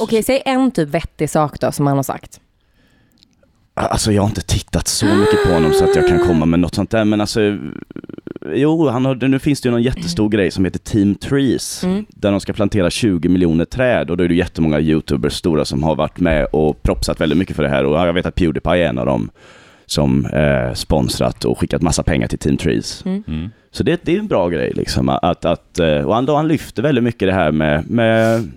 Okej, 0.01 0.23
säg 0.23 0.43
en 0.45 0.71
typ 0.71 0.89
vettig 0.89 1.31
sak 1.31 1.61
då 1.61 1.73
som 1.73 1.87
han 1.87 1.97
har 1.97 2.03
sagt. 2.03 2.41
Alltså 3.75 4.13
jag 4.13 4.23
har 4.23 4.29
inte 4.29 4.41
tittat 4.47 4.89
så 4.89 5.07
mycket 5.07 5.45
på 5.47 5.53
honom 5.53 5.73
så 5.73 5.85
att 5.85 5.97
jag 5.97 6.09
kan 6.09 6.19
komma 6.27 6.47
med 6.47 6.61
något 6.61 6.75
sånt 6.75 6.91
där. 6.91 7.05
Men 7.05 7.21
alltså, 7.21 7.41
jo, 8.55 8.89
han 8.89 9.05
har, 9.05 9.29
nu 9.29 9.39
finns 9.39 9.61
det 9.61 9.67
ju 9.67 9.71
någon 9.71 9.83
jättestor 9.83 10.29
grej 10.29 10.51
som 10.51 10.65
heter 10.65 10.79
Team 10.79 11.15
Trees. 11.15 11.85
Mm. 11.85 12.07
Där 12.09 12.31
de 12.31 12.41
ska 12.41 12.53
plantera 12.53 12.91
20 12.91 13.29
miljoner 13.29 13.65
träd 13.65 14.11
och 14.11 14.17
då 14.17 14.25
är 14.25 14.29
det 14.29 14.35
jättemånga 14.35 14.81
YouTubers 14.81 15.33
stora 15.33 15.65
som 15.65 15.83
har 15.83 15.97
varit 15.97 16.21
med 16.21 16.47
och 16.53 16.83
propsat 16.83 17.21
väldigt 17.21 17.39
mycket 17.39 17.57
för 17.57 17.63
det 17.63 17.69
här. 17.69 17.85
Och 17.85 17.95
jag 17.95 18.13
vet 18.13 18.27
att 18.27 18.35
Pewdiepie 18.35 18.85
är 18.85 18.89
en 18.89 18.99
av 18.99 19.07
dem 19.07 19.31
som 19.87 20.27
eh, 20.27 20.75
sponsrat 20.75 21.45
och 21.45 21.59
skickat 21.59 21.83
massa 21.83 22.03
pengar 22.03 22.29
till 22.29 22.39
Team 22.39 22.57
Trees. 22.57 23.05
Mm. 23.05 23.25
Mm. 23.27 23.51
Så 23.71 23.83
det, 23.83 24.01
det 24.05 24.15
är 24.15 24.19
en 24.19 24.29
bra 24.29 24.49
grej 24.49 24.73
liksom. 24.75 25.09
Att, 25.09 25.45
att, 25.45 25.79
eh, 25.79 25.99
och 25.99 26.15
han, 26.15 26.27
då 26.27 26.37
han 26.37 26.49
lyfter 26.49 26.83
väldigt 26.83 27.05
mycket 27.05 27.29
det 27.29 27.35
här 27.35 27.53
med, 27.53 27.91
med, 27.91 28.51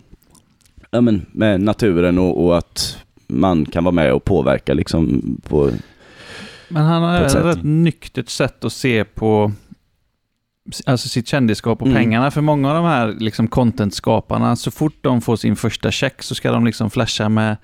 ja, 0.92 1.02
men, 1.02 1.26
med 1.32 1.62
naturen 1.62 2.20
och, 2.20 2.46
och 2.46 2.58
att 2.58 2.98
man 3.28 3.66
kan 3.66 3.84
vara 3.84 3.92
med 3.92 4.14
och 4.14 4.24
påverka 4.24 4.74
liksom 4.74 5.22
på... 5.50 5.72
Men 6.68 6.84
han 6.84 7.04
har 7.04 7.22
ett 7.22 7.36
rätt 7.36 7.64
nyktert 7.64 8.30
sätt 8.30 8.66
att 8.66 8.74
se 8.74 9.04
på 9.04 9.52
alltså 10.86 11.10
sitt 11.10 11.28
kändisskap 11.28 11.82
och 11.82 11.88
Mm. 11.88 11.98
pengarna. 12.00 12.32
För 12.32 12.42
många 12.42 12.70
av 12.70 12.76
de 12.76 12.86
här 12.86 13.16
liksom 13.20 13.48
content-skaparna, 13.48 14.56
så 14.56 14.72
fort 14.72 14.98
de 15.02 15.22
får 15.22 15.36
sin 15.36 15.56
första 15.56 15.92
check 15.92 16.24
så 16.24 16.36
ska 16.36 16.52
de 16.52 16.66
liksom 16.66 16.90
flasha 16.90 17.30
med, 17.30 17.58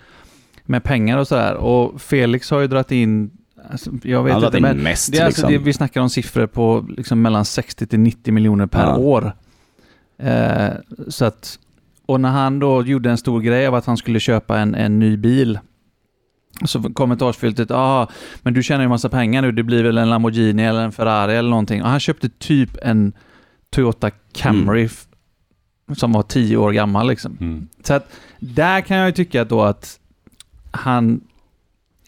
med 0.65 0.83
pengar 0.83 1.17
och 1.17 1.27
sådär. 1.27 1.53
Och 1.55 2.01
Felix 2.01 2.51
har 2.51 2.59
ju 2.59 2.67
dragit 2.67 2.91
in, 2.91 3.31
alltså, 3.71 3.91
jag 4.03 4.23
vet 4.23 4.43
inte, 4.43 4.59
men 4.59 4.77
mest 4.77 5.11
det 5.11 5.17
är 5.19 5.25
alltså, 5.25 5.41
liksom. 5.41 5.51
det, 5.53 5.57
vi 5.65 5.73
snackar 5.73 6.01
om 6.01 6.09
siffror 6.09 6.47
på 6.47 6.85
liksom 6.97 7.21
mellan 7.21 7.45
60 7.45 7.87
till 7.87 7.99
90 7.99 8.33
miljoner 8.33 8.67
per 8.67 8.83
Ja. 8.85 8.97
år. 8.97 9.33
Eh, 10.17 10.69
så 11.07 11.25
att, 11.25 11.59
och 12.05 12.21
när 12.21 12.29
han 12.29 12.59
då 12.59 12.83
gjorde 12.85 13.09
en 13.11 13.17
stor 13.17 13.41
grej 13.41 13.67
av 13.67 13.75
att 13.75 13.85
han 13.85 13.97
skulle 13.97 14.19
köpa 14.19 14.59
en, 14.59 14.75
en 14.75 14.99
ny 14.99 15.17
bil 15.17 15.59
så 16.65 16.81
kommentarsfältet, 16.93 17.69
ja, 17.69 18.07
men 18.41 18.53
du 18.53 18.63
tjänar 18.63 18.83
ju 18.83 18.89
massa 18.89 19.09
pengar 19.09 19.41
nu, 19.41 19.51
det 19.51 19.63
blir 19.63 19.83
väl 19.83 19.97
en 19.97 20.09
Lamborghini 20.09 20.63
eller 20.63 20.81
en 20.83 20.91
Ferrari 20.91 21.35
eller 21.35 21.49
någonting. 21.49 21.83
Och 21.83 21.89
han 21.89 21.99
köpte 21.99 22.29
typ 22.29 22.69
en 22.81 23.13
Toyota 23.75 24.09
Camry 24.33 24.83
f- 24.85 25.05
som 25.95 26.11
var 26.11 26.23
tio 26.23 26.57
år 26.57 26.71
gammal 26.71 27.07
liksom. 27.07 27.37
Mm. 27.41 27.67
Så 27.83 27.93
att 27.93 28.11
där 28.39 28.81
kan 28.81 28.97
jag 28.97 29.07
ju 29.07 29.11
tycka 29.13 29.43
då 29.45 29.61
att 29.61 29.99
han 30.71 31.21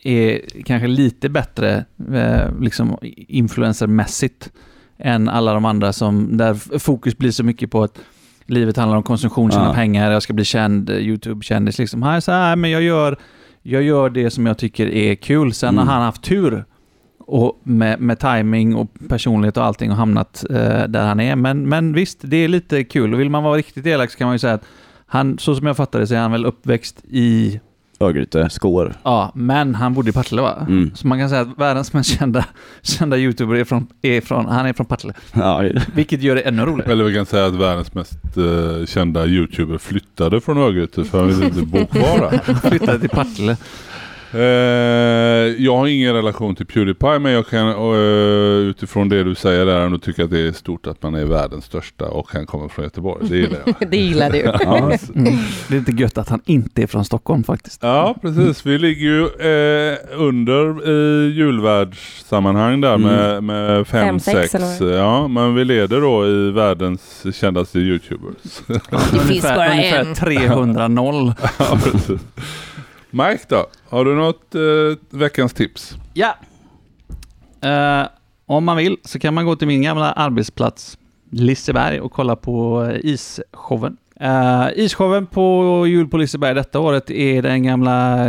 är 0.04 0.42
kanske 0.66 0.88
lite 0.88 1.30
bättre 1.30 1.86
eh, 2.14 2.60
liksom 2.60 2.98
influencermässigt 3.28 4.52
än 4.98 5.30
alla 5.30 5.54
de 5.54 5.66
andra 5.66 5.94
som, 5.94 6.38
där 6.38 6.80
fokus 6.80 7.18
blir 7.18 7.32
så 7.32 7.44
mycket 7.44 7.72
på 7.72 7.84
att 7.84 8.00
livet 8.46 8.78
handlar 8.78 8.98
om 8.98 9.04
konsumtion, 9.04 9.52
tjäna 9.52 9.66
Ja. 9.68 9.74
pengar, 9.74 10.12
jag 10.12 10.24
ska 10.24 10.34
bli 10.34 10.46
känd, 10.46 10.90
eh, 10.90 10.96
YouTube-kändis 10.98 11.80
liksom. 11.80 12.02
Han 12.02 12.16
är 12.16 12.20
så 12.20 12.32
här, 12.32 12.56
men 12.56 12.72
jag 12.72 12.82
gör, 12.82 13.18
jag 13.64 13.84
gör 13.84 14.10
det 14.10 14.30
som 14.30 14.46
jag 14.46 14.58
tycker 14.58 14.88
är 14.88 15.16
kul. 15.16 15.54
Sen 15.54 15.70
Mm. 15.70 15.88
har 15.88 15.94
han 15.94 16.04
haft 16.04 16.24
tur 16.24 16.66
och 17.20 17.62
med, 17.64 18.00
med 18.00 18.20
timing 18.20 18.76
och 18.76 18.88
personlighet 19.10 19.58
och 19.58 19.64
allting 19.66 19.92
och 19.92 19.98
hamnat 19.98 20.46
eh, 20.50 20.84
där 20.88 21.08
han 21.08 21.20
är. 21.20 21.36
Men, 21.36 21.70
men 21.70 21.94
visst, 21.94 22.20
det 22.22 22.38
är 22.38 22.48
lite 22.48 22.84
kul. 22.84 23.14
Och 23.14 23.20
vill 23.20 23.30
man 23.30 23.44
vara 23.44 23.58
riktigt 23.58 23.86
elak 23.86 24.12
så 24.12 24.18
kan 24.18 24.26
man 24.28 24.36
ju 24.36 24.40
säga 24.40 24.54
att 24.54 24.66
han, 25.06 25.38
så 25.38 25.56
som 25.56 25.68
jag 25.68 25.78
fattar 25.78 26.00
det 26.00 26.08
så 26.08 26.16
är 26.16 26.20
han 26.20 26.32
väl 26.32 26.46
uppväxt 26.46 27.02
i, 27.10 27.60
Örgryte, 28.00 28.50
Skår. 28.50 28.94
ja, 29.04 29.32
men 29.36 29.76
han 29.76 29.94
bodde 29.94 30.10
i 30.10 30.14
Partille 30.14 30.42
va? 30.42 30.66
Mm. 30.68 30.92
Så 30.96 31.08
man 31.08 31.20
kan 31.20 31.30
säga 31.30 31.42
att 31.42 31.58
världens 31.58 31.94
mest 31.94 32.20
kända, 32.20 32.46
kända 32.82 33.18
youtuber 33.18 33.56
är 33.56 33.64
från, 33.64 33.88
är 34.02 34.22
från, 34.22 34.46
han 34.46 34.66
är 34.66 34.74
från 34.74 34.86
Partille. 34.86 35.14
Ja, 35.34 35.64
Vilket 35.96 36.22
gör 36.22 36.36
det 36.36 36.42
ännu 36.42 36.66
roligare. 36.66 36.92
Eller 36.92 37.04
vi 37.04 37.14
kan 37.16 37.26
säga 37.26 37.46
att 37.46 37.54
världens 37.56 37.94
mest 37.94 38.38
eh, 38.38 38.86
kända 38.86 39.26
youtuber 39.26 39.78
flyttade 39.78 40.42
från 40.42 40.58
Örgryte 40.58 41.04
för 41.04 41.20
han 41.20 41.28
vill 41.28 41.44
inte 41.44 41.62
bo 41.62 41.86
kvar 41.86 42.20
där. 42.32 42.54
Flyttade 42.70 43.00
till 43.00 43.10
Partille. 43.10 43.58
Eh, 44.34 44.42
jag 45.64 45.78
har 45.78 45.88
ingen 45.88 46.14
relation 46.14 46.56
till 46.56 46.66
Pewdiepie 46.66 47.20
men 47.20 47.32
jag 47.32 47.48
kan 47.48 47.68
eh, 47.70 47.96
utifrån 48.70 49.10
det 49.10 49.24
du 49.24 49.36
säger 49.36 49.66
där 49.66 49.80
ändå 49.82 49.98
tycka 49.98 50.24
att 50.24 50.30
det 50.30 50.40
är 50.48 50.52
stort 50.52 50.88
att 50.88 51.04
man 51.04 51.16
är 51.16 51.26
världens 51.26 51.66
största 51.66 52.06
och 52.06 52.30
han 52.34 52.46
kommer 52.46 52.68
från 52.70 52.86
Göteborg. 52.86 53.28
Det 53.30 53.38
gillar 53.38 53.60
jag. 53.66 53.76
Det 53.92 53.98
gillar 53.98 54.30
du. 54.30 54.38
ja. 54.62 54.78
Mm. 54.78 55.34
Det 55.68 55.76
är 55.76 55.80
lite 55.80 55.92
gött 55.92 56.18
att 56.18 56.30
han 56.30 56.42
inte 56.46 56.84
är 56.84 56.88
från 56.88 57.06
Stockholm 57.06 57.44
faktiskt. 57.44 57.80
Ja, 57.84 58.16
precis. 58.22 58.66
Vi 58.66 58.78
ligger 58.78 59.06
ju 59.06 59.22
eh, 59.24 59.98
under 60.18 60.90
i 60.90 61.32
julvärdssammanhang 61.34 62.82
där 62.82 62.94
Mm. 62.94 63.02
med, 63.12 63.44
med 63.44 63.88
Fem, 63.88 64.06
fem, 64.08 64.20
sex, 64.20 64.52
sex. 64.52 64.82
eller 64.82 64.98
Ja, 64.98 65.28
men 65.28 65.56
vi 65.56 65.66
leder 65.66 66.02
då 66.02 66.28
i 66.28 66.52
världens 66.52 67.26
kändaste 67.36 67.80
YouTubers. 67.80 68.62
Det 69.12 69.20
finns 69.20 69.44
bara 69.44 69.72
ungefär 69.72 70.00
en. 70.00 70.14
300 70.16 70.88
noll. 70.88 71.34
ja, 71.60 71.78
precis. 71.84 72.22
Mike 73.14 73.44
då? 73.48 73.66
Har 73.90 74.06
du 74.06 74.16
något 74.16 74.56
eh, 74.56 74.62
veckans 75.10 75.54
tips? 75.54 75.96
Ja. 76.14 76.36
Eh, 77.62 78.08
om 78.46 78.66
man 78.66 78.78
vill 78.78 78.98
så 79.04 79.20
kan 79.20 79.34
man 79.34 79.46
gå 79.46 79.56
till 79.56 79.68
min 79.68 79.82
gamla 79.82 80.12
arbetsplats 80.12 80.98
Liseberg 81.30 82.02
och 82.02 82.12
kolla 82.12 82.36
på 82.36 82.84
eh, 82.84 83.00
isshowen. 83.04 83.98
Uh, 84.22 84.70
isshowen 84.76 85.26
på 85.26 85.88
jul 85.88 86.08
på 86.08 86.18
Liseberg 86.18 86.56
detta 86.56 86.80
året 86.80 87.10
är 87.10 87.42
den 87.42 87.64
gamla 87.64 88.28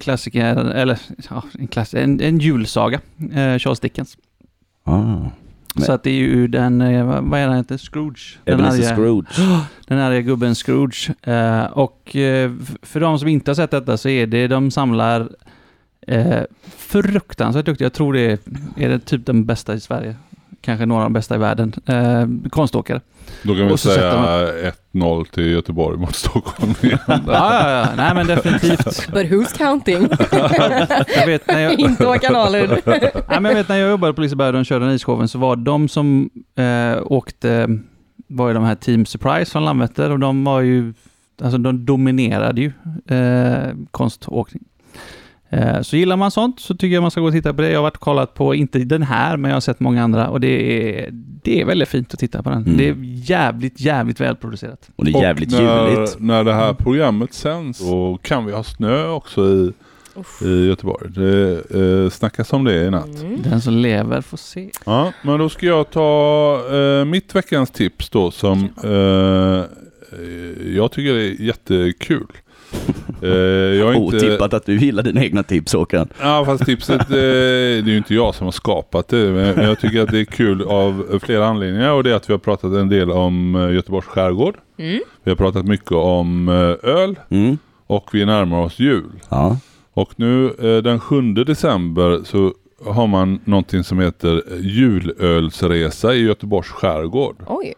klassikern, 0.00 0.68
eller 0.68 0.98
ja, 1.30 1.42
en, 1.58 1.66
klass, 1.66 1.94
en, 1.94 2.20
en 2.20 2.38
julsaga, 2.38 3.00
uh, 3.20 3.58
Charles 3.58 3.80
Dickens. 3.80 4.16
Ah. 4.84 5.16
Men- 5.74 5.84
Så 5.84 5.92
att 5.92 6.02
det 6.02 6.10
är 6.10 6.14
ju 6.14 6.48
den, 6.48 6.80
eh, 6.80 7.04
vad 7.22 7.40
är 7.40 7.46
den 7.46 7.56
heter, 7.56 7.76
Scrooge? 7.78 8.38
Den 8.44 8.54
Ebenezer 8.54 8.82
arga- 8.82 8.94
Scrooge. 8.94 9.60
den 9.86 9.98
arga 9.98 10.20
gubben 10.20 10.54
Scrooge. 10.54 11.10
Eh, 11.22 11.64
och 11.64 12.16
eh, 12.16 12.52
för 12.82 13.00
de 13.00 13.18
som 13.18 13.28
inte 13.28 13.50
har 13.50 13.54
sett 13.54 13.70
detta 13.70 13.96
så 13.96 14.08
är 14.08 14.26
det, 14.26 14.46
de 14.48 14.70
samlar 14.70 15.28
eh, 16.06 16.40
fruktansvärt 16.76 17.66
duktiga, 17.66 17.84
jag 17.86 17.92
tror 17.92 18.12
det 18.12 18.20
är, 18.20 18.38
är 18.76 18.88
det 18.88 18.98
typ 18.98 19.26
den 19.26 19.44
bästa 19.44 19.74
i 19.74 19.80
Sverige. 19.80 20.16
Kanske 20.62 20.86
några 20.86 21.02
av 21.02 21.06
de 21.06 21.12
bästa 21.12 21.34
i 21.34 21.38
världen. 21.38 21.72
Eh, 21.86 22.48
konståkare. 22.50 23.00
Då 23.42 23.54
kan 23.54 23.66
vi 23.66 23.72
Och 23.72 23.80
så 23.80 23.88
sätter 23.88 24.52
säga 24.52 24.72
1-0 24.92 25.24
till 25.24 25.50
Göteborg 25.50 25.98
mot 25.98 26.14
Stockholm 26.14 26.74
igen. 26.82 26.98
Ja, 27.06 27.22
ja, 27.26 27.70
ja. 27.70 27.88
Nej 27.96 28.14
men 28.14 28.26
definitivt. 28.26 29.12
But 29.12 29.26
who's 29.26 29.58
counting? 29.58 30.08
Jag 31.16 31.26
vet 31.26 31.46
när 31.46 31.60
jag, 31.60 31.72
Inte 31.80 32.04
Håkan 32.06 32.36
Ahlund. 32.36 32.72
Nej, 32.86 33.12
men 33.28 33.44
jag 33.44 33.54
vet 33.54 33.68
när 33.68 33.76
jag 33.76 33.90
jobbade 33.90 34.12
på 34.12 34.20
Liseberg 34.20 34.46
och 34.46 34.52
de 34.52 34.64
körde 34.64 34.84
den 34.84 34.94
isshowen 34.94 35.28
så 35.28 35.38
var 35.38 35.56
de 35.56 35.88
som 35.88 36.30
eh, 36.56 37.02
åkte, 37.02 37.68
var 38.26 38.48
ju 38.48 38.54
de 38.54 38.64
här 38.64 38.74
Team 38.74 39.06
Surprise 39.06 39.50
från 39.52 39.64
Landvetter 39.64 40.10
och 40.10 40.18
de 40.18 40.44
var 40.44 40.60
ju, 40.60 40.94
alltså 41.42 41.58
de 41.58 41.84
dominerade 41.86 42.60
ju 42.60 42.72
eh, 43.16 43.74
konståkning. 43.90 44.62
Eh, 45.52 45.80
så 45.82 45.96
gillar 45.96 46.16
man 46.16 46.30
sånt 46.30 46.60
så 46.60 46.74
tycker 46.74 46.94
jag 46.94 47.02
man 47.02 47.10
ska 47.10 47.20
gå 47.20 47.26
och 47.26 47.32
titta 47.32 47.54
på 47.54 47.62
det. 47.62 47.70
Jag 47.70 47.78
har 47.78 47.82
varit 47.82 47.96
och 47.96 48.00
kollat 48.00 48.34
på, 48.34 48.54
inte 48.54 48.78
den 48.78 49.02
här, 49.02 49.36
men 49.36 49.48
jag 49.48 49.56
har 49.56 49.60
sett 49.60 49.80
många 49.80 50.02
andra 50.04 50.28
och 50.28 50.40
det 50.40 50.48
är, 50.48 51.08
det 51.42 51.60
är 51.60 51.64
väldigt 51.64 51.88
fint 51.88 52.14
att 52.14 52.20
titta 52.20 52.42
på 52.42 52.50
den. 52.50 52.62
Mm. 52.62 52.76
Det 52.76 52.88
är 52.88 52.96
jävligt, 53.30 53.80
jävligt 53.80 54.20
välproducerat. 54.20 54.90
Och 54.96 55.04
det 55.04 55.10
är 55.10 55.16
Och 55.16 55.22
jävligt 55.22 55.50
när, 55.50 55.90
juligt. 55.90 56.16
När 56.18 56.44
det 56.44 56.54
här 56.54 56.72
programmet 56.74 57.34
sänds 57.34 57.78
så 57.78 58.18
kan 58.22 58.46
vi 58.46 58.52
ha 58.52 58.62
snö 58.62 59.08
också 59.08 59.44
i, 59.48 59.72
i 60.44 60.66
Göteborg. 60.66 61.10
Det 61.10 61.52
eh, 62.04 62.10
snackas 62.10 62.52
om 62.52 62.64
det 62.64 62.84
i 62.84 62.90
natt. 62.90 63.22
Mm. 63.22 63.42
Den 63.42 63.60
som 63.60 63.74
lever 63.74 64.20
får 64.20 64.36
se. 64.36 64.70
Ja, 64.86 65.12
men 65.22 65.38
då 65.38 65.48
ska 65.48 65.66
jag 65.66 65.90
ta 65.90 66.60
eh, 66.72 67.04
mitt 67.04 67.34
veckans 67.34 67.70
tips 67.70 68.10
då 68.10 68.30
som 68.30 68.68
eh, 68.84 69.60
eh, 70.20 70.74
jag 70.76 70.92
tycker 70.92 71.14
är 71.14 71.42
jättekul. 71.42 72.26
Eh, 73.22 73.28
jag 73.30 73.88
är 73.90 73.94
inte... 73.94 74.16
Otippat 74.16 74.54
att 74.54 74.66
du 74.66 74.76
gillar 74.78 75.02
dina 75.02 75.24
egna 75.24 75.42
tips 75.42 75.72
Håkan. 75.72 76.08
Ja 76.20 76.44
fast 76.44 76.64
tipset, 76.66 77.00
eh, 77.00 77.06
det 77.08 77.80
är 77.80 77.82
ju 77.88 77.96
inte 77.96 78.14
jag 78.14 78.34
som 78.34 78.44
har 78.44 78.52
skapat 78.52 79.08
det. 79.08 79.30
Men 79.30 79.64
jag 79.64 79.80
tycker 79.80 80.02
att 80.02 80.10
det 80.10 80.20
är 80.20 80.24
kul 80.24 80.62
av 80.62 81.18
flera 81.22 81.46
anledningar 81.46 81.90
och 81.92 82.04
det 82.04 82.10
är 82.10 82.14
att 82.14 82.28
vi 82.28 82.32
har 82.32 82.38
pratat 82.38 82.72
en 82.72 82.88
del 82.88 83.10
om 83.10 83.54
eh, 83.56 83.74
Göteborgs 83.74 84.06
skärgård. 84.06 84.56
Mm. 84.78 85.00
Vi 85.24 85.30
har 85.30 85.36
pratat 85.36 85.66
mycket 85.66 85.92
om 85.92 86.48
öl 86.82 87.18
Mm. 87.30 87.58
och 87.86 88.08
vi 88.12 88.24
närmar 88.24 88.58
oss 88.60 88.78
jul. 88.78 89.10
Ja. 89.28 89.56
Och 89.94 90.10
nu 90.16 90.48
den 90.84 91.00
7 91.00 91.32
december 91.32 92.20
så 92.24 92.52
har 92.86 93.06
man 93.06 93.40
någonting 93.44 93.84
som 93.84 93.98
heter 94.00 94.42
julölsresa 94.60 96.14
i 96.14 96.22
Göteborgs 96.22 96.68
skärgård. 96.68 97.36
Oj. 97.46 97.74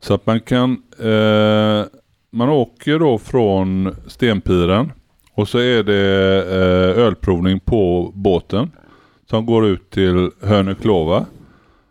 Så 0.00 0.14
att 0.14 0.26
man 0.26 0.40
kan, 0.40 0.70
eh, 0.98 1.84
man 2.32 2.48
åker 2.48 2.98
då 2.98 3.18
från 3.18 3.96
Stenpiren 4.06 4.92
och 5.34 5.48
så 5.48 5.58
är 5.58 5.82
det 5.82 6.44
eh, 6.50 7.04
ölprovning 7.04 7.60
på 7.60 8.12
båten 8.14 8.70
som 9.30 9.46
går 9.46 9.66
ut 9.66 9.90
till 9.90 10.30
Hönöklova. 10.42 11.26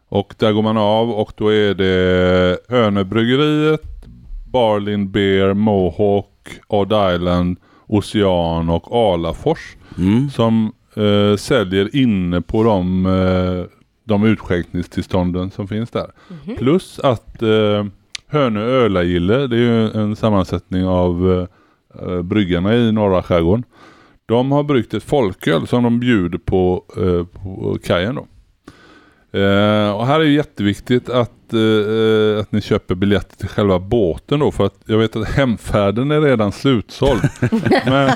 Och 0.10 0.34
där 0.38 0.52
går 0.52 0.62
man 0.62 0.78
av 0.78 1.12
och 1.12 1.32
då 1.38 1.54
är 1.54 1.74
det 1.74 2.58
Hönöbryggeriet, 2.70 4.06
Barlin 4.52 5.12
Beer, 5.12 5.54
Mohawk, 5.54 6.28
Odd 6.68 7.14
Island, 7.16 7.58
Ocean 7.88 8.70
och 8.70 8.96
Alafors 8.96 9.76
Mm. 9.98 10.30
som 10.30 10.74
eh, 10.96 11.36
säljer 11.38 11.96
inne 11.96 12.42
på 12.42 12.64
de, 12.64 13.06
eh, 13.06 13.66
de 14.04 14.24
utskänkningstillstånden 14.24 15.52
som 15.52 15.68
finns 15.68 15.92
där. 15.92 16.12
Plus 16.58 17.00
att 17.00 17.42
eh, 17.42 17.86
Hönö 18.32 18.62
Ölagille, 18.62 19.48
det 19.48 19.56
är 19.56 19.60
ju 19.60 19.92
en 19.92 20.16
sammansättning 20.16 20.86
av 20.86 21.32
eh, 21.32 22.04
eh, 22.04 22.22
bryggarna 22.22 22.76
i 22.76 22.92
norra 22.92 23.24
skärgården. 23.24 23.64
De 24.26 24.52
har 24.52 24.64
bryggt 24.64 24.94
ett 24.94 25.04
folköl 25.04 25.68
som 25.68 25.84
de 25.84 26.00
bjuder 26.00 26.38
på, 26.38 26.84
eh, 26.98 27.26
på 27.26 27.78
kajen 27.84 28.16
då. 28.16 28.28
Eh, 29.40 29.92
och 29.92 30.06
här 30.08 30.20
är 30.20 30.24
det 30.24 30.30
jätteviktigt 30.30 31.10
att, 31.10 31.32
eh, 31.54 32.40
att 32.40 32.52
ni 32.52 32.62
köper 32.62 32.96
biljetter 32.96 33.38
till 33.38 33.48
själva 33.48 33.80
båten 33.80 34.40
då 34.40 34.52
för 34.52 34.66
att 34.66 34.76
jag 34.86 34.98
vet 34.98 35.16
att 35.16 35.28
hemfärden 35.28 36.12
är 36.12 36.22
redan 36.22 36.52
slutsåld. 36.52 37.22
men, 37.86 38.12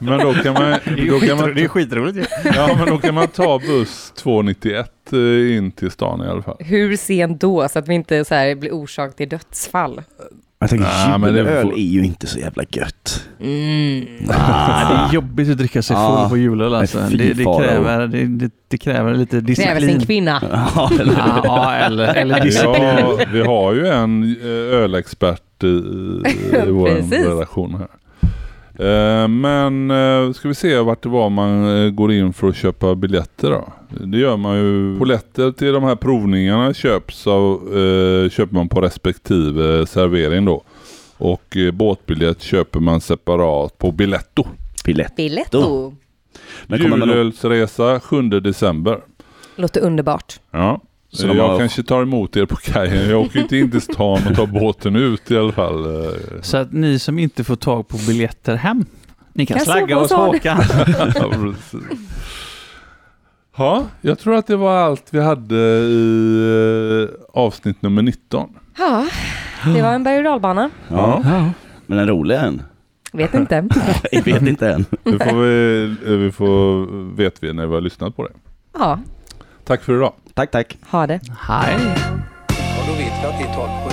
men 0.00 0.18
då 0.18 0.34
kan 0.34 0.54
man, 0.54 0.78
då 1.08 1.20
kan 1.20 1.36
man, 1.38 1.68
skitroligt 1.68 2.28
ja, 2.44 2.74
men 2.78 2.88
då 2.88 2.98
kan 2.98 3.14
man 3.14 3.28
ta 3.28 3.58
buss 3.58 4.12
291 4.16 4.90
eh, 5.12 5.56
in 5.56 5.72
till 5.72 5.90
stan 5.90 6.24
i 6.26 6.28
alla 6.28 6.42
fall. 6.42 6.56
Hur 6.58 6.96
sent 6.96 7.40
då 7.40 7.68
så 7.68 7.78
att 7.78 7.88
vi 7.88 7.94
inte 7.94 8.24
så 8.24 8.34
här 8.34 8.54
blir 8.54 8.72
orsak 8.72 9.16
till 9.16 9.28
dödsfall? 9.28 10.02
Jag 10.62 10.70
tänker 10.70 11.18
det 11.32 11.38
julöl 11.38 11.62
får- 11.62 11.72
är 11.74 11.78
ju 11.78 12.04
inte 12.04 12.26
så 12.26 12.38
jävla 12.38 12.62
gött. 12.70 13.24
Mm. 13.40 14.06
det 14.26 14.32
är 14.34 15.12
jobbigt 15.14 15.50
att 15.50 15.58
dricka 15.58 15.82
sig 15.82 15.96
full 15.96 16.04
Ja. 16.04 16.26
på 16.30 16.36
julöl 16.36 16.74
alltså. 16.74 16.98
Det, 17.10 17.16
det, 17.32 17.44
kräver, 17.44 18.06
det, 18.06 18.24
det, 18.26 18.50
det 18.68 18.78
kräver 18.78 19.14
lite 19.14 19.30
Kräver 19.30 19.54
sin 19.80 19.88
disciplin. 19.88 20.00
kvinna. 20.00 20.42
Ja, 20.74 20.90
eller 21.00 21.12
Ja, 21.12 21.42
ja, 21.44 21.74
eller, 22.06 22.40
disciplin. 22.40 22.82
har, 22.84 23.32
vi 23.32 23.40
har 23.42 23.72
ju 23.74 23.86
en 23.86 24.36
eh, 24.42 24.48
ölexpert 24.78 25.64
i, 25.64 25.66
i 25.66 26.22
vår 26.70 26.88
redaktion 27.30 27.74
här. 27.74 27.88
Eh, 28.80 29.28
Men 29.28 29.90
eh, 29.90 30.32
ska 30.32 30.48
vi 30.48 30.54
se 30.54 30.78
vart 30.78 31.02
det 31.02 31.08
var 31.08 31.30
man 31.30 31.84
eh, 31.84 31.90
går 31.90 32.12
in 32.12 32.32
för 32.32 32.48
att 32.48 32.56
köpa 32.56 32.94
biljetter 32.94 33.50
då. 33.50 33.72
Det 33.88 34.18
gör 34.18 34.36
man 34.36 34.56
ju. 34.56 34.98
Polletter 34.98 35.52
till 35.52 35.72
de 35.72 35.84
här 35.84 35.96
provningarna 35.96 36.74
köps 36.74 37.26
av, 37.26 37.60
köper 38.30 38.54
man 38.54 38.68
på 38.68 38.80
respektive 38.80 39.86
servering 39.86 40.44
då. 40.44 40.62
Och 41.18 41.56
båtbiljett 41.72 42.42
köper 42.42 42.80
man 42.80 43.00
separat 43.00 43.78
på 43.78 43.92
Biletto. 43.92 44.44
Biletto. 44.84 45.94
Man, 46.66 46.80
Julölsresa 46.80 48.00
7 48.00 48.22
december. 48.22 49.00
Låter 49.56 49.80
underbart. 49.80 50.40
Ja. 50.50 50.80
Så 51.12 51.26
jag 51.26 51.48
har- 51.48 51.58
kanske 51.58 51.82
tar 51.82 52.02
emot 52.02 52.36
er 52.36 52.46
på 52.46 52.56
kajen. 52.56 53.10
Jag 53.10 53.20
åker 53.20 53.40
inte 53.40 53.56
in 53.56 53.70
till 53.70 53.80
stan 53.80 54.26
och 54.30 54.36
tar 54.36 54.46
båten 54.46 54.96
ut 54.96 55.30
i 55.30 55.36
alla 55.38 55.52
fall. 55.52 56.06
Så 56.42 56.56
att 56.56 56.72
ni 56.72 56.98
som 56.98 57.18
inte 57.18 57.44
får 57.44 57.56
tag 57.56 57.88
på 57.88 57.96
biljetter 58.06 58.56
hem, 58.56 58.84
ni 59.32 59.46
kan 59.46 59.56
Kan 59.56 59.66
slagga 59.66 59.96
hos. 59.98 60.12
Håkan. 60.12 60.62
Ja. 61.14 61.32
Ja, 63.56 63.86
jag 64.00 64.18
tror 64.18 64.34
att 64.36 64.46
det 64.46 64.56
var 64.56 64.76
allt 64.76 65.04
vi 65.10 65.20
hade 65.20 65.56
i 65.56 67.08
eh, 67.08 67.16
avsnitt 67.40 67.82
nummer 67.82 68.02
19. 68.02 68.50
Ja, 68.78 69.06
det 69.74 69.82
var 69.82 69.92
en 69.92 70.04
berg 70.04 70.18
och 70.18 70.24
dalbana. 70.24 70.70
Ja. 70.88 71.22
men 71.86 71.98
en 71.98 72.08
rolig 72.08 72.36
en. 72.36 72.62
Vet 73.12 73.34
inte. 73.34 73.68
Jag 74.12 74.22
vet 74.24 74.42
inte 74.42 74.68
än. 74.72 74.84
Det 75.04 75.18
får 75.24 75.42
vi, 75.42 75.82
eh, 76.06 76.12
vi 76.12 76.32
får, 76.32 76.86
vet 77.16 77.42
vi 77.42 77.52
när 77.52 77.66
vi 77.66 77.74
har 77.74 77.80
lyssnat 77.80 78.16
på 78.16 78.22
det. 78.26 78.32
Ja, 78.78 78.98
Tack 79.64 79.82
för 79.82 79.96
idag. 79.96 80.12
Tack, 80.34 80.50
tack. 80.50 80.78
ha 80.90 81.06
det. 81.06 81.20
Hej. 81.48 81.76
Ja, 82.48 82.84
då 82.86 82.92
vet 82.92 83.12
vi 83.22 83.26
att 83.26 83.38
det 83.38 83.44
är 83.44 83.54
12-17. 83.54 83.89